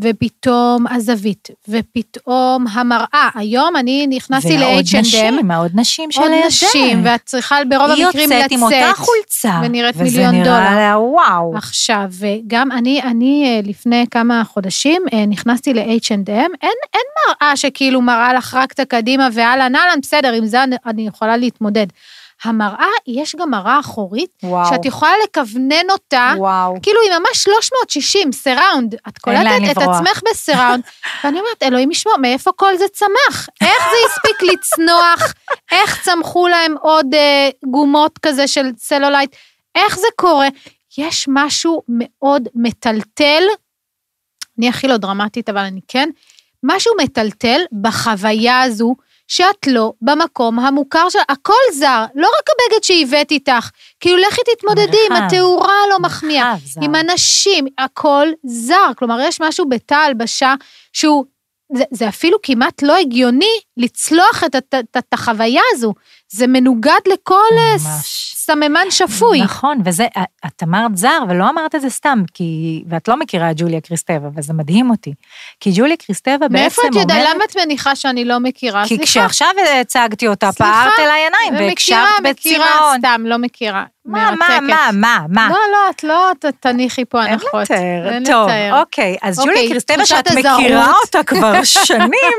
ופתאום 0.03 0.87
הזווית, 0.87 1.49
ופתאום 1.69 2.67
המראה. 2.73 3.29
היום 3.35 3.77
אני 3.77 4.07
נכנסתי 4.07 4.59
ועוד 4.59 4.85
ל-H&M, 4.85 5.01
נשים, 5.01 5.51
עוד 5.53 5.71
נשים 5.75 6.11
עוד 6.17 6.29
שלידך. 6.29 6.47
נשים, 6.47 7.01
ואת 7.05 7.21
צריכה 7.25 7.57
ברוב 7.69 7.91
היא 7.91 8.07
המקרים 8.07 8.33
יוצאת 8.33 8.45
לצאת. 8.45 8.53
עם 8.53 8.63
אותה 8.63 8.93
חולצה. 8.97 9.61
ונראית 9.65 9.95
וזה 9.95 10.05
מיליון 10.05 10.35
נראה 10.35 10.45
דולר. 10.45 10.77
לה 10.77 10.99
וואו. 10.99 11.57
עכשיו, 11.57 12.11
גם 12.47 12.73
אני, 12.73 13.03
אני 13.03 13.45
אה, 13.47 13.61
לפני 13.71 14.05
כמה 14.11 14.43
חודשים 14.45 15.03
אה, 15.13 15.27
נכנסתי 15.27 15.75
ל-H&M, 15.75 16.31
אין, 16.63 16.77
אין 16.95 17.07
מראה 17.29 17.57
שכאילו 17.57 18.01
מראה 18.01 18.35
לך 18.35 18.55
רק 18.55 18.73
את 18.73 18.81
הקדימה 18.81 19.29
ואהלן 19.33 19.77
אהלן, 19.77 20.01
בסדר, 20.03 20.33
עם 20.33 20.47
זה 20.47 20.65
אני 20.87 21.07
יכולה 21.07 21.37
להתמודד. 21.37 21.87
המראה, 22.45 22.87
יש 23.07 23.35
גם 23.37 23.51
מראה 23.51 23.81
אחורית, 23.81 24.31
וואו. 24.43 24.69
שאת 24.71 24.85
יכולה 24.85 25.13
לכוונן 25.25 25.91
אותה, 25.91 26.35
וואו. 26.37 26.75
כאילו 26.83 27.01
היא 27.03 27.19
ממש 27.19 27.39
360, 27.39 28.33
סיראונד. 28.33 28.95
את 29.09 29.19
קולטת 29.19 29.41
את 29.71 29.77
לברוח. 29.77 29.97
עצמך 29.97 30.21
בסיראונד, 30.31 30.83
ואני 31.25 31.41
אומרת, 31.41 31.63
אלוהים 31.63 31.91
ישמור, 31.91 32.17
מאיפה 32.17 32.51
כל 32.57 32.77
זה 32.77 32.85
צמח? 32.93 33.49
איך 33.61 33.83
זה 33.91 33.97
הספיק 34.11 34.43
לצנוח? 34.53 35.35
איך 35.73 36.03
צמחו 36.05 36.49
להם 36.49 36.75
עוד 36.81 37.15
אה, 37.15 37.49
גומות 37.71 38.19
כזה 38.19 38.49
של 38.49 38.73
צלולייט? 38.77 39.37
איך 39.75 39.99
זה 39.99 40.07
קורה? 40.17 40.49
יש 40.99 41.27
משהו 41.29 41.83
מאוד 41.89 42.49
מטלטל, 42.55 43.43
אני 44.59 44.69
הכי 44.69 44.89
לא 44.89 44.97
דרמטית, 44.97 45.49
אבל 45.49 45.59
אני 45.59 45.81
כן, 45.89 46.09
משהו 46.63 46.93
מטלטל 47.03 47.61
בחוויה 47.83 48.63
הזו, 48.63 48.95
שאת 49.29 49.67
לא 49.67 49.93
במקום 50.03 50.59
המוכר 50.59 51.09
של... 51.09 51.19
הכל 51.29 51.53
זר, 51.73 52.05
לא 52.15 52.29
רק 52.39 52.49
הבגד 52.51 52.85
שהבאת 52.85 53.31
איתך, 53.31 53.71
כאילו 54.01 54.17
לכי 54.17 54.41
תתמודדי 54.55 54.99
עם. 55.11 55.17
התאורה 55.17 55.75
הלא 55.87 55.99
מחמיאה. 55.99 56.55
עם 56.83 56.95
אנשים, 56.95 57.67
הכל 57.79 58.29
זר. 58.45 58.91
כלומר, 58.97 59.21
יש 59.21 59.41
משהו 59.41 59.69
בתא 59.69 59.95
הלבשה 59.95 60.55
שהוא 60.93 61.25
זה, 61.77 61.85
זה 61.91 62.09
אפילו 62.09 62.39
כמעט 62.43 62.83
לא 62.83 62.97
הגיוני 62.97 63.61
לצלוח 63.77 64.45
את, 64.47 64.57
את, 64.57 64.75
את, 64.75 64.97
את 64.99 65.13
החוויה 65.13 65.63
הזו. 65.73 65.95
זה 66.29 66.47
מנוגד 66.47 67.01
לכל 67.13 67.43
ממש. 67.53 68.28
סממן 68.49 68.91
שפוי. 68.91 69.41
נכון, 69.43 69.79
וזה, 69.85 70.07
את 70.47 70.63
אמרת 70.63 70.97
זר, 70.97 71.19
ולא 71.29 71.51
אמרת 71.51 71.75
את 71.75 71.81
זה 71.81 71.91
סתם, 71.91 72.23
כי, 72.35 72.83
ואת 72.89 73.09
לא 73.09 73.17
מכירה 73.17 73.51
את 73.51 73.57
ג'וליה 73.61 73.81
קריסטבה, 73.81 74.29
וזה 74.37 74.53
מדהים 74.53 74.91
אותי. 74.91 75.15
כי 75.61 75.71
ג'וליה 75.75 75.97
קריסטבה 75.97 76.39
בעצם 76.39 76.53
מאיפה 76.53 76.83
אומרת... 76.83 76.97
את 76.97 77.01
יודעת? 77.01 77.35
למה 77.35 77.45
את 77.45 77.57
מניחה 77.57 77.97
שאני 77.97 78.25
לא 78.25 78.39
מכירה? 78.39 78.83
כי 78.83 78.89
סליחה. 78.89 79.05
כשעכשיו 79.05 79.49
הצגתי 79.81 80.29
אותה, 80.29 80.53
סליחה, 80.53 80.73
פערת 80.73 80.99
אליי 80.99 81.23
עיניים, 81.25 81.73
מכירה, 81.73 82.05
והקשבת 82.25 82.37
מכירה, 82.37 82.67
בצמאון. 82.67 82.99
סתם, 82.99 83.23
לא 83.27 83.39
מכירה. 83.39 83.85
מה. 84.09 84.31
מה, 84.39 84.61
מה, 84.61 84.91
מה, 84.93 85.27
מה? 85.29 85.49
לא, 85.49 85.57
לא, 85.73 85.91
את 85.91 86.05
לא 86.05 86.51
תניחי 86.61 87.05
פה 87.05 87.25
אין 87.25 87.33
הנחות. 87.33 87.63
לתאר, 87.63 88.09
אין 88.13 88.25
טוב, 88.25 88.49
לתאר. 88.49 88.81
אוקיי, 88.81 89.17
אז 89.23 89.39
אוקיי, 89.39 89.55
ג'וליה 89.55 89.69
קריסטבה, 89.71 89.97
תחושת 89.97 90.25
שאת. 90.29 90.37
מכירה 90.39 90.93
אותה 91.05 91.23
כבר 91.23 91.65
שנים, 91.65 92.39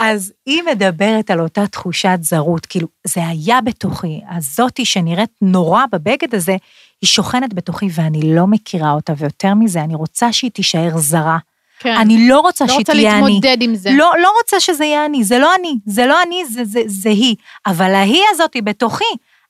אז 0.00 0.32
היא 0.46 0.62
מדברת 0.62 1.30
על 1.30 1.40
אותה 1.40 1.66
תחושת 1.66 2.18
זרות, 2.20 2.66
כאילו, 2.66 2.88
זה 3.06 3.20
היה 3.26 3.60
בתוכי, 3.60 4.20
הזאתי 4.30 4.84
שנראית 4.84 5.30
נורא 5.42 5.84
בבגד 5.92 6.34
הזה, 6.34 6.56
היא 7.02 7.08
שוכנת 7.08 7.54
בתוכי 7.54 7.88
ואני 7.94 8.34
לא 8.34 8.46
מכירה 8.46 8.90
אותה, 8.92 9.12
ויותר 9.18 9.54
מזה, 9.54 9.80
אני 9.80 9.94
רוצה 9.94 10.32
שהיא 10.32 10.50
תישאר 10.50 10.90
זרה. 10.96 11.38
כן. 11.80 11.96
אני 11.96 12.28
לא 12.28 12.40
רוצה 12.40 12.64
לא 12.64 12.68
שהיא 12.68 12.78
רוצה 12.78 12.92
תהיה 12.92 13.12
אני. 13.12 13.20
להתמודד 13.20 13.56
עם 13.60 13.74
זה. 13.74 13.90
לא, 13.92 14.12
לא 14.22 14.32
רוצה 14.38 14.60
שזה 14.60 14.84
יהיה 14.84 15.06
אני, 15.06 15.24
זה 15.24 15.38
לא 15.38 15.54
אני, 15.60 15.74
זה 15.86 16.06
לא 16.06 16.22
אני, 16.26 16.44
זה, 16.46 16.64
זה, 16.64 16.80
זה 16.86 17.08
היא. 17.08 17.36
אבל 17.66 17.94
ההיא 17.94 18.22
הזאת 18.30 18.54
היא 18.54 18.62
בתוכי. 18.62 19.04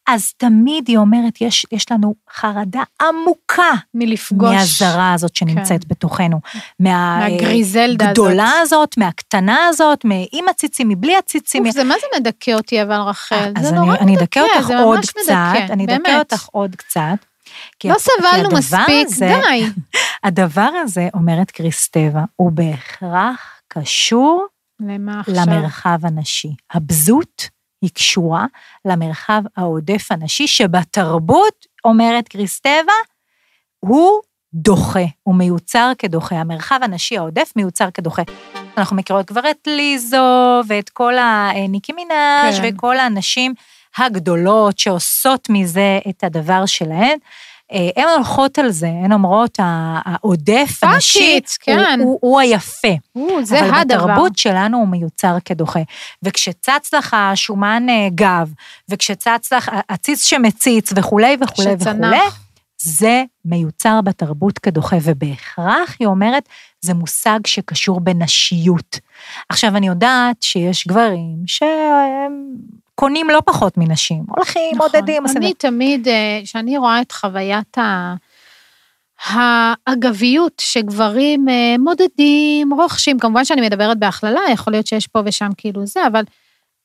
אז 0.09 0.33
תמיד 0.37 0.89
היא 0.89 0.99
אומרת, 0.99 1.41
יש, 1.41 1.67
יש 1.73 1.93
לנו 1.93 2.15
חרדה 2.33 2.83
עמוקה 3.03 3.73
מלפגוש. 3.95 4.55
מהזרה 4.55 5.13
הזאת 5.13 5.37
שנמצאת 5.37 5.83
כן. 5.85 5.89
בתוכנו. 5.89 6.41
מהגריזלדה 6.81 8.05
מהגדולה 8.07 8.51
הזאת. 8.51 8.63
הזאת, 8.63 8.99
מהקטנה 8.99 9.67
הזאת, 9.69 10.05
עם 10.33 10.45
הציצים, 10.51 10.89
מבלי 10.89 11.17
הציצים. 11.17 11.67
אוף, 11.67 11.75
זה 11.75 11.85
מה 11.85 11.95
זה 12.01 12.21
מדכא 12.21 12.51
אותי 12.51 12.83
אבל 12.83 12.97
רחל? 13.01 13.53
אז 13.57 13.63
זה 13.63 13.69
אני, 13.69 13.79
נורא 13.79 13.97
אני 13.97 14.13
מדכא, 14.13 14.41
אדכא 14.41 14.57
אותך 14.57 14.67
זה 14.67 14.79
עוד 14.79 14.97
ממש 14.97 15.11
קצת, 15.11 15.19
מדכא, 15.29 15.73
אני 15.73 15.85
אדכא. 15.85 16.19
אותך 16.19 16.47
עוד 16.53 16.77
קצת. 16.77 17.01
כי 17.79 17.89
לא 17.89 17.95
סבלנו 17.99 18.57
מספיק, 18.57 19.07
הזה- 19.07 19.41
די. 19.49 19.67
הדבר 20.25 20.71
הזה, 20.83 21.09
אומרת 21.15 21.51
קריסטבה, 21.51 22.25
הוא 22.37 22.53
בהכרח 22.53 23.61
קשור 23.69 24.47
למה 24.81 25.21
עכשיו? 25.21 25.35
למרחב 25.47 25.99
הנשי. 26.03 26.55
הבזות 26.73 27.49
היא 27.85 27.91
קשורה 27.95 28.47
למרחב 28.85 29.43
העודף 29.57 30.07
הנשי, 30.11 30.47
שבתרבות, 30.47 31.67
אומרת 31.85 32.29
קריסטבה, 32.29 32.93
הוא 33.81 34.21
דוחה, 34.55 35.05
הוא 35.23 35.35
מיוצר 35.35 35.93
כדוחה. 35.99 36.37
המרחב 36.37 36.79
הנשי 36.83 37.19
העודף 37.19 37.53
מיוצר 37.57 37.91
כדוחה. 37.91 38.23
אנחנו 38.79 38.97
מכירות 38.97 39.27
כבר 39.27 39.51
את 39.51 39.67
ליזו 39.67 40.61
ואת 40.69 40.89
כל 40.89 41.15
הניקי 41.19 41.93
מנאז' 41.93 42.61
כן. 42.61 42.75
וכל 42.75 42.99
הנשים 42.99 43.55
הגדולות 43.99 44.79
שעושות 44.79 45.49
מזה 45.51 45.99
את 46.09 46.25
הדבר 46.25 46.67
שלהן. 46.67 47.19
אה, 47.73 47.89
הן 47.97 48.09
הולכות 48.17 48.59
על 48.59 48.71
זה, 48.71 48.87
הן 48.87 49.13
אומרות, 49.13 49.61
"ה- 49.61 50.01
העודף 50.05 50.79
הנשי 50.83 51.41
כן. 51.61 52.01
הוא, 52.01 52.09
הוא, 52.09 52.19
הוא 52.23 52.41
היפה. 52.41 52.89
או, 53.17 53.45
זה 53.45 53.61
אבל 53.61 53.75
הדבר. 53.75 54.07
בתרבות 54.07 54.39
שלנו 54.39 54.79
הוא 54.79 54.89
מיוצר 54.89 55.37
כדוחה. 55.45 55.81
וכשצץ 56.23 56.95
לך 56.95 57.17
שומן 57.35 57.87
אה, 57.89 58.09
גב, 58.15 58.53
וכשצץ 58.89 59.53
לך 59.53 59.71
הציץ 59.89 60.25
שמציץ 60.25 60.91
וכולי 60.97 61.37
וכולי 61.41 61.75
וכולי, 61.75 61.81
שצנח. 61.81 62.41
זה 62.79 63.23
מיוצר 63.45 64.01
בתרבות 64.01 64.59
כדוחה, 64.59 64.97
ובהכרח, 65.03 65.97
היא 66.01 66.07
אומרת, 66.09 66.49
זה 66.81 66.95
מושג 66.95 67.39
שקשור 67.47 68.01
בנשיות. 68.01 68.99
עכשיו, 69.49 69.77
אני 69.77 69.87
יודעת 69.87 70.43
שיש 70.43 70.87
גברים 70.87 71.37
שהם 71.47 72.45
קונים 72.95 73.31
לא 73.31 73.43
פחות 73.45 73.77
מנשים, 73.77 74.25
הולכים, 74.37 74.75
נכון. 74.75 74.89
מודדים. 74.95 75.23
אני 75.37 75.55
תמיד, 75.55 76.09
אה, 76.09 76.41
כשאני 76.45 76.79
רואה 76.79 77.01
את 77.01 77.13
חוויית 77.13 77.79
ה... 77.79 78.15
האגביות 79.27 80.53
שגברים 80.61 81.49
אה, 81.49 81.75
מודדים, 81.79 82.73
רוכשים, 82.73 83.19
כמובן 83.19 83.45
שאני 83.45 83.61
מדברת 83.61 83.99
בהכללה, 83.99 84.41
יכול 84.53 84.73
להיות 84.73 84.87
שיש 84.87 85.07
פה 85.07 85.21
ושם 85.25 85.51
כאילו 85.57 85.87
זה, 85.87 86.07
אבל 86.07 86.23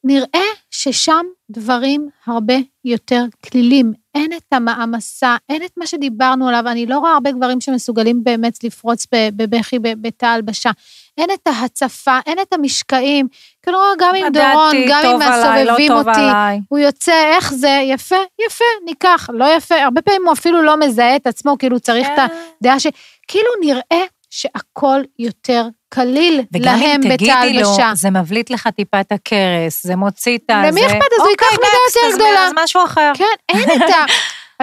נראה 0.04 0.46
ששם 0.72 1.26
דברים 1.50 2.10
הרבה 2.26 2.54
יותר 2.86 3.24
כלילים. 3.46 3.94
אין 4.16 4.34
את 4.34 4.54
המעמסה, 4.54 5.36
אין 5.50 5.64
את 5.64 5.72
מה 5.78 5.88
שדיברנו 5.88 6.48
עליו, 6.48 6.64
אני 6.68 6.86
לא 6.86 7.00
רואה 7.00 7.14
הרבה 7.14 7.32
גברים 7.32 7.62
שמסוגלים 7.62 8.24
באמת 8.24 8.64
לפרוץ 8.64 9.08
בבכי 9.36 9.80
בתא 9.80 10.26
הלבשה. 10.26 10.72
אין 11.20 11.30
את 11.34 11.48
ההצפה, 11.48 12.20
אין 12.26 12.40
את 12.42 12.54
המשקעים. 12.54 13.28
כאילו, 13.64 13.80
גם 14.00 14.16
עם 14.16 14.34
דורון, 14.34 14.76
גם 14.90 15.06
עם 15.06 15.20
לא 15.20 15.26
הסובבים 15.26 15.88
טוב 15.88 16.08
אותי. 16.08 16.20
עליי. 16.20 16.60
הוא 16.70 16.80
יוצא, 16.80 17.32
איך 17.36 17.54
זה, 17.54 17.82
יפה, 17.86 18.16
יפה, 18.48 18.66
ניקח, 18.86 19.30
לא 19.34 19.46
יפה, 19.56 19.76
הרבה 19.76 20.02
פעמים 20.02 20.22
הוא 20.26 20.34
אפילו 20.34 20.62
לא 20.62 20.80
מזהה 20.80 21.16
את 21.16 21.28
עצמו, 21.28 21.58
כאילו 21.60 21.80
צריך 21.80 22.08
את 22.08 22.16
כן. 22.16 22.28
הדעה 22.62 22.80
ש... 22.80 22.88
כאילו 23.28 23.50
נראה 23.62 24.06
שהכל 24.30 25.02
יותר 25.20 25.68
קליל 25.90 26.42
וגם 26.54 26.76
אם 26.76 26.82
להם 26.82 27.02
בתא 27.02 27.16
תגידי 27.16 27.54
לו, 27.54 27.70
הלבשה. 27.70 27.92
זה 27.96 28.10
מבליט 28.10 28.50
לך 28.50 28.68
טיפה 28.68 29.02
את 29.02 29.12
הכרס, 29.12 29.84
זה 29.84 29.96
מוציא 29.96 30.38
את 30.38 30.50
הזה. 30.50 30.68
למי 30.68 30.82
אכפת? 30.82 30.96
אז 30.96 31.20
הוא 31.20 31.30
ייקח 31.30 31.46
אוקיי, 31.46 31.58
מידה 31.58 31.78
next, 31.88 32.06
יותר 32.06 32.16
גדולה. 32.16 32.48
אז 32.48 32.52
משהו 32.64 32.84
אחר. 32.86 33.12
כן, 33.16 33.26
אין 33.50 33.70
את 33.78 33.90
ה... 33.90 34.06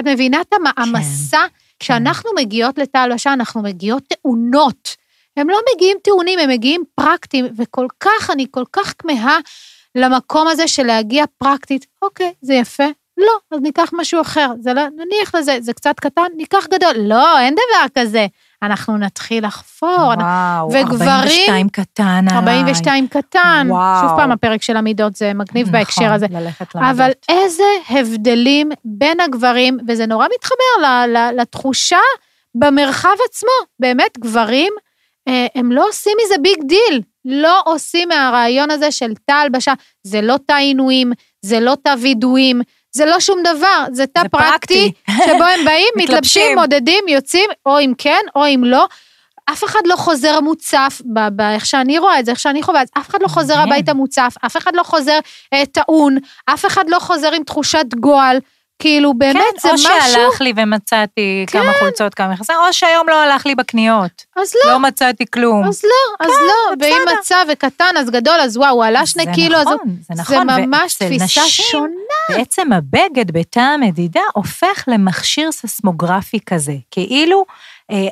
את 0.01 0.07
מבינה 0.07 0.41
את 0.41 0.53
המעמסה? 0.53 1.41
כן. 1.41 1.47
כשאנחנו 1.81 2.31
מגיעות 2.37 2.79
לתא 2.79 2.99
הלבשה, 2.99 3.33
אנחנו 3.33 3.63
מגיעות 3.63 4.03
טעונות. 4.09 4.97
הם 5.37 5.51
לא 5.51 5.59
מגיעים 5.75 5.97
טעונים, 6.03 6.39
הם 6.39 6.51
מגיעים 6.51 6.85
פרקטיים, 6.95 7.47
וכל 7.57 7.87
כך, 8.01 8.31
אני 8.31 8.47
כל 8.51 8.65
כך 8.73 8.95
כמהה 8.99 9.39
למקום 9.95 10.49
הזה 10.49 10.69
של 10.69 10.83
להגיע 10.87 11.25
פרקטית. 11.39 11.87
אוקיי, 12.03 12.33
זה 12.43 12.55
יפה? 12.55 12.85
לא, 13.19 13.57
אז 13.57 13.61
ניקח 13.63 13.91
משהו 13.93 14.21
אחר. 14.21 14.51
זה 14.61 14.75
לא, 14.75 14.83
נניח 14.89 15.35
לזה, 15.35 15.59
זה 15.61 15.73
קצת 15.73 16.01
קטן, 16.01 16.23
ניקח 16.37 16.67
גדול. 16.75 16.95
לא, 16.99 17.39
אין 17.39 17.55
דבר 17.55 18.03
כזה. 18.03 18.27
אנחנו 18.63 18.97
נתחיל 18.99 19.47
לחפור. 19.47 19.89
וואו, 20.19 20.69
וגברים- 20.73 21.09
42 21.11 21.69
קטן 21.69 22.25
עליי. 22.31 22.39
42 22.39 23.09
קטן. 23.09 23.67
וואו. 23.71 24.01
שוב 24.09 24.17
פעם, 24.19 24.33
הפרק 24.33 24.63
של 24.63 24.77
המידות 24.77 25.17
זה 25.17 25.33
מגניב 25.35 25.69
בהקשר 25.73 26.03
נכון, 26.03 26.15
הזה. 26.15 26.27
ללכת 26.31 26.75
לעבוד. 26.75 26.91
אבל 26.91 27.11
איזה 27.29 27.63
הבדלים 27.91 28.69
בין 28.85 29.21
הגברים, 29.21 29.79
וזה 29.89 30.07
נורא 30.07 30.27
מתחבר 30.35 30.83
ל- 30.87 31.17
ל- 31.17 31.41
לתחושה 31.41 31.99
במרחב 32.55 33.17
עצמו. 33.31 33.51
באמת, 33.81 34.19
גברים, 34.19 34.73
הם 35.55 35.73
לא 35.73 35.89
עושים 35.89 36.13
מזה 36.25 36.35
big 36.43 36.59
deal. 36.65 37.01
לא 37.25 37.63
עושים 37.65 38.09
מהרעיון 38.09 38.71
הזה 38.71 38.91
של 38.91 39.13
תא 39.27 39.33
הלבשה. 39.33 39.73
זה 40.03 40.21
לא 40.21 40.37
תא 40.47 40.53
עינויים, 40.53 41.13
זה 41.43 41.61
לא 41.61 41.77
תא 41.85 41.95
וידויים, 42.01 42.61
זה 42.93 43.07
לא 43.07 43.21
שום 43.21 43.39
דבר, 43.43 43.85
זה 43.93 44.07
תא 44.07 44.21
זה 44.23 44.29
פרקטי, 44.29 44.93
פרקטי. 45.07 45.25
שבו 45.27 45.45
הם 45.45 45.65
באים, 45.65 45.89
מתלבשים. 46.03 46.59
מודדים, 46.59 47.05
יוצאים, 47.09 47.51
או 47.67 47.81
אם 47.81 47.93
כן, 47.99 48.21
או 48.37 48.47
אם 48.47 48.63
לא. 48.67 48.87
אף 49.53 49.65
אחד 49.65 49.81
לא 49.87 49.97
חוזר 49.97 50.41
מוצף, 50.41 51.03
ב- 51.15 51.29
ב- 51.37 51.41
איך 51.55 51.67
שאני 51.67 51.99
רואה 51.99 52.19
את 52.21 52.25
זה, 52.25 52.31
איך 52.31 52.41
שאני 52.41 52.63
חווה 52.63 52.83
את 52.83 52.87
זה, 52.87 52.93
אף 53.01 53.09
אחד 53.11 53.23
לא 53.23 53.29
חוזר. 53.29 53.59
הביתה 53.59 53.95
מוצף, 53.95 54.35
אף 54.47 54.57
אחד 54.57 54.77
לא 54.77 54.83
חוזר 54.83 55.19
אה, 55.53 55.67
טעון, 55.67 56.17
אף 56.47 56.67
אחד 56.67 56.85
לא 56.89 56.99
חוזר 56.99 57.33
עם 57.33 57.43
תחושת 57.45 57.87
גועל. 58.01 58.39
כאילו, 58.79 59.15
באמת, 59.15 59.37
כן, 59.37 59.61
זה 59.61 59.69
או 59.69 59.75
משהו... 59.75 59.91
שהלך 60.13 60.41
לי 60.41 60.53
ומצאתי 60.57 61.47
כמה 61.49 61.73
חולצות, 61.79 62.15
כמה 62.15 62.29
מכנסיים, 62.29 62.59
או 62.69 62.73
שהיום 62.73 63.09
לא 63.09 63.23
הלך 63.23 63.47
לי 63.47 63.55
בקניות. 63.55 64.25
אז 64.37 64.53
לא, 64.65 64.73
לא 64.73 64.81
מצאתי 64.81 65.25
כלום. 65.33 65.65
אז 65.65 65.83
לא, 65.85 66.27
אז 66.27 66.33
לא. 66.47 66.75
ואם. 66.81 67.19
מצא 67.19 67.43
וקטן, 67.53 67.97
אז 67.99 68.11
גדול, 68.11 68.41
אז 68.41 68.57
וואו, 68.57 68.75
הוא 68.75 68.85
עלה 68.85 69.07
שני 69.07 69.25
זה 69.25 69.31
קילו. 69.35 69.61
נכון, 69.63 69.77
זה 69.87 70.15
זה 70.15 70.23
נכון. 70.23 70.47
ממש 70.51 70.93
ואצל 71.03 71.07
תפיסה 71.07 71.45
נשים, 71.45 71.65
שונה. 71.71 72.39
בעצם 72.39 72.73
הבגד 72.73 73.31
בתא 73.31 73.61
המדידה 73.61 74.21
הופך 74.35 74.85
למכשיר 74.87 75.53
ססמוגרפי 75.53 76.39
כזה, 76.47 76.75
כאילו 76.91 77.45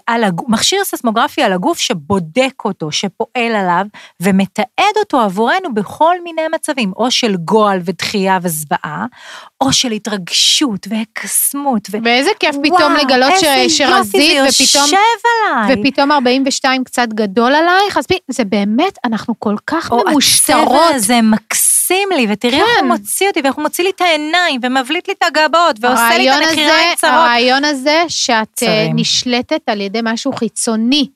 על 0.06 0.24
הגוף, 0.24 0.48
מכשיר 0.48 0.84
ססמוגרפי 0.84 1.42
על 1.42 1.52
הגוף 1.52 1.78
שבודק 1.78 2.54
אותו, 2.64 2.92
שפועל 2.92 3.54
עליו, 3.56 3.86
ומתעד 4.22 4.94
אותו 4.98 5.20
עבורנו 5.20 5.74
בכל 5.74 6.16
מיני 6.24 6.42
מצבים, 6.54 6.92
או 6.96 7.10
של 7.10 7.36
גועל 7.36 7.78
ודחייה 7.84 8.38
וזוועה, 8.42 9.06
או 9.60 9.72
של 9.72 9.90
התרגשות 9.92 10.86
והקסמות. 10.90 11.88
ו... 11.92 11.96
ואיזה 12.04 12.30
כיף 12.40 12.56
פתאום 12.62 12.92
וואו, 12.92 13.04
לגלות 13.04 13.32
ש- 13.40 13.44
איזה 13.44 13.74
שרזית, 13.74 14.14
יופי, 14.14 14.50
זה 14.50 14.64
ופתאום... 14.64 14.84
יושב 14.84 14.96
עליי. 15.54 15.80
ופתאום 15.80 16.12
42 16.12 16.84
קצת 16.84 17.08
גדול 17.08 17.54
עלייך, 17.54 17.98
אז 17.98 18.04
זה 18.30 18.44
באמת, 18.44 18.98
אנחנו 19.04 19.34
כל 19.38 19.56
כך 19.66 19.92
או 19.92 19.98
הצבע 19.98 20.10
ממושטרות. 20.10 20.94
הזה 20.94 21.20
מקסים 21.22 21.73
לי, 22.16 22.26
ותראי 22.30 22.54
איך 22.54 22.66
כן. 22.78 22.84
הוא 22.84 22.96
מוציא 22.96 23.28
אותי, 23.28 23.40
ואיך 23.44 23.54
הוא 23.54 23.62
מוציא 23.62 23.84
לי 23.84 23.90
את 23.90 24.00
העיניים, 24.00 24.60
ומבליט 24.62 25.08
לי 25.08 25.14
את 25.18 25.22
הגבות, 25.22 25.76
ועושה 25.80 26.18
לי 26.18 26.30
את 26.30 26.36
הנחיריים 26.36 26.96
צרות. 26.96 27.12
הרעיון 27.14 27.64
הזה 27.64 28.04
שאת 28.08 28.32
אה, 28.32 28.44
צרים. 28.54 28.96
נשלטת 28.96 29.60
על 29.66 29.80
ידי 29.80 30.00
משהו 30.02 30.32
חיצוני. 30.32 31.08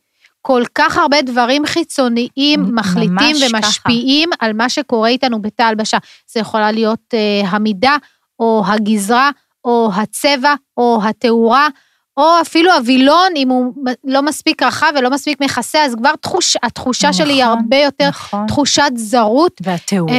כל 0.42 0.62
כך 0.74 0.96
הרבה 0.96 1.22
דברים 1.22 1.66
חיצוניים 1.66 2.74
מחליטים 2.74 3.36
ככה. 3.36 3.56
ומשפיעים 3.56 4.30
על 4.38 4.52
מה 4.52 4.68
שקורה 4.68 5.08
איתנו 5.08 5.42
בתא 5.42 5.62
הלבשה. 5.62 5.98
זה 6.32 6.40
יכולה 6.40 6.72
להיות 6.72 7.14
אה, 7.14 7.48
המידה, 7.48 7.96
או 8.38 8.62
הגזרה, 8.66 9.30
או 9.64 9.90
הצבע, 9.94 10.54
או 10.76 11.00
התאורה, 11.04 11.68
או 12.18 12.40
אפילו 12.40 12.72
הווילון, 12.72 13.32
אם 13.36 13.48
הוא 13.48 13.72
לא 14.04 14.22
מספיק 14.22 14.62
רחב 14.62 14.92
ולא 14.98 15.10
מספיק 15.10 15.40
מכסה, 15.40 15.84
אז 15.84 15.94
כבר 15.94 16.16
תחוש, 16.20 16.56
התחושה 16.62 17.12
שלי 17.12 17.32
היא 17.32 17.44
נכון, 17.44 17.58
הרבה 17.58 17.76
יותר 17.76 18.08
נכון. 18.08 18.46
תחושת 18.46 18.90
זרות. 18.94 19.60
והתאורה, 19.64 20.12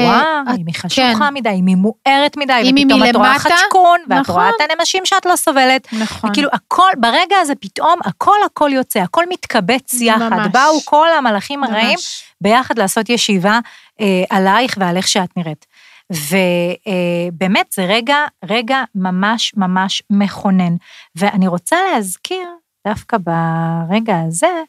אה, 0.47 0.55
אם 0.55 0.63
היא 0.67 0.75
כן. 0.75 0.79
חשוכה 0.79 1.31
מדי, 1.31 1.49
אם 1.49 1.67
היא 1.67 1.75
מוארת 1.75 2.37
מדי, 2.37 2.61
אם 2.63 2.75
היא 2.75 2.85
ופתאום 2.85 3.03
את 3.03 3.15
רואה 3.15 3.29
מלמטה, 3.29 3.49
חדשקון, 3.49 3.99
ואת 4.09 4.19
נכון. 4.19 4.35
רואה 4.35 4.49
את 4.49 4.71
הנמשים 4.71 5.05
שאת 5.05 5.25
לא 5.25 5.35
סובלת. 5.35 5.87
נכון. 5.93 6.29
וכאילו 6.29 6.49
הכל, 6.53 6.89
ברגע 6.97 7.35
הזה 7.41 7.55
פתאום 7.55 7.99
הכל 8.05 8.37
הכל 8.45 8.69
יוצא, 8.73 8.99
הכל 8.99 9.23
מתקבץ 9.29 9.93
יחד. 9.93 10.29
ממש. 10.29 10.47
באו 10.51 10.79
כל 10.85 11.07
המלאכים 11.17 11.63
הרעים. 11.63 11.97
ביחד 12.41 12.79
לעשות 12.79 13.09
ישיבה 13.09 13.59
אה, 14.01 14.23
עלייך 14.29 14.75
ועל 14.79 14.97
איך 14.97 15.07
שאת 15.07 15.37
נראית. 15.37 15.65
ובאמת 16.11 17.65
זה 17.73 17.85
רגע, 17.85 18.17
רגע 18.45 18.83
ממש 18.95 19.53
ממש 19.57 20.03
מכונן. 20.09 20.75
ואני 21.15 21.47
רוצה 21.47 21.75
להזכיר, 21.93 22.47
דווקא 22.87 23.17
ברגע 23.17 24.19
הזה, 24.27 24.63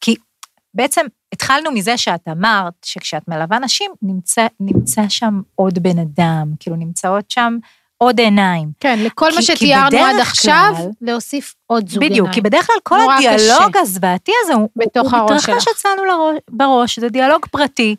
כי 0.00 0.14
בעצם 0.74 1.06
התחלנו 1.34 1.70
מזה 1.72 1.96
שאת 1.96 2.28
אמרת 2.28 2.72
שכשאת 2.84 3.28
מלווה 3.28 3.58
נשים, 3.58 3.90
נמצא, 4.02 4.46
נמצא 4.60 5.02
שם 5.08 5.40
עוד 5.54 5.78
בן 5.78 5.98
אדם, 5.98 6.52
כאילו 6.60 6.76
נמצאות 6.76 7.30
שם 7.30 7.56
עוד 7.98 8.18
עיניים. 8.18 8.68
כן, 8.80 8.98
לכל 9.02 9.24
מה 9.34 9.40
כי- 9.40 9.46
כי 9.46 9.56
שתיארנו 9.56 9.98
עד 9.98 10.20
עכשיו, 10.20 10.72
כלל- 10.76 10.90
להוסיף 11.00 11.54
עוד 11.66 11.88
זוג 11.88 12.02
עיניים. 12.02 12.22
בדיוק, 12.22 12.34
כי 12.34 12.40
בדרך 12.40 12.66
כלל 12.66 12.76
כל 12.82 12.98
הדיאלוג. 13.16 13.76
הזוועתי 13.76 14.32
הזה, 14.44 14.54
הוא, 14.54 14.68
הוא 14.74 15.10
מתרחש. 15.24 15.64
אצלנו 15.76 16.04
לראש, 16.04 16.36
בראש, 16.50 16.98
זה 16.98 17.08
דיאלוג 17.08 17.46
פרטי, 17.50 17.96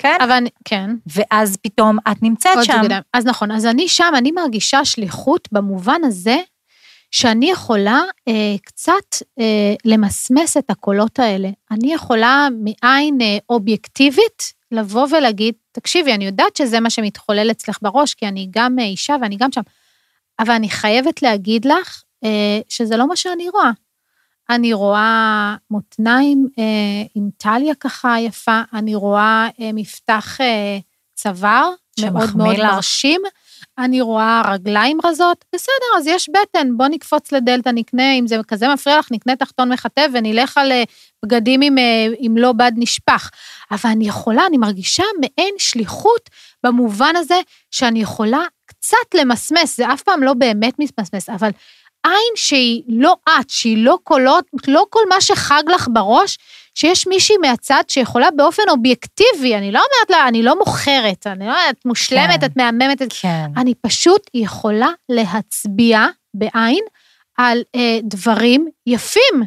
כן? 0.00 0.16
אבל 0.20 0.32
אני- 0.32 0.50
כן, 0.64 0.90
ואז 1.16 1.56
פתאום 1.62 1.98
את 2.12 2.22
נמצאת 2.22 2.64
שם. 2.64 2.80
עיניים. 2.82 3.02
אז 3.12 3.26
נכון, 3.26 3.50
אז 3.50 3.66
אני 3.66 3.88
שם, 3.88 4.12
אני 4.16 4.30
מרגישה 4.32 4.84
שליחות 4.84 5.48
במובן 5.52 6.00
הזה, 6.04 6.36
שאני 7.10 7.50
יכולה 7.50 8.00
אה, 8.28 8.32
קצת 8.64 8.92
אה, 9.40 9.74
למסמס 9.84 10.56
את 10.56 10.70
הקולות 10.70 11.18
האלה. 11.18 11.48
אני 11.70 11.94
יכולה 11.94 12.48
מעין 12.64 13.20
אה, 13.20 13.38
אובייקטיבית 13.50 14.52
לבוא 14.72 15.06
ולהגיד, 15.10 15.54
תקשיבי, 15.72 16.14
אני 16.14 16.24
יודעת 16.26 16.56
שזה 16.56 16.80
מה 16.80 16.90
שמתחולל 16.90 17.50
אצלך 17.50 17.78
בראש, 17.82 18.14
כי 18.14 18.26
אני 18.28 18.48
גם 18.50 18.78
אה, 18.78 18.84
אישה 18.84 19.16
ואני 19.22 19.36
גם 19.36 19.52
שם, 19.52 19.60
אבל 20.38 20.50
אני 20.54 20.70
חייבת 20.70 21.22
להגיד 21.22 21.64
לך 21.64 22.02
אה, 22.24 22.60
שזה 22.68 22.96
לא 22.96 23.08
מה 23.08 23.16
שאני 23.16 23.48
רואה. 23.48 23.70
אני 24.50 24.72
רואה 24.72 25.56
מותניים 25.70 26.46
אה, 26.58 26.64
עם 27.14 27.30
טליה 27.36 27.74
ככה 27.74 28.20
יפה, 28.20 28.62
אני 28.72 28.94
רואה 28.94 29.48
אה, 29.60 29.70
מפתח 29.74 30.40
אה, 30.40 30.78
צוואר 31.14 31.70
מאוד 32.00 32.36
מאוד 32.36 32.56
לך. 32.56 32.74
מרשים, 32.74 33.20
אני 33.78 34.00
רואה 34.00 34.42
רגליים 34.52 34.98
רזות, 35.04 35.44
בסדר, 35.54 35.98
אז 35.98 36.06
יש 36.06 36.28
בטן, 36.28 36.76
בוא 36.76 36.86
נקפוץ 36.88 37.32
לדלתא, 37.32 37.68
נקנה, 37.68 38.12
אם 38.12 38.26
זה 38.26 38.36
כזה 38.48 38.68
מפריע 38.68 38.98
לך, 38.98 39.08
נקנה 39.10 39.36
תחתון 39.36 39.72
מכתב 39.72 40.08
ונלך 40.12 40.58
על 40.58 40.72
אה, 40.72 40.82
בגדים 41.24 41.60
עם, 41.60 41.78
אה, 41.78 42.06
עם 42.18 42.36
לא 42.36 42.52
בד 42.52 42.72
נשפך. 42.76 43.30
אבל 43.70 43.90
אני 43.90 44.08
יכולה, 44.08 44.46
אני 44.46 44.58
מרגישה 44.58 45.04
מעין 45.20 45.54
שליחות 45.58 46.30
במובן 46.64 47.16
הזה 47.16 47.40
שאני 47.70 48.02
יכולה 48.02 48.44
קצת 48.66 49.14
למסמס, 49.14 49.76
זה 49.76 49.92
אף 49.92 50.02
פעם 50.02 50.22
לא 50.22 50.34
באמת 50.34 50.74
מתמסמס, 50.78 51.28
אבל 51.28 51.50
עין 52.04 52.32
שהיא 52.36 52.82
לא 52.88 53.16
את, 53.28 53.50
שהיא 53.50 53.84
לא 53.84 53.98
קולות, 54.04 54.44
לא 54.68 54.84
כל 54.90 55.00
מה 55.08 55.20
שחג 55.20 55.62
לך 55.74 55.88
בראש, 55.92 56.38
שיש 56.74 57.06
מישהי 57.06 57.36
מהצד 57.36 57.82
שיכולה 57.88 58.30
באופן 58.36 58.62
אובייקטיבי, 58.68 59.56
אני 59.56 59.72
לא 59.72 59.78
אומרת 59.78 60.10
לה, 60.10 60.28
אני 60.28 60.42
לא 60.42 60.58
מוכרת, 60.58 61.26
אני 61.26 61.46
לא 61.46 61.50
אומרת, 61.50 61.76
את 61.78 61.86
מושלמת, 61.86 62.40
כן. 62.40 62.46
את 62.46 62.56
מהממת. 62.56 63.02
כן. 63.20 63.46
אני 63.56 63.74
פשוט 63.74 64.30
יכולה 64.34 64.88
להצביע 65.08 66.06
בעין 66.34 66.84
על 67.36 67.62
אה, 67.74 67.98
דברים 68.02 68.68
יפים, 68.86 69.42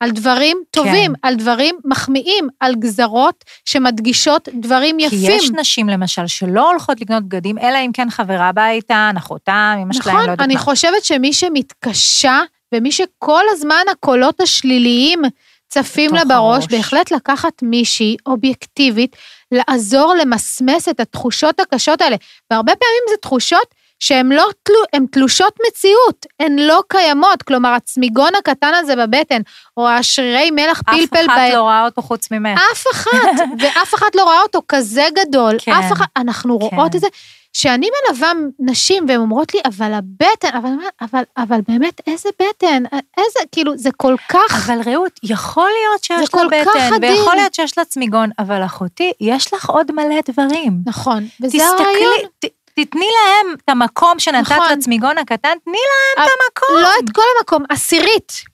על 0.00 0.10
דברים 0.10 0.62
טובים, 0.70 1.12
כן. 1.14 1.28
על 1.28 1.34
דברים 1.34 1.78
מחמיאים, 1.84 2.48
על 2.60 2.74
גזרות 2.74 3.44
שמדגישות 3.64 4.48
דברים 4.54 4.96
כי 4.98 5.04
יפים. 5.04 5.30
יש 5.30 5.50
נשים 5.50 5.88
למשל 5.88 6.26
שלא 6.26 6.70
הולכות 6.70 7.00
לקנות 7.00 7.24
בגדים, 7.24 7.58
אלא 7.58 7.78
אם 7.86 7.90
כן 7.94 8.10
חברה 8.10 8.70
איתן, 8.70 9.14
אחותה, 9.18 9.74
אמא 9.82 9.92
שלהם, 9.92 10.06
נכון, 10.08 10.14
לא 10.14 10.20
יודעת 10.20 10.40
אני 10.40 10.54
מה. 10.54 10.60
חושבת 10.60 11.04
שמי 11.04 11.32
שמתקשה, 11.32 12.40
ומי 12.74 12.92
שכל 12.92 13.42
הזמן 13.50 13.82
הקולות 13.92 14.40
השליליים 14.40 15.22
צפים 15.68 16.14
לה 16.14 16.24
בראש. 16.24 16.66
בהחלט 16.66 17.10
לקחת 17.10 17.62
מישהי 17.62 18.16
אובייקטיבית, 18.26 19.16
לעזור 19.52 20.14
למסמס 20.14 20.88
את 20.88 21.00
התחושות 21.00 21.60
הקשות 21.60 22.00
האלה. 22.00 22.16
והרבה 22.50 22.72
פעמים 22.72 23.02
זה 23.10 23.16
תחושות 23.16 23.74
שהן 24.00 24.32
לא 24.32 24.48
תלו, 24.62 24.76
הן 24.92 25.06
תלושות 25.12 25.54
מציאות, 25.68 26.26
הן 26.40 26.58
לא 26.58 26.82
קיימות. 26.88 27.42
כלומר, 27.42 27.68
הצמיגון 27.68 28.34
הקטן 28.38 28.74
הזה 28.74 28.96
בבטן, 28.96 29.40
או 29.76 29.88
השרירי 29.88 30.50
מלח 30.50 30.80
אף 30.86 30.94
פלפל 30.94 31.26
אחת 31.26 31.38
ב... 31.50 31.54
לא 31.54 31.60
רואה 31.60 31.84
אותו 31.84 32.02
חוץ 32.02 32.30
ממך. 32.30 32.60
אף 32.72 32.84
אחת, 32.92 33.10
ואף 33.60 33.94
אחת 33.94 34.14
לא 34.14 34.22
רואה 34.24 34.42
אותו 34.42 34.62
כזה 34.68 35.06
גדול. 35.18 35.56
כן. 35.58 35.72
אף 35.72 35.92
אחת, 35.92 36.06
אנחנו 36.16 36.58
רואות 36.58 36.90
כן. 36.90 36.96
את 36.96 37.00
זה. 37.00 37.06
שאני 37.52 37.86
מלווה 38.08 38.32
נשים 38.58 39.04
והן 39.08 39.20
אומרות 39.20 39.54
לי, 39.54 39.60
אבל 39.64 39.92
הבטן, 39.92 40.48
אבל, 40.58 40.70
אבל, 41.00 41.22
אבל 41.36 41.60
באמת, 41.68 42.00
איזה 42.06 42.28
בטן, 42.42 42.82
איזה, 42.92 43.38
כאילו, 43.52 43.72
זה 43.78 43.90
כל 43.96 44.14
כך, 44.28 44.66
אבל 44.70 44.80
רעות, 44.92 45.20
יכול 45.22 45.68
להיות 45.80 46.04
שיש 46.04 46.34
לה 46.34 46.44
בטן. 46.46 46.90
ויכול 47.02 47.34
להיות 47.34 47.54
שיש 47.54 47.78
לה 47.78 47.84
צמיגון, 47.84 48.30
אבל 48.38 48.64
אחותי, 48.64 49.12
יש 49.20 49.54
לך 49.54 49.70
עוד 49.70 49.92
מלא 49.92 50.20
דברים. 50.30 50.72
נכון, 50.86 51.26
וזה 51.40 51.58
תסתכלי, 51.58 51.84
הרעיון. 51.86 52.14
ת- 52.44 52.59
תתני 52.84 53.08
להם 53.14 53.54
את 53.64 53.68
המקום 53.68 54.18
שנתת 54.18 54.52
נכון. 54.52 54.72
לצמיגון 54.72 55.18
הקטן, 55.18 55.52
תני 55.64 55.78
להם 55.90 56.26
את 56.26 56.30
המקום. 56.32 56.82
לא 56.82 56.88
את 57.04 57.10
כל 57.14 57.22
המקום, 57.38 57.64
עשירית. 57.70 58.49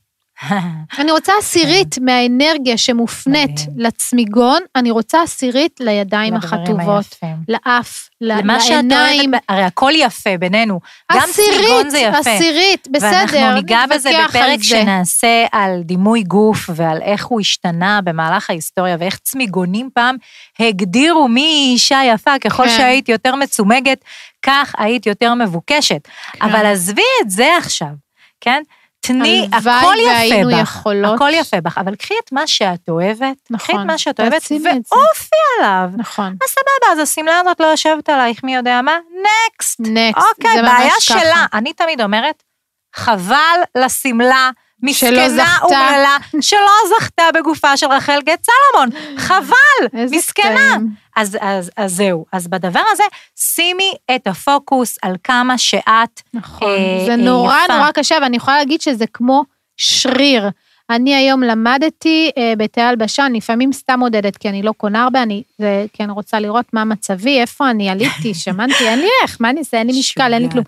אני 0.98 1.12
רוצה 1.12 1.32
עשירית 1.38 1.98
מהאנרגיה 1.98 2.76
שמופנית. 2.78 3.60
לצמיגון, 3.76 4.60
אני 4.76 4.90
רוצה 4.90 5.22
עשירית 5.22 5.80
לידיים 5.80 6.34
החטובות. 6.34 7.18
לאף, 7.48 8.08
ל- 8.20 8.38
למה 8.40 8.60
שאת 8.60 8.70
לעיניים. 8.70 9.34
אוהבת, 9.34 9.44
הרי 9.48 9.62
הכל 9.62 9.92
יפה 9.94 10.30
בינינו. 10.40 10.80
גם 11.12 11.20
צמיגון 11.32 11.54
עשירית, 11.64 11.90
זה 11.90 11.98
יפה. 11.98 12.18
עשירית, 12.18 12.88
בסדר, 12.90 13.10
ואנחנו 13.32 13.54
ניגע 13.54 13.84
בזה 13.90 14.10
בפרק. 14.28 14.62
שנעשה 14.62 15.46
על 15.52 15.82
דימוי 15.84 16.22
גוף 16.22 16.70
ועל 16.74 17.02
איך 17.02 17.26
הוא 17.26 17.40
השתנה 17.40 18.00
במהלך 18.04 18.50
ההיסטוריה 18.50 18.96
ואיך 19.00 19.18
צמיגונים 19.22 19.90
פעם 19.94 20.16
הגדירו 20.58 21.28
מי 21.28 21.40
היא 21.40 21.72
אישה 21.72 22.00
יפה, 22.12 22.38
ככל 22.40 22.64
כן. 22.68 22.76
שהיית 22.76 23.08
יותר 23.08 23.34
מצומגת, 23.34 23.98
כך 24.42 24.74
היית 24.78 25.06
יותר 25.06 25.34
מבוקשת. 25.34 26.08
אבל 26.40 26.66
עזבי 26.66 27.02
את 27.22 27.30
זה 27.30 27.56
עכשיו, 27.58 27.88
כן? 28.40 28.62
תני, 29.06 29.48
הלוואי 29.52 29.74
הכל 29.76 29.94
יפה 29.98 30.10
והיינו 30.12 30.50
בך, 30.50 30.62
יכולות. 30.62 31.14
הכל 31.14 31.30
יפה 31.32 31.60
בך, 31.60 31.78
אבל 31.78 31.94
קחי 31.94 32.14
את 32.24 32.32
מה 32.32 32.46
שאת 32.46 32.88
אוהבת, 32.88 33.18
קחי 33.18 33.32
את 33.42 33.50
נכון, 33.50 33.86
מה 33.86 33.98
שאת 33.98 34.20
אוהבת 34.20 34.42
זה. 34.42 34.54
ועופי 34.64 35.36
עליו. 35.58 35.90
נכון. 35.96 36.36
אז 36.44 36.50
סבבה, 36.50 36.92
אז 36.92 36.98
השמלה 36.98 37.40
הזאת 37.40 37.60
לא 37.60 37.66
יושבת 37.66 38.08
עלייך, 38.08 38.44
מי 38.44 38.54
יודע 38.54 38.82
מה? 38.82 38.98
נקסט. 39.22 39.80
נקסט, 39.80 40.26
אוקיי, 40.36 40.56
זה 40.56 40.62
בעיה 40.62 40.92
ממש 40.94 41.10
ככה. 41.10 41.20
שלה. 41.20 41.46
אני 41.52 41.72
תמיד 41.72 42.00
אומרת, 42.00 42.42
חבל 42.96 43.58
לשמלה, 43.76 44.50
מסכנה. 44.86 45.58
אומללה, 45.62 46.16
שלא 46.40 46.98
זכתה 46.98 47.22
בגופה 47.34 47.76
של 47.76 47.86
רחל 47.86 48.20
גט 48.24 48.46
סלומון. 48.46 49.16
חבל, 49.18 49.98
מסכנה. 50.16 50.70
קטעים. 50.74 51.06
אז, 51.16 51.38
אז, 51.40 51.70
אז 51.76 51.92
זהו. 51.92 52.24
אז 52.32 52.48
בדבר 52.48 52.82
הזה, 52.92 53.02
שימי 53.36 53.94
את 54.16 54.26
הפוקוס 54.26 54.98
על 55.02 55.16
כמה 55.24 55.58
שאת... 55.58 56.22
נכון, 56.34 56.68
אה, 56.68 57.02
זה 57.06 57.10
אה, 57.10 57.16
נורא 57.16 57.58
יפה. 57.64 57.76
נורא 57.76 57.90
קשה, 57.90 58.16
ואני 58.22 58.36
יכולה 58.36 58.58
להגיד 58.58 58.80
שזה 58.80 59.04
כמו 59.12 59.44
שריר. 59.76 60.48
אני 60.90 61.14
היום 61.14 61.42
למדתי 61.42 62.30
אה, 62.38 62.52
בתי 62.58 62.80
הלבשה, 62.80 63.26
אני 63.26 63.38
לפעמים 63.38 63.72
סתם 63.72 63.98
מודדת, 63.98 64.36
כי 64.36 64.48
אני 64.48 64.62
לא 64.62 64.72
קונה 64.72 65.04
הרבה, 65.04 65.22
אני 65.22 65.42
זה, 65.58 65.86
כן 65.92 66.10
רוצה 66.10 66.40
לראות 66.40 66.64
מה 66.72 66.84
מצבי, 66.84 67.40
איפה 67.40 67.70
אני 67.70 67.88
עליתי, 67.90 68.34
שמנתי, 68.44 68.88
אין 68.88 68.98
לי 68.98 69.08
איך, 69.22 69.36
מה 69.40 69.50
אני 69.50 69.60
אעשה, 69.60 69.78
אין 69.78 69.86
לי 69.86 69.98
משקל, 69.98 70.32
אין 70.34 70.42
לי 70.42 70.50
כלום. 70.50 70.64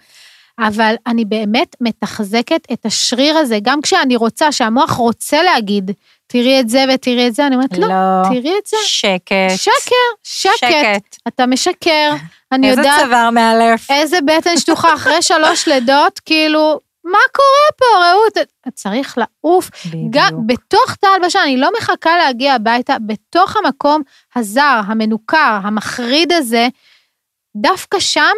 אבל 0.59 0.95
אני 1.07 1.25
באמת 1.25 1.77
מתחזקת 1.81 2.61
את 2.73 2.87
השריר 2.87 3.37
הזה, 3.37 3.59
גם 3.63 3.83
כשאני 3.83 4.17
רוצה, 4.17 4.53
שהמוח 4.53 4.91
רוצה 4.91 5.43
להגיד, 5.43 5.91
תראי 6.27 6.61
את 6.61 6.69
זה 6.69 6.85
ותראי 6.95 7.29
את 7.29 7.35
זה, 7.35 7.47
אני 7.47 7.55
אומרת, 7.55 7.79
לא, 7.79 7.89
לא. 7.89 8.29
תראי 8.29 8.55
את 8.63 8.67
זה. 8.67 8.77
שקט. 8.85 9.33
שקר, 9.57 9.95
שקט, 10.25 10.55
שקט. 10.59 11.17
אתה 11.29 11.47
משקר, 11.47 12.11
אני 12.53 12.71
איזה 12.71 12.81
יודעת 12.81 13.05
צוואר 13.05 13.31
מאלף. 13.31 13.91
איזה 13.91 14.19
בטן 14.21 14.59
שטוחה 14.59 14.95
אחרי 14.95 15.23
שלוש 15.23 15.69
לידות, 15.69 16.19
כאילו, 16.19 16.81
מה 17.05 17.19
קורה 17.33 17.69
פה, 17.77 17.85
רעות? 18.05 18.49
צריך 18.75 19.19
לעוף. 19.19 19.71
גם 20.11 20.27
בדיוק. 20.27 20.43
בתוך 20.47 20.95
תא 21.01 21.07
הלבשה, 21.07 21.43
אני 21.43 21.57
לא 21.57 21.71
מחכה 21.79 22.17
להגיע 22.17 22.55
הביתה, 22.55 22.97
בתוך 23.07 23.57
המקום 23.57 24.03
הזר, 24.37 24.81
המנוכר, 24.87 25.59
המחריד 25.63 26.33
הזה, 26.33 26.69
דווקא 27.57 27.99
שם 28.01 28.35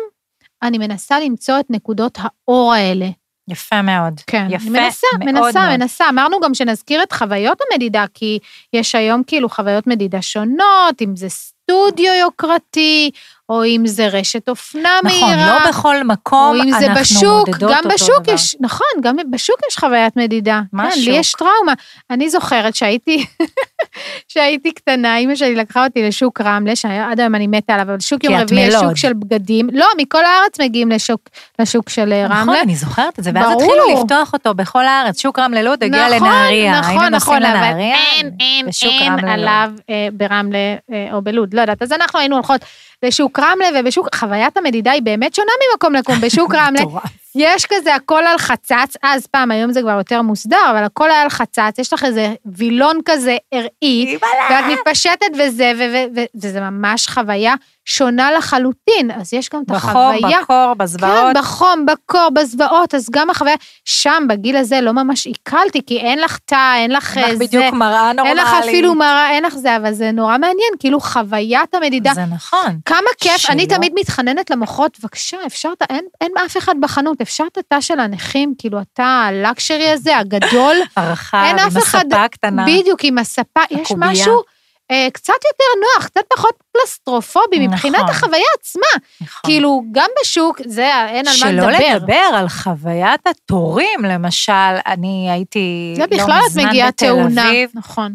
אני 0.62 0.78
מנסה 0.78 1.20
למצוא 1.20 1.60
את 1.60 1.66
נקודות 1.70 2.18
האור 2.20 2.72
האלה. 2.72 3.06
יפה 3.48 3.82
מאוד. 3.82 4.20
כן, 4.26 4.46
יפה 4.50 4.68
אני 4.68 4.70
מנסה, 4.70 5.06
מאוד 5.18 5.32
מנסה, 5.32 5.60
מאוד. 5.60 5.76
מנסה. 5.76 6.08
אמרנו 6.08 6.40
גם 6.40 6.54
שנזכיר 6.54 7.02
את 7.02 7.12
חוויות 7.12 7.58
המדידה, 7.70 8.04
כי 8.14 8.38
יש 8.72 8.94
היום 8.94 9.22
כאילו 9.26 9.48
חוויות 9.48 9.86
מדידה 9.86 10.22
שונות, 10.22 11.02
אם 11.02 11.16
זה 11.16 11.28
סטודיו 11.28 12.14
יוקרתי, 12.14 13.10
או 13.48 13.64
אם 13.64 13.82
זה 13.86 14.06
רשת 14.08 14.48
אופנה 14.48 14.98
נכון, 15.04 15.20
מהירה. 15.20 15.58
לא 15.58 15.68
בכל 15.68 16.04
מקום 16.04 16.56
או 16.56 16.62
אם 16.62 16.70
זה 16.70 16.86
אנחנו 16.86 17.00
בשוק, 17.00 17.48
מודדות 17.48 17.70
גם 17.70 17.78
אותו 17.84 17.88
בשוק 17.88 18.22
דבר. 18.22 18.34
יש, 18.34 18.56
נכון, 18.60 18.86
גם 19.00 19.16
בשוק 19.30 19.56
יש 19.68 19.78
חוויית 19.78 20.16
מדידה. 20.16 20.60
מה 20.72 20.90
כן, 20.90 20.98
לי 20.98 21.04
שוק? 21.04 21.14
יש 21.14 21.32
טראומה. 21.32 21.72
אני 22.10 22.30
זוכרת 22.30 22.74
שהייתי, 22.74 23.26
שהייתי 24.28 24.72
קטנה, 24.72 25.16
אימא 25.16 25.34
שלי 25.34 25.54
לקחה 25.54 25.84
אותי 25.84 26.02
לשוק 26.02 26.40
רמלה, 26.40 26.76
שעד 26.76 27.20
היום 27.20 27.34
אני 27.34 27.46
מתה 27.46 27.74
עליו, 27.74 27.86
אבל 27.86 28.00
שוק 28.00 28.24
יום 28.24 28.34
רביעי 28.34 28.66
יש. 28.66 28.74
שוק 28.74 28.96
של 28.96 29.12
בגדים. 29.12 29.68
לא, 29.72 29.86
מכל 29.98 30.24
הארץ 30.24 30.60
מגיעים 30.60 30.90
לשוק, 30.90 31.20
לשוק 31.58 31.88
של 31.88 32.12
אה, 32.12 32.24
נכון, 32.24 32.36
רמלה. 32.36 32.62
אני 32.62 32.76
זוכרת 32.76 33.18
את 33.18 33.24
זה, 33.24 33.30
ואז. 33.34 33.52
התחילו 33.52 34.02
לפתוח 34.02 34.32
אותו 34.32 34.54
בכל 34.54 34.86
הארץ. 34.86 35.20
שוק 35.20 35.38
רמלה 35.38 35.62
לוד 35.62 35.84
הגיע 35.84 36.06
נכון, 36.06 36.28
לנהריה. 36.28 36.80
נכון, 36.80 37.14
נכון, 37.14 37.42
אבל 37.42 37.78
אין, 37.78 38.30
אין, 38.40 38.68
אין. 38.82 39.28
עליו 39.28 39.70
אה, 39.90 40.08
ברמלה 40.12 40.58
אה, 40.92 41.08
או 41.12 41.22
בלוד, 41.22 41.54
לא 41.54 41.60
יודעת. 41.60 41.82
אז 41.82 41.92
אנחנו 41.92 42.18
היינו 42.18 42.36
הולכות 42.36 42.60
לשוק 43.02 43.38
רמלה, 43.38 43.68
ובשוק, 43.80 44.14
חוויית 44.14 44.56
המדידה 44.56 44.90
היא 44.90 45.02
באמת 45.02 45.34
שונה 45.34 45.52
ממקום 45.72 45.94
לקום. 45.94 46.20
בשוק 46.24 46.54
רמלה. 46.54 46.82
יש 47.34 47.66
כזה 47.66 47.94
הכל 47.94 48.22
על 48.26 48.38
חצץ, 48.38 48.96
אז 49.02 49.26
פעם, 49.26 49.50
היום 49.50 49.72
זה 49.72 49.82
כבר 49.82 49.98
יותר 49.98 50.22
מוסדר, 50.22 50.70
אבל 50.70 50.84
הכל 50.84 51.10
היה 51.10 51.22
על 51.22 51.28
חצץ, 51.28 51.78
יש 51.78 51.92
לך 51.92 52.04
איזה 52.04 52.34
וילון 52.46 53.00
כזה 53.04 53.36
ארעי, 53.54 54.18
ואת 54.50 54.64
מתפשטת 54.72 55.30
וזה, 55.38 55.72
וזה 56.34 56.60
ממש 56.60 57.08
חוויה 57.08 57.54
שונה 57.84 58.32
לחלוטין, 58.32 59.10
אז 59.20 59.34
יש 59.34 59.48
גם 59.54 59.62
את 59.62 59.70
בחום, 59.70 59.90
החוויה. 59.90 60.38
בקור, 60.42 60.74
בזוועות. 60.76 61.34
כן, 61.34 61.40
בחום, 61.40 61.86
בקור, 61.86 62.28
בזוועות, 62.34 62.94
אז 62.94 63.08
גם 63.10 63.30
החוויה, 63.30 63.54
שם, 63.84 64.22
בגיל 64.28 64.56
הזה, 64.56 64.80
לא 64.80 64.92
ממש 64.92 65.26
עיכלתי, 65.26 65.80
כי 65.86 65.98
אין 65.98 66.18
לך 66.18 66.38
תא, 66.44 66.74
אין 66.76 66.90
לך 66.90 67.16
אין 67.16 67.24
אה, 67.24 67.32
לך. 67.32 67.38
בדיוק 67.38 67.74
מראה 67.74 68.08
אין 68.08 68.16
נורמלית. 68.16 68.38
לך 68.38 68.48
אפילו 68.60 68.94
מראה, 68.94 69.30
אין 69.30 69.44
לך 69.44 69.54
זה, 69.56 69.76
אבל 69.76 69.92
זה 69.92 70.10
נורא 70.12 70.32
מעניין, 70.38 70.72
כאילו 70.78 71.00
חוויית 71.00 71.74
המדידה. 71.74 72.14
זה 72.14 72.24
נכון. 72.34 72.78
כמה 72.84 72.98
כיף, 73.20 73.50
אני 73.50 73.62
שלא. 73.68 73.76
תמיד 73.76 73.92
מתחננת 73.98 74.50
למוחות, 74.50 74.98
בבקשה, 75.00 75.36
אפשר, 75.46 75.68
את 75.76 75.82
ה- 75.82 75.94
אין, 75.94 76.04
אין 76.20 76.32
אף 76.46 76.56
אחד 76.56 76.74
בחנות, 76.80 77.20
אפשר 77.20 77.44
את 77.52 77.58
התא 77.58 77.80
של 77.80 78.00
הנכים, 78.00 78.54
כאילו 78.58 78.78
התא 78.80 79.02
הלקשרי 79.02 79.90
הזה, 79.90 80.16
הגדול, 80.18 80.76
הרחב, 80.96 81.42
אין 81.46 81.58
עם 81.58 81.66
הספה 81.66 81.98
הקטנה. 82.24 82.64
בדיוק 82.66 83.00
עם 83.02 83.18
הספה, 83.18 83.60
יש. 83.70 83.92
משהו 83.96 84.40
קצת 85.12 85.32
יותר 85.34 85.64
נוח, 85.80 86.06
קצת 86.06 86.20
פחות 86.36 86.54
פלסטרופובי 86.72 87.66
מבחינת 87.66 87.96
נכון. 87.96 88.10
החוויה 88.10 88.44
עצמה. 88.60 89.02
נכון. 89.20 89.40
כאילו, 89.50 89.82
גם 89.92 90.08
בשוק, 90.22 90.60
זה, 90.66 91.06
אין 91.08 91.26
על 91.28 91.32
מה 91.32 91.32
שלא 91.32 91.70
לדבר. 91.70 91.96
לדבר 91.96 92.14
על 92.34 92.48
חוויית 92.48 93.20
התורים, 93.26 94.04
למשל, 94.04 94.52
אני 94.86 95.30
הייתי 95.30 95.92
זה 95.96 96.02
לא 96.02 96.06
בכלל 96.06 96.40
את 96.40 96.46
מזמן 96.50 96.66
מגיעה 96.68 96.88
בתל 96.88 97.06
תאונה. 97.06 97.48
אביב, 97.48 97.70
נכון. 97.74 98.14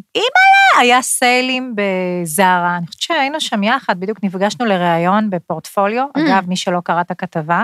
היה 0.80 1.02
סיילים 1.02 1.76
בזארה, 1.76 2.78
אני 2.78 2.88
חושבת 2.88 3.02
שהיינו 3.02 3.42
שם 3.42 3.64
יחד, 3.64 4.00
בדיוק 4.00 4.18
נפגשנו 4.24 4.66
לראיון 4.66 5.30
בפורטפוליו, 5.30 6.06
Mm. 6.18 6.20
אגב, 6.22 6.44
מי 6.48 6.56
שלא 6.56 6.80
קרא 6.84 7.02
את 7.02 7.12
הכתבה, 7.12 7.64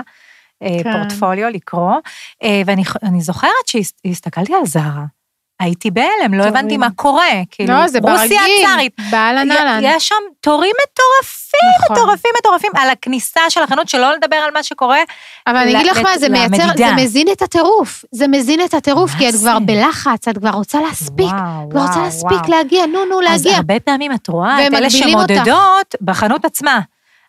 אה, 0.62 0.68
כן. 0.82 0.92
פורטפוליו, 0.92 1.48
לקרוא, 1.48 1.94
אה, 2.42 2.62
ואני 2.66 2.82
אני 3.02 3.20
זוכרת 3.20 3.66
שהסתכלתי 3.66 4.54
על 4.54 4.66
זארה, 4.66 5.04
הייתי 5.60 5.90
בהלם, 5.90 6.34
לא. 6.34 6.44
הבנתי 6.44 6.76
מה 6.76 6.88
קורה, 6.96 7.28
כאילו, 7.50 7.74
לא, 7.74 7.88
זה 7.88 8.00
ברגיל. 8.00 8.20
רוסיה 8.22 8.40
הצארית. 8.64 8.92
באהלן 9.10 9.50
אהלן. 9.50 9.80
יש 9.82 10.08
שם 10.08 10.14
תורים 10.40 10.72
מטורפים, 10.82 11.70
נכון. 11.82 11.96
מטורפים, 11.96 12.30
מטורפים, 12.38 12.70
על 12.76 12.90
הכניסה 12.90 13.40
של 13.48 13.62
החנות, 13.62 13.88
שלא 13.88 14.12
לדבר 14.12 14.36
על 14.36 14.50
מה 14.54 14.62
שקורה. 14.62 14.98
אבל 15.46 15.56
אני 15.56 15.76
אגיד 15.76 15.86
לך 15.86 15.98
מה, 15.98 16.18
זה 16.18 16.28
מייצר. 16.28 16.66
זה 16.76 16.92
מזין 16.96 17.28
את 17.32 17.42
הטירוף. 17.42 18.04
זה 18.12 18.28
מזין 18.28 18.64
את 18.64 18.74
הטירוף, 18.74 19.10
כי 19.18 19.28
את 19.28 19.32
זה? 19.32 19.38
כבר 19.38 19.58
בלחץ, 19.58 20.28
את 20.28 20.38
כבר 20.38 20.50
רוצה 20.50 20.80
להספיק. 20.80 21.26
וואו, 21.32 21.70
כבר 21.70 21.80
רוצה 21.80 22.02
להספיק. 22.02 22.48
להגיע, 22.48 22.86
נו, 22.86 23.04
נו, 23.04 23.20
אז 23.20 23.44
להגיע. 23.44 23.56
הרבה 23.56 23.80
פעמים 23.80 24.12
את 24.12 24.28
רואה 24.28 24.66
את 24.66 24.74
אלה. 24.74 24.90
שמודדות 24.90 25.94
בחנות 26.00 26.44
עצמה. 26.44 26.80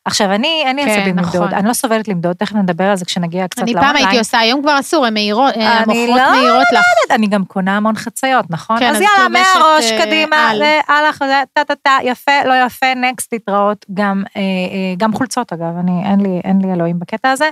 עכשיו, 0.06 0.32
אני, 0.32 0.63
אין 0.66 0.76
לי 0.76 0.86
כן, 0.86 0.89
עצבים 0.89 1.18
למדוד, 1.18 1.36
נכון. 1.36 1.54
אני 1.54 1.68
לא 1.68 1.74
סובלת 1.74 2.08
למדוד, 2.08 2.36
תכף 2.36 2.56
נדבר 2.56 2.84
על 2.84 2.96
זה 2.96 3.06
כשנגיע 3.06 3.48
קצת 3.48 3.62
אני 3.62 3.74
לאונליין. 3.74 3.96
פעם 3.96 4.06
הייתי 4.06 4.20
עושה, 4.20 4.39
היום 4.39 4.62
כבר 4.62 4.80
אסור, 4.80 5.06
הן 5.06 5.13
מהירות, 5.13 5.54
אני 5.54 5.66
המוחות 5.66 6.20
לא 6.20 6.32
מהירות 6.32 6.68
לך. 6.74 6.86
אני 7.12 7.28
גם 7.28 7.46
קונה 7.46 7.78
המון 7.78 7.96
חציות, 7.96 8.46
נכון? 8.50 8.80
כן, 8.80 8.89
אז 8.96 9.02
יאללה, 9.02 9.30
מהראש, 9.30 9.92
אה, 9.92 10.06
קדימה, 10.06 10.52
הלך, 10.88 11.24
טה-טה-טה, 11.54 11.98
יפה, 12.04 12.44
לא 12.46 12.54
יפה, 12.66 12.94
נקסט, 12.96 13.34
להתראות. 13.34 13.86
גם, 13.94 14.24
אה, 14.38 14.42
אה, 14.42 14.96
גם 14.98 15.13
חולצות, 15.13 15.54
אגב, 15.54 15.78
אני, 15.80 16.04
אין 16.06 16.20
לי, 16.20 16.42
אין 16.44 16.62
לי 16.62 16.74
אלוהים 16.74 17.00
בקטע 17.00 17.32
הזה. 17.32 17.50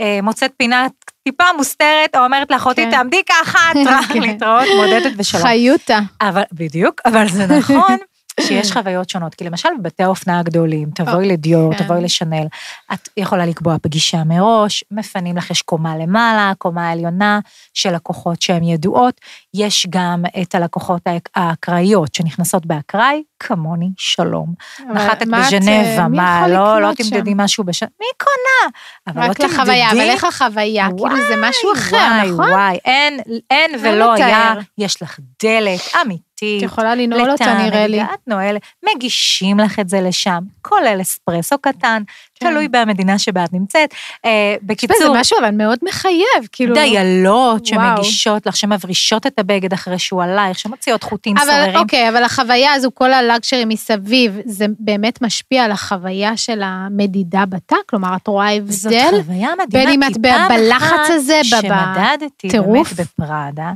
אה, 0.00 0.18
מוצאת 0.22 0.52
פינה 0.56 0.86
טיפה 1.24 1.44
מוסתרת, 1.56 2.16
או 2.16 2.24
אומרת 2.24 2.50
לאחותי, 2.50 2.84
כן. 2.84 2.90
תעמדי 2.90 3.22
ככה, 3.28 3.58
טראח, 3.84 4.06
כן. 4.12 4.20
להתראות, 4.20 4.66
מודדת 4.76 5.12
ושלום. 5.18 5.42
חיותה. 5.42 5.98
אבל, 6.20 6.42
בדיוק, 6.52 7.00
אבל 7.04 7.28
זה 7.28 7.46
נכון 7.46 7.96
שיש 8.40 8.72
חוויות 8.72 9.10
שונות. 9.10 9.34
כי 9.34 9.44
למשל 9.44 9.68
בבתי 9.80 10.02
האופנה 10.02 10.38
הגדולים, 10.38 10.90
תבואי 10.94 11.28
לדיור, 11.28 11.74
כן. 11.74 11.84
תבואי 11.84 12.00
לשנל, 12.02 12.46
את 12.94 13.08
יכולה 13.16 13.46
לקבוע 13.46 13.76
פגישה 13.82 14.24
מראש, 14.24 14.84
מפנים 14.90 15.36
לך, 15.36 15.50
יש 15.50 15.62
קומה 15.62 15.96
למעלה, 15.96 16.52
קומה 16.58 16.90
עליונה 16.90 17.40
של 17.74 17.94
לקוחות 17.94 18.42
שהן 18.42 18.62
ידועות, 18.64 19.20
יש 19.54 19.86
גם 19.90 20.22
את 20.42 20.54
הלקוחות 20.54 21.02
האק- 21.06 21.28
האקראיות 21.34 22.14
שנכנסות 22.14 22.66
באקראי, 22.66 23.22
כמוני, 23.40 23.88
שלום. 23.98 24.54
נחתת 24.90 25.22
אה, 25.34 25.40
בז'נבה, 25.40 26.08
מי 26.08 26.16
מה, 26.16 26.48
לא, 26.48 26.80
לא 26.80 26.90
שם? 26.94 27.10
תמדדי 27.10 27.32
משהו 27.36 27.64
בשנה, 27.64 27.88
מי 28.00 28.06
קונה? 28.18 28.72
אבל 29.06 29.24
לא 29.26 29.30
רק 29.30 29.40
לחוויה, 29.40 29.88
תמדדי- 29.90 30.00
אבל 30.02 30.10
איך 30.10 30.24
החוויה? 30.24 30.88
כאילו 30.96 31.16
זה 31.28 31.34
משהו 31.42 31.72
אחר, 31.72 31.96
וואי, 31.96 32.30
נכון? 32.30 32.50
וואי, 32.52 32.78
אין, 32.84 33.20
אין 33.50 33.70
לא 33.82 33.88
ולא 33.88 34.12
היה. 34.12 34.54
יש 34.78 35.02
לך 35.02 35.18
דלת 35.42 35.80
אמיתית. 36.02 36.25
את 36.36 36.62
יכולה 36.62 36.94
לנעול 36.94 37.30
אותה, 37.30 37.54
נראה 37.64 37.86
לי. 37.86 38.02
את 38.02 38.08
נועלת, 38.26 38.62
מגישים 38.94 39.58
לך 39.58 39.78
את 39.78 39.88
זה 39.88 40.00
לשם, 40.00 40.38
כולל 40.62 40.98
אספרסו 41.00 41.58
קטן, 41.58 42.02
כן. 42.40 42.50
תלוי 42.50 42.68
במדינה 42.68 43.18
שבה 43.18 43.44
את 43.44 43.52
נמצאת. 43.52 43.94
אה, 44.24 44.54
זה 44.60 44.66
בקיצור, 44.66 45.16
משהו 45.20 45.38
אבל 45.40 45.50
מאוד 45.50 45.78
מחייב, 45.88 46.48
כאילו... 46.52 46.74
דיילות. 46.74 47.66
שמגישות 47.66 48.46
לך, 48.46 48.56
שמברישות 48.56 49.26
את 49.26 49.38
הבגד 49.38 49.72
אחרי 49.72 49.98
שהוא 49.98 50.22
עלייך, 50.22 50.58
שמוציאות 50.58 51.02
חוטים 51.02 51.36
אבל 51.38 51.46
סוררים. 51.46 51.76
אוקיי, 51.76 52.08
אבל 52.08 52.24
החוויה 52.24 52.72
הזו, 52.72 52.90
כל 52.94 53.12
הלאגשרי 53.12 53.64
מסביב, 53.64 54.38
זה 54.44 54.66
באמת 54.78 55.22
משפיע 55.22 55.64
על 55.64 55.72
החוויה 55.72 56.36
של 56.36 56.62
המדידה 56.64 57.46
בתא? 57.46 57.76
כלומר, 57.86 58.16
את 58.16 58.26
רואה 58.26 58.52
זאת 58.68 58.92
הבדל? 58.92 59.22
חוויה 59.22 59.48
מדהימה, 59.58 59.90
בין 59.90 60.02
אם 60.02 60.02
את 60.02 60.16
בלחץ 60.48 61.10
הזה, 61.10 61.40
ב- 61.40 61.44
שמדדתי 61.44 62.48
בטירוף. 62.48 62.92
באמת 62.92 63.08
בפראדה, 63.14 63.72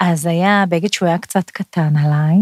אז 0.00 0.26
היה 0.26 0.64
בגד 0.68 0.92
שהוא 0.92 1.08
היה 1.08 1.18
קצת 1.18 1.50
קטן 1.50 1.92
עליי, 1.96 2.36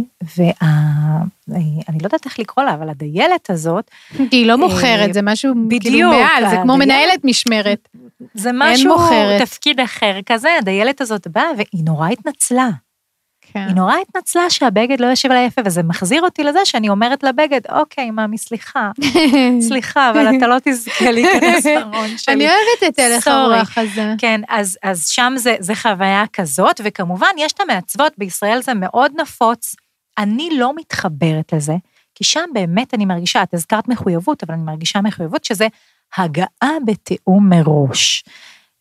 ואני 1.48 1.98
לא 2.00 2.06
יודעת 2.06 2.24
איך 2.24 2.38
לקרוא 2.38 2.64
לה, 2.64 2.74
אבל 2.74 2.88
הדיילת 2.88 3.50
הזאת, 3.50 3.90
כי 4.16 4.36
היא 4.36 4.46
לא 4.46 4.58
מוכרת, 4.58 5.14
זה 5.14 5.22
משהו 5.22 5.54
כאילו 5.80 6.10
מעל, 6.10 6.50
זה 6.50 6.56
כמו 6.62 6.76
מנהלת 6.76 7.24
משמרת. 7.24 7.88
זה 8.34 8.50
משהו. 8.54 8.96
תפקיד 9.38 9.80
אחר 9.80 10.18
כזה, 10.26 10.48
הדיילת 10.58 11.00
הזאת 11.00 11.26
באה, 11.26 11.50
והיא 11.56 11.84
נורא 11.84 12.08
התנצלה. 12.08 12.68
כן. 13.52 13.64
היא 13.66 13.74
נורא 13.74 13.94
התנצלה 13.96 14.50
שהבגד 14.50 15.00
לא 15.00 15.06
יושב 15.06 15.30
עליה 15.30 15.44
יפה, 15.44 15.62
וזה 15.64 15.82
מחזיר 15.82 16.22
אותי 16.22 16.44
לזה 16.44 16.58
שאני 16.64 16.88
אומרת 16.88 17.22
לבגד, 17.22 17.60
אוקיי, 17.68 18.10
מאמי, 18.10 18.38
סליחה, 18.38 18.90
סליחה, 19.68 20.10
אבל 20.10 20.36
אתה 20.36 20.46
לא 20.46 20.56
תזכה 20.64 21.10
להיכנס 21.10 21.66
לארון 21.76 22.18
שלי. 22.18 22.34
אני 22.34 22.46
אוהבת 22.48 22.94
את 22.94 22.98
הלך. 22.98 23.28
הרוח 23.28 23.78
הזה. 23.78 24.14
כן, 24.18 24.40
אז, 24.48 24.78
אז 24.82 25.08
שם 25.08 25.32
זה, 25.36 25.56
זה 25.58 25.74
חוויה 25.74 26.24
כזאת, 26.32 26.80
וכמובן, 26.84 27.28
יש 27.38 27.52
את 27.52 27.60
המעצבות, 27.60 28.12
בישראל 28.18 28.62
זה 28.62 28.74
מאוד 28.74 29.12
נפוץ. 29.20 29.74
אני 30.18 30.48
לא 30.58 30.72
מתחברת 30.76 31.52
לזה, 31.52 31.74
כי 32.14 32.24
שם 32.24 32.44
באמת 32.54 32.94
אני 32.94 33.04
מרגישה, 33.04 33.42
את 33.42 33.54
הזכרת 33.54 33.88
מחויבות, 33.88 34.42
אבל 34.42 34.54
אני 34.54 34.62
מרגישה 34.62 35.00
מחויבות 35.00 35.44
שזה 35.44 35.68
הגעה 36.16 36.76
בתיאום 36.86 37.48
מראש. 37.48 38.24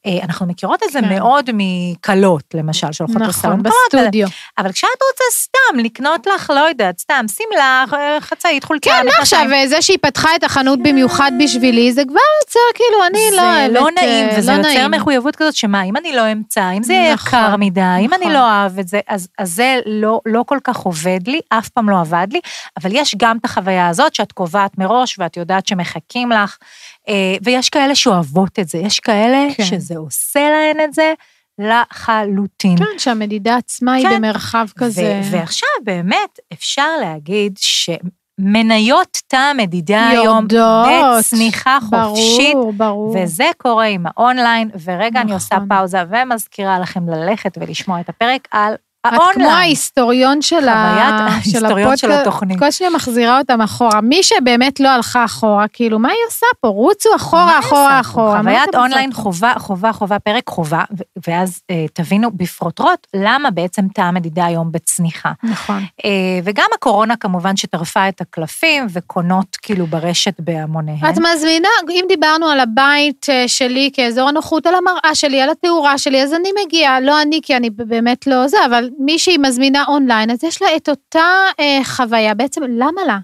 אה, 0.06 0.24
אנחנו 0.24 0.46
מכירות 0.46 0.84
את 0.84 0.92
זה 0.92 1.02
כן. 1.02 1.10
מאוד 1.10 1.50
מכלות, 1.54 2.44
למשל, 2.54 2.92
שהולכות 2.92 3.16
נכון, 3.16 3.30
לסלון 3.30 3.64
בסטודיו. 3.64 4.28
אבל 4.58 4.72
כשאת 4.72 4.90
רוצה 4.90 5.24
סתם 5.32 5.80
לקנות 5.80 6.28
לך, 6.36 6.50
לא 6.56 6.60
יודעת, 6.60 7.00
סתם, 7.00 7.26
שמלה, 7.36 7.86
אה, 7.94 8.18
חצאית, 8.22 8.64
חולצה, 8.64 8.90
כן. 8.90 9.08
עכשיו, 9.20 9.48
זה 9.66 9.82
שהיא 9.82 9.98
פתחה 10.02 10.36
את 10.36 10.44
החנות 10.44 10.80
במיוחד 10.84 11.32
בשבילי, 11.44 11.94
זה 11.94 12.04
כבר 12.08 12.20
יוצר, 12.44 12.60
כאילו, 12.74 13.06
אני 13.06 13.38
לא 13.38 13.42
אוהבת... 13.42 13.74
זה 13.74 13.80
לא 13.80 13.88
נעים, 13.96 14.30
אה, 14.30 14.36
וזה 14.38 14.52
לא 14.52 14.58
יוצר 14.58 14.70
נעים. 14.70 14.92
מחויבות 14.92 15.36
כזאת, 15.36 15.56
שמה, 15.56 15.84
אם 15.84 15.98
אני 15.98 16.16
לא 16.16 16.32
אמצא, 16.32 16.72
אם 16.72 16.84
זה 16.84 17.12
נכון, 17.14 17.40
יקר 17.40 17.56
מדי, 17.56 17.82
אם 18.00 18.14
אני 18.14 18.22
נכון. 18.22 18.32
לא 18.32 18.40
אוהב 18.40 18.80
את 18.80 18.88
זה, 18.88 19.00
אז, 19.08 19.28
אז 19.38 19.52
זה 19.52 19.80
לא, 19.86 20.22
לא 20.26 20.44
כל 20.48 20.58
כך 20.64 20.78
עובד 20.78 21.20
לי, 21.28 21.40
אף 21.50 21.70
פעם 21.70 21.90
לא 21.90 22.00
עבד 22.00 22.28
לי, 22.32 22.40
אבל 22.82 22.90
יש 22.94 23.16
גם 23.18 23.38
את 23.38 23.46
החוויה 23.46 23.88
הזאת 23.88 24.16
שאת 24.16 24.32
קובעת 24.32 24.78
מראש, 24.78 25.20
ואת 25.20 25.38
יודעת 25.38 25.68
שמחכים 25.68 26.32
לך, 26.32 26.58
אה, 26.58 26.95
ויש 27.44 27.70
כאלה 27.70 27.96
שאוהבות 27.96 28.60
את 28.60 28.68
זה, 28.70 28.78
יש 28.78 29.00
כאלה 29.00 29.48
כן. 29.56 29.64
שזה 29.64 29.98
עושה 29.98 30.40
להן 30.50 30.86
את 30.90 30.94
זה 30.94 31.14
לחלוטין. 31.60 32.78
כן, 32.78 33.00
שהמדידה 33.00 33.56
עצמה 33.56 33.94
היא 33.94 34.08
כן. 34.08 34.16
במרחב 34.16 34.66
כזה. 34.78 35.22
ו- 35.24 35.32
ועכשיו 35.32 35.70
באמת 35.84 36.40
אפשר 36.54 36.98
להגיד 37.02 37.58
שמניות 37.58 39.18
תא 39.28 39.36
המדידה 39.36 40.08
היום. 40.08 40.48
בצניחה 40.48 41.78
חופשית, 41.82 42.54
ברור, 42.54 42.74
ברור. 42.74 43.18
וזה 43.24 43.50
קורה 43.58 43.86
עם 43.86 44.06
האונליין, 44.06 44.70
ורגע 44.84 45.22
אני 45.22 45.34
עושה 45.34 45.56
נכון. 45.56 45.68
פאוזה 45.70 46.04
ומזכירה 46.10 46.80
לכם 46.80 47.10
ללכת 47.10 47.58
ולשמוע 47.62 48.00
את 48.00 48.10
הפרק 48.10 48.48
על 48.52 48.74
את 49.08 49.14
כמו 49.14 49.24
האונליין. 49.24 49.52
ההיסטוריון 49.52 50.42
של, 50.42 50.56
חוויית 50.56 51.14
ה... 51.20 51.28
של 51.52 51.66
הפודקאסט. 51.66 52.04
התוכנית. 52.04 52.60
כל 52.60 52.72
שניה 52.72 52.90
מחזירה 52.90 53.40
אותם 53.40 53.62
אחורה. 53.62 54.02
מי 54.02 54.24
שבאמת 54.24 54.80
לא 54.80 54.90
הלכה 54.90 55.26
אחורה, 55.26 55.68
כאילו, 55.68 56.00
מה 56.00 56.10
היא 56.10 56.18
עושה 56.28 56.46
פה? 56.60 56.68
רוצו 56.68 57.10
אחורה, 57.16 57.60
אחורה? 57.60 58.00
אחורה. 58.00 58.40
חוויית 58.42 58.76
אונליין? 58.76 59.14
חובה, 59.14 59.54
חובה, 59.58 59.94
חובה, 59.94 60.20
פרק 60.20 60.50
חובה, 60.50 60.84
ואז 61.28 61.62
אה, 61.72 61.86
תבינו 61.94 62.32
בפרוטרוט 62.32 63.08
למה 63.16 63.52
בעצם 63.52 63.88
תא 63.94 64.02
המדידה 64.02 64.46
היום 64.46 64.72
בצניחה. 64.72 65.32
נכון. 65.44 65.84
אה, 66.06 66.12
וגם 66.44 66.66
הקורונה 66.76 67.16
כמובן 67.16 67.58
שטרפה 67.58 68.10
את 68.10 68.22
הקלפים 68.22 68.88
וקונות 68.94 69.56
כאילו 69.62 69.88
ברשת 69.88 70.40
בהמוניהן. 70.40 71.10
את 71.10 71.18
מזמינה, 71.18 71.70
אם 71.90 72.06
דיברנו 72.08 72.46
על 72.46 72.60
הבית 72.60 73.26
אה, 73.30 73.48
שלי 73.48 73.90
כאזור 73.94 74.30
הנוחות, 74.30 74.66
על 74.66 74.74
המראה 74.76 75.16
שלי, 75.16 75.42
על 75.42 75.50
התאורה 75.50 75.98
שלי, 75.98 76.24
אז 76.24 76.34
אני 76.34 76.50
מגיעה, 76.66 77.00
לא 77.00 77.22
אני, 77.22 77.40
כי 77.44 77.58
אני 77.58 77.70
באמת 77.70 78.28
לא 78.28 78.48
זה, 78.48 78.58
אבל 78.66 78.90
מישהי 79.00 79.38
מזמינה 79.38 79.84
אונליין, 79.88 80.32
אז 80.32 80.44
יש 80.44 80.62
לה 80.62 80.68
את 80.76 80.90
אותה 80.90 81.30
אה, 81.60 81.80
חוויה. 81.84 82.34
בעצם, 82.34 82.62
למה 82.64 83.02
לה? 83.08 83.18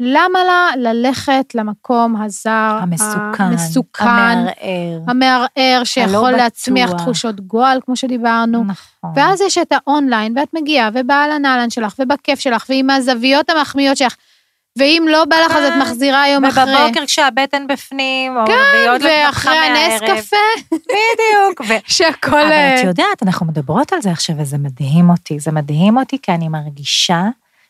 למה 0.00 0.38
לה 0.44 0.70
ללכת 0.92 1.54
למקום 1.54 2.22
הזר, 2.22 2.78
המסוכן, 2.82 3.44
המסוכן, 3.44 4.04
המערער. 4.04 5.00
המערער, 5.08 5.84
שיכול 5.84 6.10
בטוח. 6.10 6.30
להצמיח 6.30 6.92
תחושות 6.92 7.40
גועל, 7.40 7.80
כמו 7.86 7.96
שדיברנו. 7.96 8.64
נכון. 8.64 9.10
ואז 9.16 9.40
יש 9.40 9.58
את 9.58 9.72
האונליין, 9.72 10.38
ואת 10.38 10.48
מגיעה, 10.54 10.90
ובאהלן 10.94 11.46
אהלן 11.46 11.70
שלך, 11.70 11.94
ובכיף 11.98 12.40
שלך, 12.40 12.64
ועם 12.68 12.90
הזוויות 12.90 13.50
המחמיאות 13.50 13.96
שלך, 13.96 14.16
ואם 14.76 15.06
לא 15.10 15.24
בא 15.24 15.36
לך, 15.36 15.52
אז 15.52 15.64
את 15.64 15.72
כן, 15.72 15.78
מחזירה 15.78 16.28
יום 16.28 16.44
אחרי. 16.44 16.74
ובבוקר 16.74 17.06
כשהבטן 17.06 17.66
בפנים, 17.66 18.36
או 18.36 18.42
והיא 18.48 18.88
עוד 18.90 19.02
לא 19.02 19.08
התנפחה 19.08 19.26
ואחרי 19.26 19.56
הנס 19.56 20.02
מהערב. 20.02 20.18
קפה, 20.20 20.36
בדיוק. 20.70 21.62
שהכל... 21.96 22.40
אבל 22.40 22.52
אה, 22.52 22.80
את 22.80 22.84
יודעת, 22.84 23.22
אנחנו 23.22 23.46
מדברות 23.46 23.92
על 23.92 24.02
זה 24.02 24.10
עכשיו, 24.10 24.36
וזה 24.38 24.58
מדהים 24.58 25.10
אותי. 25.10 25.40
זה 25.40 25.52
מדהים 25.52 25.98
אותי 25.98 26.18
כי 26.22 26.32
אני 26.32 26.48
מרגישה 26.48 27.22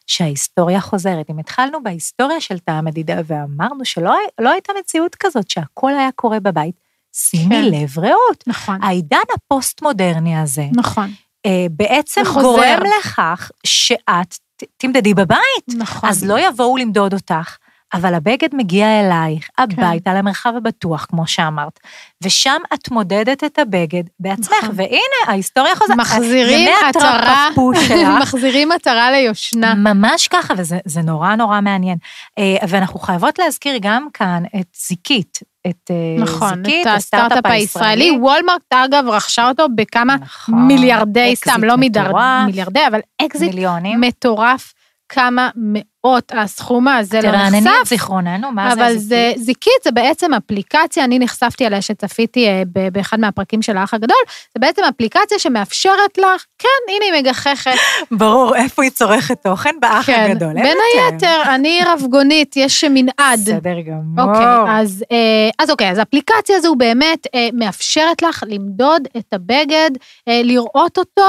שההיסטוריה 0.07 0.80
חוזרת. 0.80 1.30
אם 1.30 1.38
התחלנו 1.38 1.82
בהיסטוריה 1.82 2.40
של 2.40 2.59
תא 2.59 2.70
המדידה 2.70 3.16
ואמרנו 3.26 3.84
שלא 3.84 4.14
לא 4.40 4.50
הייתה 4.50 4.72
מציאות 4.80 5.14
כזאת, 5.14 5.50
שהכל 5.50 5.94
היה 5.94 6.09
קורה 6.14 6.40
בבית, 6.40 6.74
שימי 7.12 7.57
כן. 7.57 7.64
לב 7.64 7.98
רעות. 7.98 8.44
נכון, 8.46 8.78
העידן 8.82 9.18
הפוסט-מודרני 9.34 10.36
הזה, 10.36 10.66
נכון, 10.76 11.11
אה, 11.46 11.66
בעצם 11.70 12.20
זה 12.24 12.30
חוזר. 12.30 12.42
גורם 12.42 12.78
לכך 12.98 13.50
שאת 13.66 14.34
תמדדי 14.76 15.14
בבית. 15.14 15.66
נכון. 15.78 16.11
אז 16.11 16.24
לא 16.24 16.48
יבואו 16.48 16.76
למדוד 16.76 17.14
אותך, 17.14 17.57
אבל 17.94 18.14
הבגד 18.14 18.48
מגיע 18.52 19.00
אלייך, 19.00 19.48
כן. 19.57 19.62
הביתה, 19.62 20.14
למרחב 20.14 20.52
הבטוח, 20.57 21.04
כמו 21.04 21.26
שאמרת, 21.26 21.80
ושם 22.24 22.61
את 22.74 22.90
מודדת 22.90 23.44
את 23.44 23.59
הבגד 23.59 24.02
בעצמך, 24.20 24.57
נכון. 24.62 24.74
והנה, 24.76 25.26
ההיסטוריה 25.26 25.76
חוזרת. 25.76 25.96
מחזירים 25.96 26.68
עטרה. 26.88 27.48
מחזירים 28.22 28.72
עטרה 28.72 29.11
ליושנה. 29.11 29.74
ממש 29.74 30.28
ככה, 30.28 30.54
וזה 30.57 30.78
זה 30.84 31.00
נורא 31.02 31.34
נורא 31.34 31.61
מעניין. 31.61 31.98
אה, 32.38 32.57
ואנחנו 32.68 33.00
חייבות 33.00 33.38
להזכיר 33.38 33.78
גם 33.80 34.09
כאן 34.14 34.42
את 34.61 34.66
זיקית, 34.88 35.38
את 35.68 35.90
אה, 35.90 36.22
נכון, 36.22 36.64
זיקית, 36.64 36.86
את 36.86 36.92
הסטארט-אפ 36.96 37.46
הישראלי. 37.46 38.10
וולמרט, 38.10 38.72
אגב, 38.74 39.04
רכשה 39.08 39.48
אותו 39.48 39.66
בכמה 39.74 40.16
נכון. 40.16 40.66
מיליארדי, 40.66 41.36
סתם, 41.36 41.64
לא. 41.64 41.76
מיליארדי, 41.76 42.86
אבל 42.86 43.00
אקזיט 43.22 43.54
מיליונים. 43.54 44.00
מטורף, 44.00 44.72
כמה 45.09 45.50
מאות 45.57 46.32
הסכום 46.34 46.88
הזה 46.88 47.16
לא 47.16 47.22
תרענני 47.22 47.59
את 47.59 47.64
נחשף. 47.64 47.88
זיכרוננו, 47.88 48.52
מה 48.52 48.74
זה 48.74 48.74
אבל? 48.74 48.96
זה, 48.96 49.32
זיקית 49.36 49.82
זה 49.84 49.90
בעצם 49.90 50.34
אפליקציה, 50.34 51.04
אני 51.04 51.18
נחשפתי 51.18 51.66
עליה 51.66 51.82
שצפיתי 51.82 52.46
אה, 52.46 52.62
באחד 52.92 53.20
מהפרקים 53.20 53.62
של 53.62 53.76
האח 53.76 53.94
הגדול, 53.94 54.16
זה 54.28 54.61
בעצם 54.61 54.82
אפליקציה 54.84 55.38
שמאפשרת 55.38 56.18
לך, 56.18 56.44
כן, 56.59 56.68
הנה 56.88 57.16
היא 57.16 57.22
מגחכת. 57.22 57.70
ברור, 58.18 58.57
איפה 58.57 58.82
היא 58.82 58.90
צורכת 58.90 59.42
תוכן? 59.42 59.74
באח 59.80 60.07
כן, 60.07 60.26
הגדול. 60.30 60.52
בין 60.54 60.66
יותר. 60.66 61.14
היתר, 61.14 61.54
אני 61.54 61.80
רבגונית, 61.86 62.57
יש 62.57 62.84
מנעד. 62.84 63.40
בסדר 63.40 63.80
גמור. 63.80 64.28
אוקיי, 64.28 64.46
אז, 64.68 65.04
אה, 65.12 65.50
אז 65.59 65.70
אוקיי, 65.70 65.90
אז 65.90 65.98
האפליקציה 65.98 66.57
הזו 66.57 66.74
באמת 66.74 67.26
אה, 67.34 67.48
מאפשרת 67.52 68.22
לך 68.22 68.44
למדוד 68.46 69.02
את 69.16 69.32
הבגד, 69.32 69.90
לראות 70.26 70.98
אותו. 70.98 71.22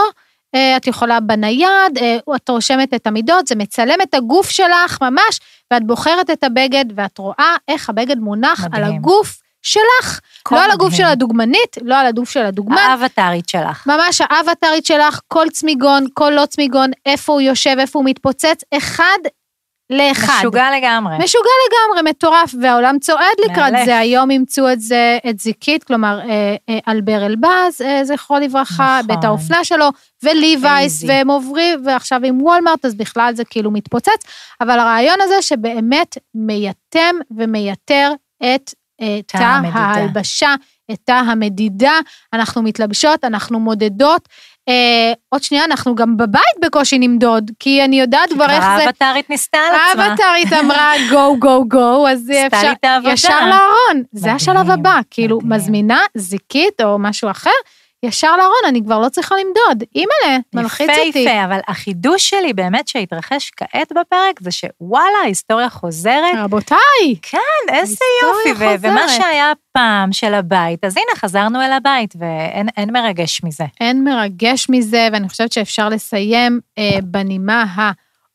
אה, 0.57 0.77
את 0.77 0.87
יכולה 0.87 1.19
בנייד, 1.19 1.97
אה, 2.01 2.17
את 2.35 2.49
רושמת 2.49 2.93
את 2.93 3.07
המידות, 3.07 3.47
זה 3.47 3.55
מצלם 3.55 3.97
את 4.03 4.13
הגוף 4.13 4.49
שלך 4.49 4.97
ממש, 5.01 5.39
ואת 5.71 5.87
בוחרת 5.87 6.29
את 6.29 6.43
הבגד, 6.43 6.85
ואת 6.95 7.17
רואה 7.17 7.55
איך 7.67 7.89
הבגד 7.89 8.17
מונח 8.17 8.65
מדהים. 8.65 8.83
על 8.83 8.93
הגוף 8.93 9.39
שלך. 9.61 10.19
לא 10.51 10.63
על 10.63 10.71
הגוף 10.71 10.87
מדהים. 10.87 11.05
של 11.05 11.11
הדוגמנית, 11.11 11.77
לא 11.81 11.95
על 11.95 12.05
הגוף 12.05 12.29
של 12.29 12.45
הדוגמן, 12.45 12.77
האבטרית 12.77 13.49
שלך. 13.49 13.87
ממש 13.87 14.21
האבטרית 14.29 14.85
שלך, 14.85 15.19
כל 15.27 15.45
צמיגון, 15.51 16.05
כל 16.13 16.31
לא 16.35 16.45
צמיגון, 16.45 16.91
איפה 17.05 17.33
הוא 17.33 17.41
יושב, 17.41 17.75
איפה 17.79 17.99
הוא 17.99 18.05
מתפוצץ, 18.05 18.61
אחד 18.77 19.17
לאחד. 19.89 20.33
משוגע 20.39 20.67
לגמרי. 20.77 21.17
משוגע 21.17 21.49
לגמרי, 21.67 22.11
מטורף, 22.11 22.53
והעולם 22.61 22.99
צועד 22.99 23.37
לקראת 23.45 23.73
מאלף. 23.73 23.85
זה. 23.85 23.97
היום 23.97 24.31
אימצו 24.31 24.71
את 24.71 24.81
זה, 24.81 25.17
את 25.29 25.39
זיקית, 25.39 25.83
כלומר, 25.83 26.19
אה, 26.19 26.55
אה, 26.69 26.79
אלבר 26.87 27.25
אלבז, 27.25 27.81
אה, 27.81 28.03
זכרו 28.03 28.39
לברכה, 28.39 28.99
נכון. 28.99 29.07
בית 29.07 29.23
האופנה 29.23 29.63
שלו, 29.63 29.89
וליווייס. 30.23 31.03
והם 31.07 31.29
עוברים, 31.29 31.79
ועכשיו 31.85 32.21
עם 32.23 32.41
וולמרט, 32.41 32.85
אז 32.85 32.95
בכלל 32.95 33.35
זה 33.35 33.45
כאילו 33.45 33.71
מתפוצץ. 33.71 34.23
אבל 34.61 34.79
הרעיון 34.79 35.21
הזה 35.21 35.41
שבאמת 35.41 36.17
מייתם 36.35 37.15
ומייתר 37.37 38.11
את 38.43 38.73
אה, 39.01 39.19
תא. 39.25 39.59
ההלבשה, 39.73 40.55
את 40.91 40.99
תא 41.03 41.11
המדידה, 41.11 41.99
אנחנו 42.33 42.61
מתלבשות, 42.61 43.23
אנחנו 43.23 43.59
מודדות. 43.59 44.29
אה, 44.69 45.13
עוד 45.29 45.43
שנייה, 45.43 45.65
אנחנו 45.65 45.95
גם 45.95 46.17
בבית 46.17 46.57
בקושי 46.65 46.99
נמדוד, 46.99 47.51
כי 47.59 47.83
אני 47.83 47.99
יודעת 47.99 48.33
כבר 48.33 48.49
איך 48.49 48.63
זה... 48.63 48.83
האבטרית 48.83 49.29
ניסתה 49.29 49.57
על 49.57 49.75
עצמה. 49.75 50.05
האבטרית 50.05 50.53
אמרה 50.53 50.93
גו 51.11 51.39
גו 51.39 51.65
גו, 51.67 52.07
אז 52.07 52.31
אפשר, 52.47 52.67
לי 52.67 52.71
את 52.71 52.85
העבודה. 52.85 53.13
ישר 53.13 53.45
לארון. 53.45 54.03
זה 54.11 54.33
השלב 54.33 54.71
הבא, 54.71 54.99
כאילו. 55.11 55.39
מזמינה 55.43 56.01
זיקית 56.15 56.81
או 56.83 56.99
משהו 56.99 57.31
אחר, 57.31 57.49
ישר 58.03 58.37
לארון, 58.37 58.63
אני 58.67 58.81
כבר 58.83 58.99
לא 58.99 59.09
צריכה 59.09 59.35
למדוד. 59.35 59.83
אימא'לה, 59.95 60.37
מלחיץ 60.55 60.89
אותי. 60.89 61.19
יפהפה, 61.19 61.45
אבל 61.45 61.59
החידוש 61.67 62.29
שלי 62.29 62.53
באמת 62.53 62.87
שהתרחש 62.87 63.51
כעת 63.57 63.91
בפרק, 63.91 64.39
זה 64.39 64.51
שוואלה, 64.51 65.17
ההיסטוריה 65.23 65.69
חוזרת. 65.69 66.35
רבותיי, 66.37 67.15
כן, 67.21 67.73
איזה 67.73 68.05
יופי, 68.23 68.63
ו- 68.65 68.75
ומה 68.81 69.01
חוזרת. 69.01 69.21
שהיה 69.21 69.53
פעם 69.71 70.11
של 70.13 70.33
הבית, 70.33 70.85
אז 70.85 70.97
הנה, 70.97 71.15
חזרנו 71.15 71.61
אל 71.61 71.71
הבית, 71.73 72.13
ואין 72.19 72.67
אין 72.77 72.93
מרגש 72.93 73.41
מזה. 73.43 73.63
אין 73.79 74.03
מרגש 74.03 74.67
מזה, 74.69 75.07
ואני 75.13 75.29
חושבת 75.29 75.51
שאפשר 75.51 75.89
לסיים 75.89 76.59
אה, 76.77 76.99
בנימה 77.03 77.65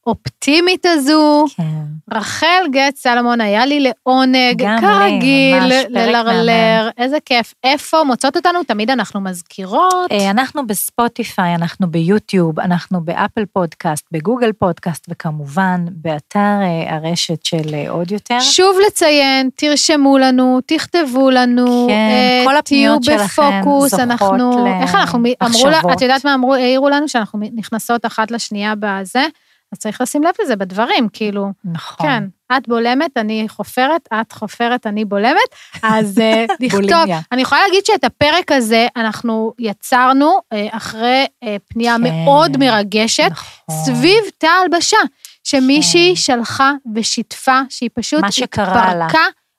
האופטימית 0.06 0.86
הזו. 0.86 1.44
כן. 1.56 1.64
רחל 2.12 2.62
גט 2.70 2.96
סלומון, 2.96 3.40
היה 3.40 3.66
לי 3.66 3.80
לעונג, 3.80 4.64
כרגיל, 4.80 5.62
ללרלר, 5.88 6.88
איזה 6.98 7.16
כיף. 7.24 7.54
איפה 7.64 8.04
מוצאות 8.04 8.36
אותנו? 8.36 8.62
תמיד 8.64 8.90
אנחנו 8.90 9.20
מזכירות. 9.20 10.12
אה, 10.12 10.30
אנחנו 10.30 10.66
בספוטיפיי, 10.66 11.54
אנחנו 11.54 11.86
ביוטיוב, 11.90 12.60
אנחנו 12.60 13.00
באפל 13.00 13.44
פודקאסט, 13.52 14.06
בגוגל 14.12 14.52
פודקאסט, 14.52 15.06
וכמובן, 15.10 15.84
באתר 15.90 16.38
אה, 16.38 16.94
הרשת 16.94 17.44
של 17.44 17.74
אה, 17.74 17.90
עוד 17.90 18.12
יותר. 18.12 18.40
שוב 18.40 18.76
לציין, 18.86 19.50
תרשמו 19.54 20.18
לנו, 20.18 20.60
תכתבו 20.66 21.30
לנו, 21.30 21.86
כן, 21.88 22.44
כל 22.46 22.56
הפניות 22.56 23.04
שלכם 23.04 23.42
זוכות 23.64 24.00
אנחנו, 24.00 24.66
איך 24.82 24.94
אנחנו, 24.94 25.18
אמרו. 25.42 25.92
את 25.92 26.00
יודעת 26.00 26.24
מה 26.24 26.34
אמרו, 26.34 26.54
העירו 26.54 26.88
לנו 26.88 27.08
שאנחנו 27.08 27.38
נכנסות 27.54 28.06
אחת 28.06 28.30
לשנייה 28.30 28.74
בזה, 28.78 29.26
אז 29.72 29.78
צריך 29.78 30.00
לשים 30.00 30.22
לב 30.22 30.34
לזה 30.42 30.56
בדברים, 30.56 31.08
כאילו, 31.12 31.52
נכון. 31.64 32.06
כן, 32.06 32.24
את 32.56 32.68
בולמת, 32.68 33.16
אני 33.16 33.48
חופרת, 33.48 34.08
את 34.20 34.32
חופרת, 34.32 34.86
אני 34.86 35.04
בולמת, 35.04 35.48
אז 35.82 36.18
אה, 36.18 36.44
לכתוב. 36.60 37.16
אני 37.32 37.42
יכולה 37.42 37.60
להגיד 37.66 37.86
שאת 37.86 38.04
הפרק 38.04 38.52
הזה 38.52 38.86
אנחנו 38.96 39.52
יצרנו 39.58 40.38
אה, 40.52 40.66
אחרי 40.70 41.26
אה, 41.42 41.56
פנייה 41.68 41.96
כן. 41.96 42.02
מאוד 42.02 42.56
מרגשת, 42.56 43.30
נכון. 43.30 43.76
סביב 43.84 44.20
תא 44.38 44.46
הלבשה, 44.46 44.96
שמישהי 45.44 46.12
כן. 46.14 46.20
שלחה 46.20 46.72
ושיתפה, 46.94 47.60
שהיא 47.68 47.90
פשוט 47.94 48.20
מה 48.20 48.32
שקרה 48.32 48.94
לה. 48.94 49.06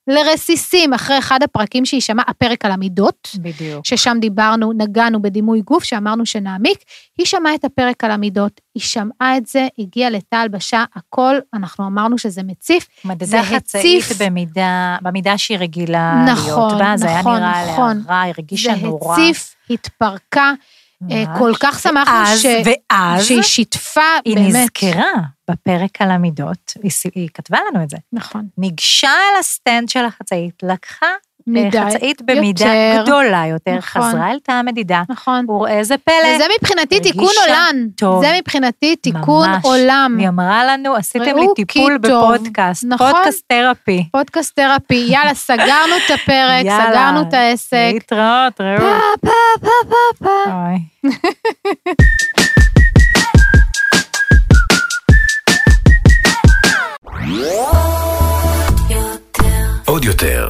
לרסיסים 0.07 0.93
אחרי 0.93 1.17
אחד 1.17 1.43
הפרקים 1.43 1.85
שהיא 1.85 2.01
שמעה, 2.01 2.25
הפרק 2.27 2.65
על 2.65 2.71
המידות, 2.71 3.29
בדיוק. 3.35 3.85
ששם 3.85 4.17
דיברנו, 4.21 4.73
נגענו 4.73 5.21
בדימוי 5.21 5.61
גוף, 5.61 5.83
שאמרנו 5.83 6.25
שנעמיק, 6.25 6.77
היא 7.17 7.25
שמעה 7.25 7.55
את 7.55 7.65
הפרק 7.65 8.03
על 8.03 8.11
המידות, 8.11 8.61
היא 8.75 8.83
שמעה 8.83 9.37
את 9.37 9.45
זה, 9.45 9.67
הגיעה 9.79 10.09
לתא 10.09 10.35
הלבשה, 10.35 10.83
הכל, 10.95 11.35
אנחנו 11.53 11.87
אמרנו 11.87 12.17
שזה 12.17 12.43
מציף. 12.43 12.87
מדדה 13.05 13.25
זה 13.25 13.43
חצאית. 13.43 14.03
במידה, 14.19 14.97
במידה 15.01 15.37
שהיא 15.37 15.57
רגילה 15.57 16.25
נכון, 16.27 16.67
להיות 16.69 16.81
בה, 16.81 16.97
זה 16.97 17.07
היה 17.07 17.19
נכון, 17.19 17.35
נראה 17.35 17.71
נכון. 17.73 17.91
עליה 17.91 18.03
רע, 18.09 18.21
היא 18.21 18.33
הרגישה 18.37 18.75
זה 18.75 18.81
נורא. 18.81 19.13
הציף, 19.13 19.55
התפרקה. 19.69 20.53
כל 21.37 21.51
כך 21.59 21.79
שמחנו 21.79 22.13
ש- 22.37 22.45
ואז 22.65 23.25
שהיא 23.25 23.41
שיתפה, 23.41 24.01
היא 24.25 24.35
באמת. 24.35 24.55
נזכרה 24.55 25.11
בפרק 25.51 26.01
על 26.01 26.11
המידות, 26.11 26.73
היא, 26.83 26.91
היא 27.15 27.29
כתבה 27.33 27.57
לנו 27.71 27.83
את 27.83 27.89
זה. 27.89 27.97
נכון. 28.13 28.47
ניגשה 28.57 29.09
אל 29.09 29.39
הסטנד 29.39 29.89
של 29.89 30.05
החצאית, 30.05 30.53
לקחה 30.63 31.05
מדי. 31.47 31.81
חצאית 31.81 32.21
במידה 32.21 32.65
יותר. 32.65 33.03
גדולה 33.03 33.43
יותר, 33.49 33.75
נכון. 33.77 34.01
חזרה 34.01 34.31
אל 34.31 34.39
תא 34.43 34.51
המדידה. 34.51 35.01
נכון. 35.09 35.49
וראה 35.49 35.83
זה 35.83 35.95
פלא. 35.97 36.35
וזה 36.35 36.43
מבחינתי 36.61 36.99
תיקון 36.99 37.29
עולם. 37.47 37.75
טוב. 37.97 38.23
זה 38.23 38.31
מבחינתי 38.39 38.95
תיקון 38.95 39.49
ממש. 39.49 39.65
עולם. 39.65 40.15
היא 40.19 40.27
אמרה 40.27 40.65
לנו, 40.65 40.95
עשיתם 40.95 41.37
לי 41.37 41.47
טיפול. 41.55 41.97
בפודקאסט, 41.97 42.83
נכון. 42.87 43.11
podcast 43.11 43.43
therapy. 43.47 44.07
podcast 44.11 44.55
therapy, 44.55 45.05
יאללה, 45.09 45.33
סגרנו 45.33 45.95
את 46.05 46.11
הפרק, 46.13 46.65
יאללה, 46.65 46.87
סגרנו 46.89 47.21
את 47.21 47.33
העסק. 47.33 47.89
להתראות, 47.93 48.61
ראו. 48.61 48.77
פה, 49.21 49.29
פה, 49.61 49.67
פה, 49.89 49.95
פה, 50.19 50.25
פה. 50.25 50.51
אוי. 50.51 50.79
עוד 59.85 60.05
יותר, 60.05 60.49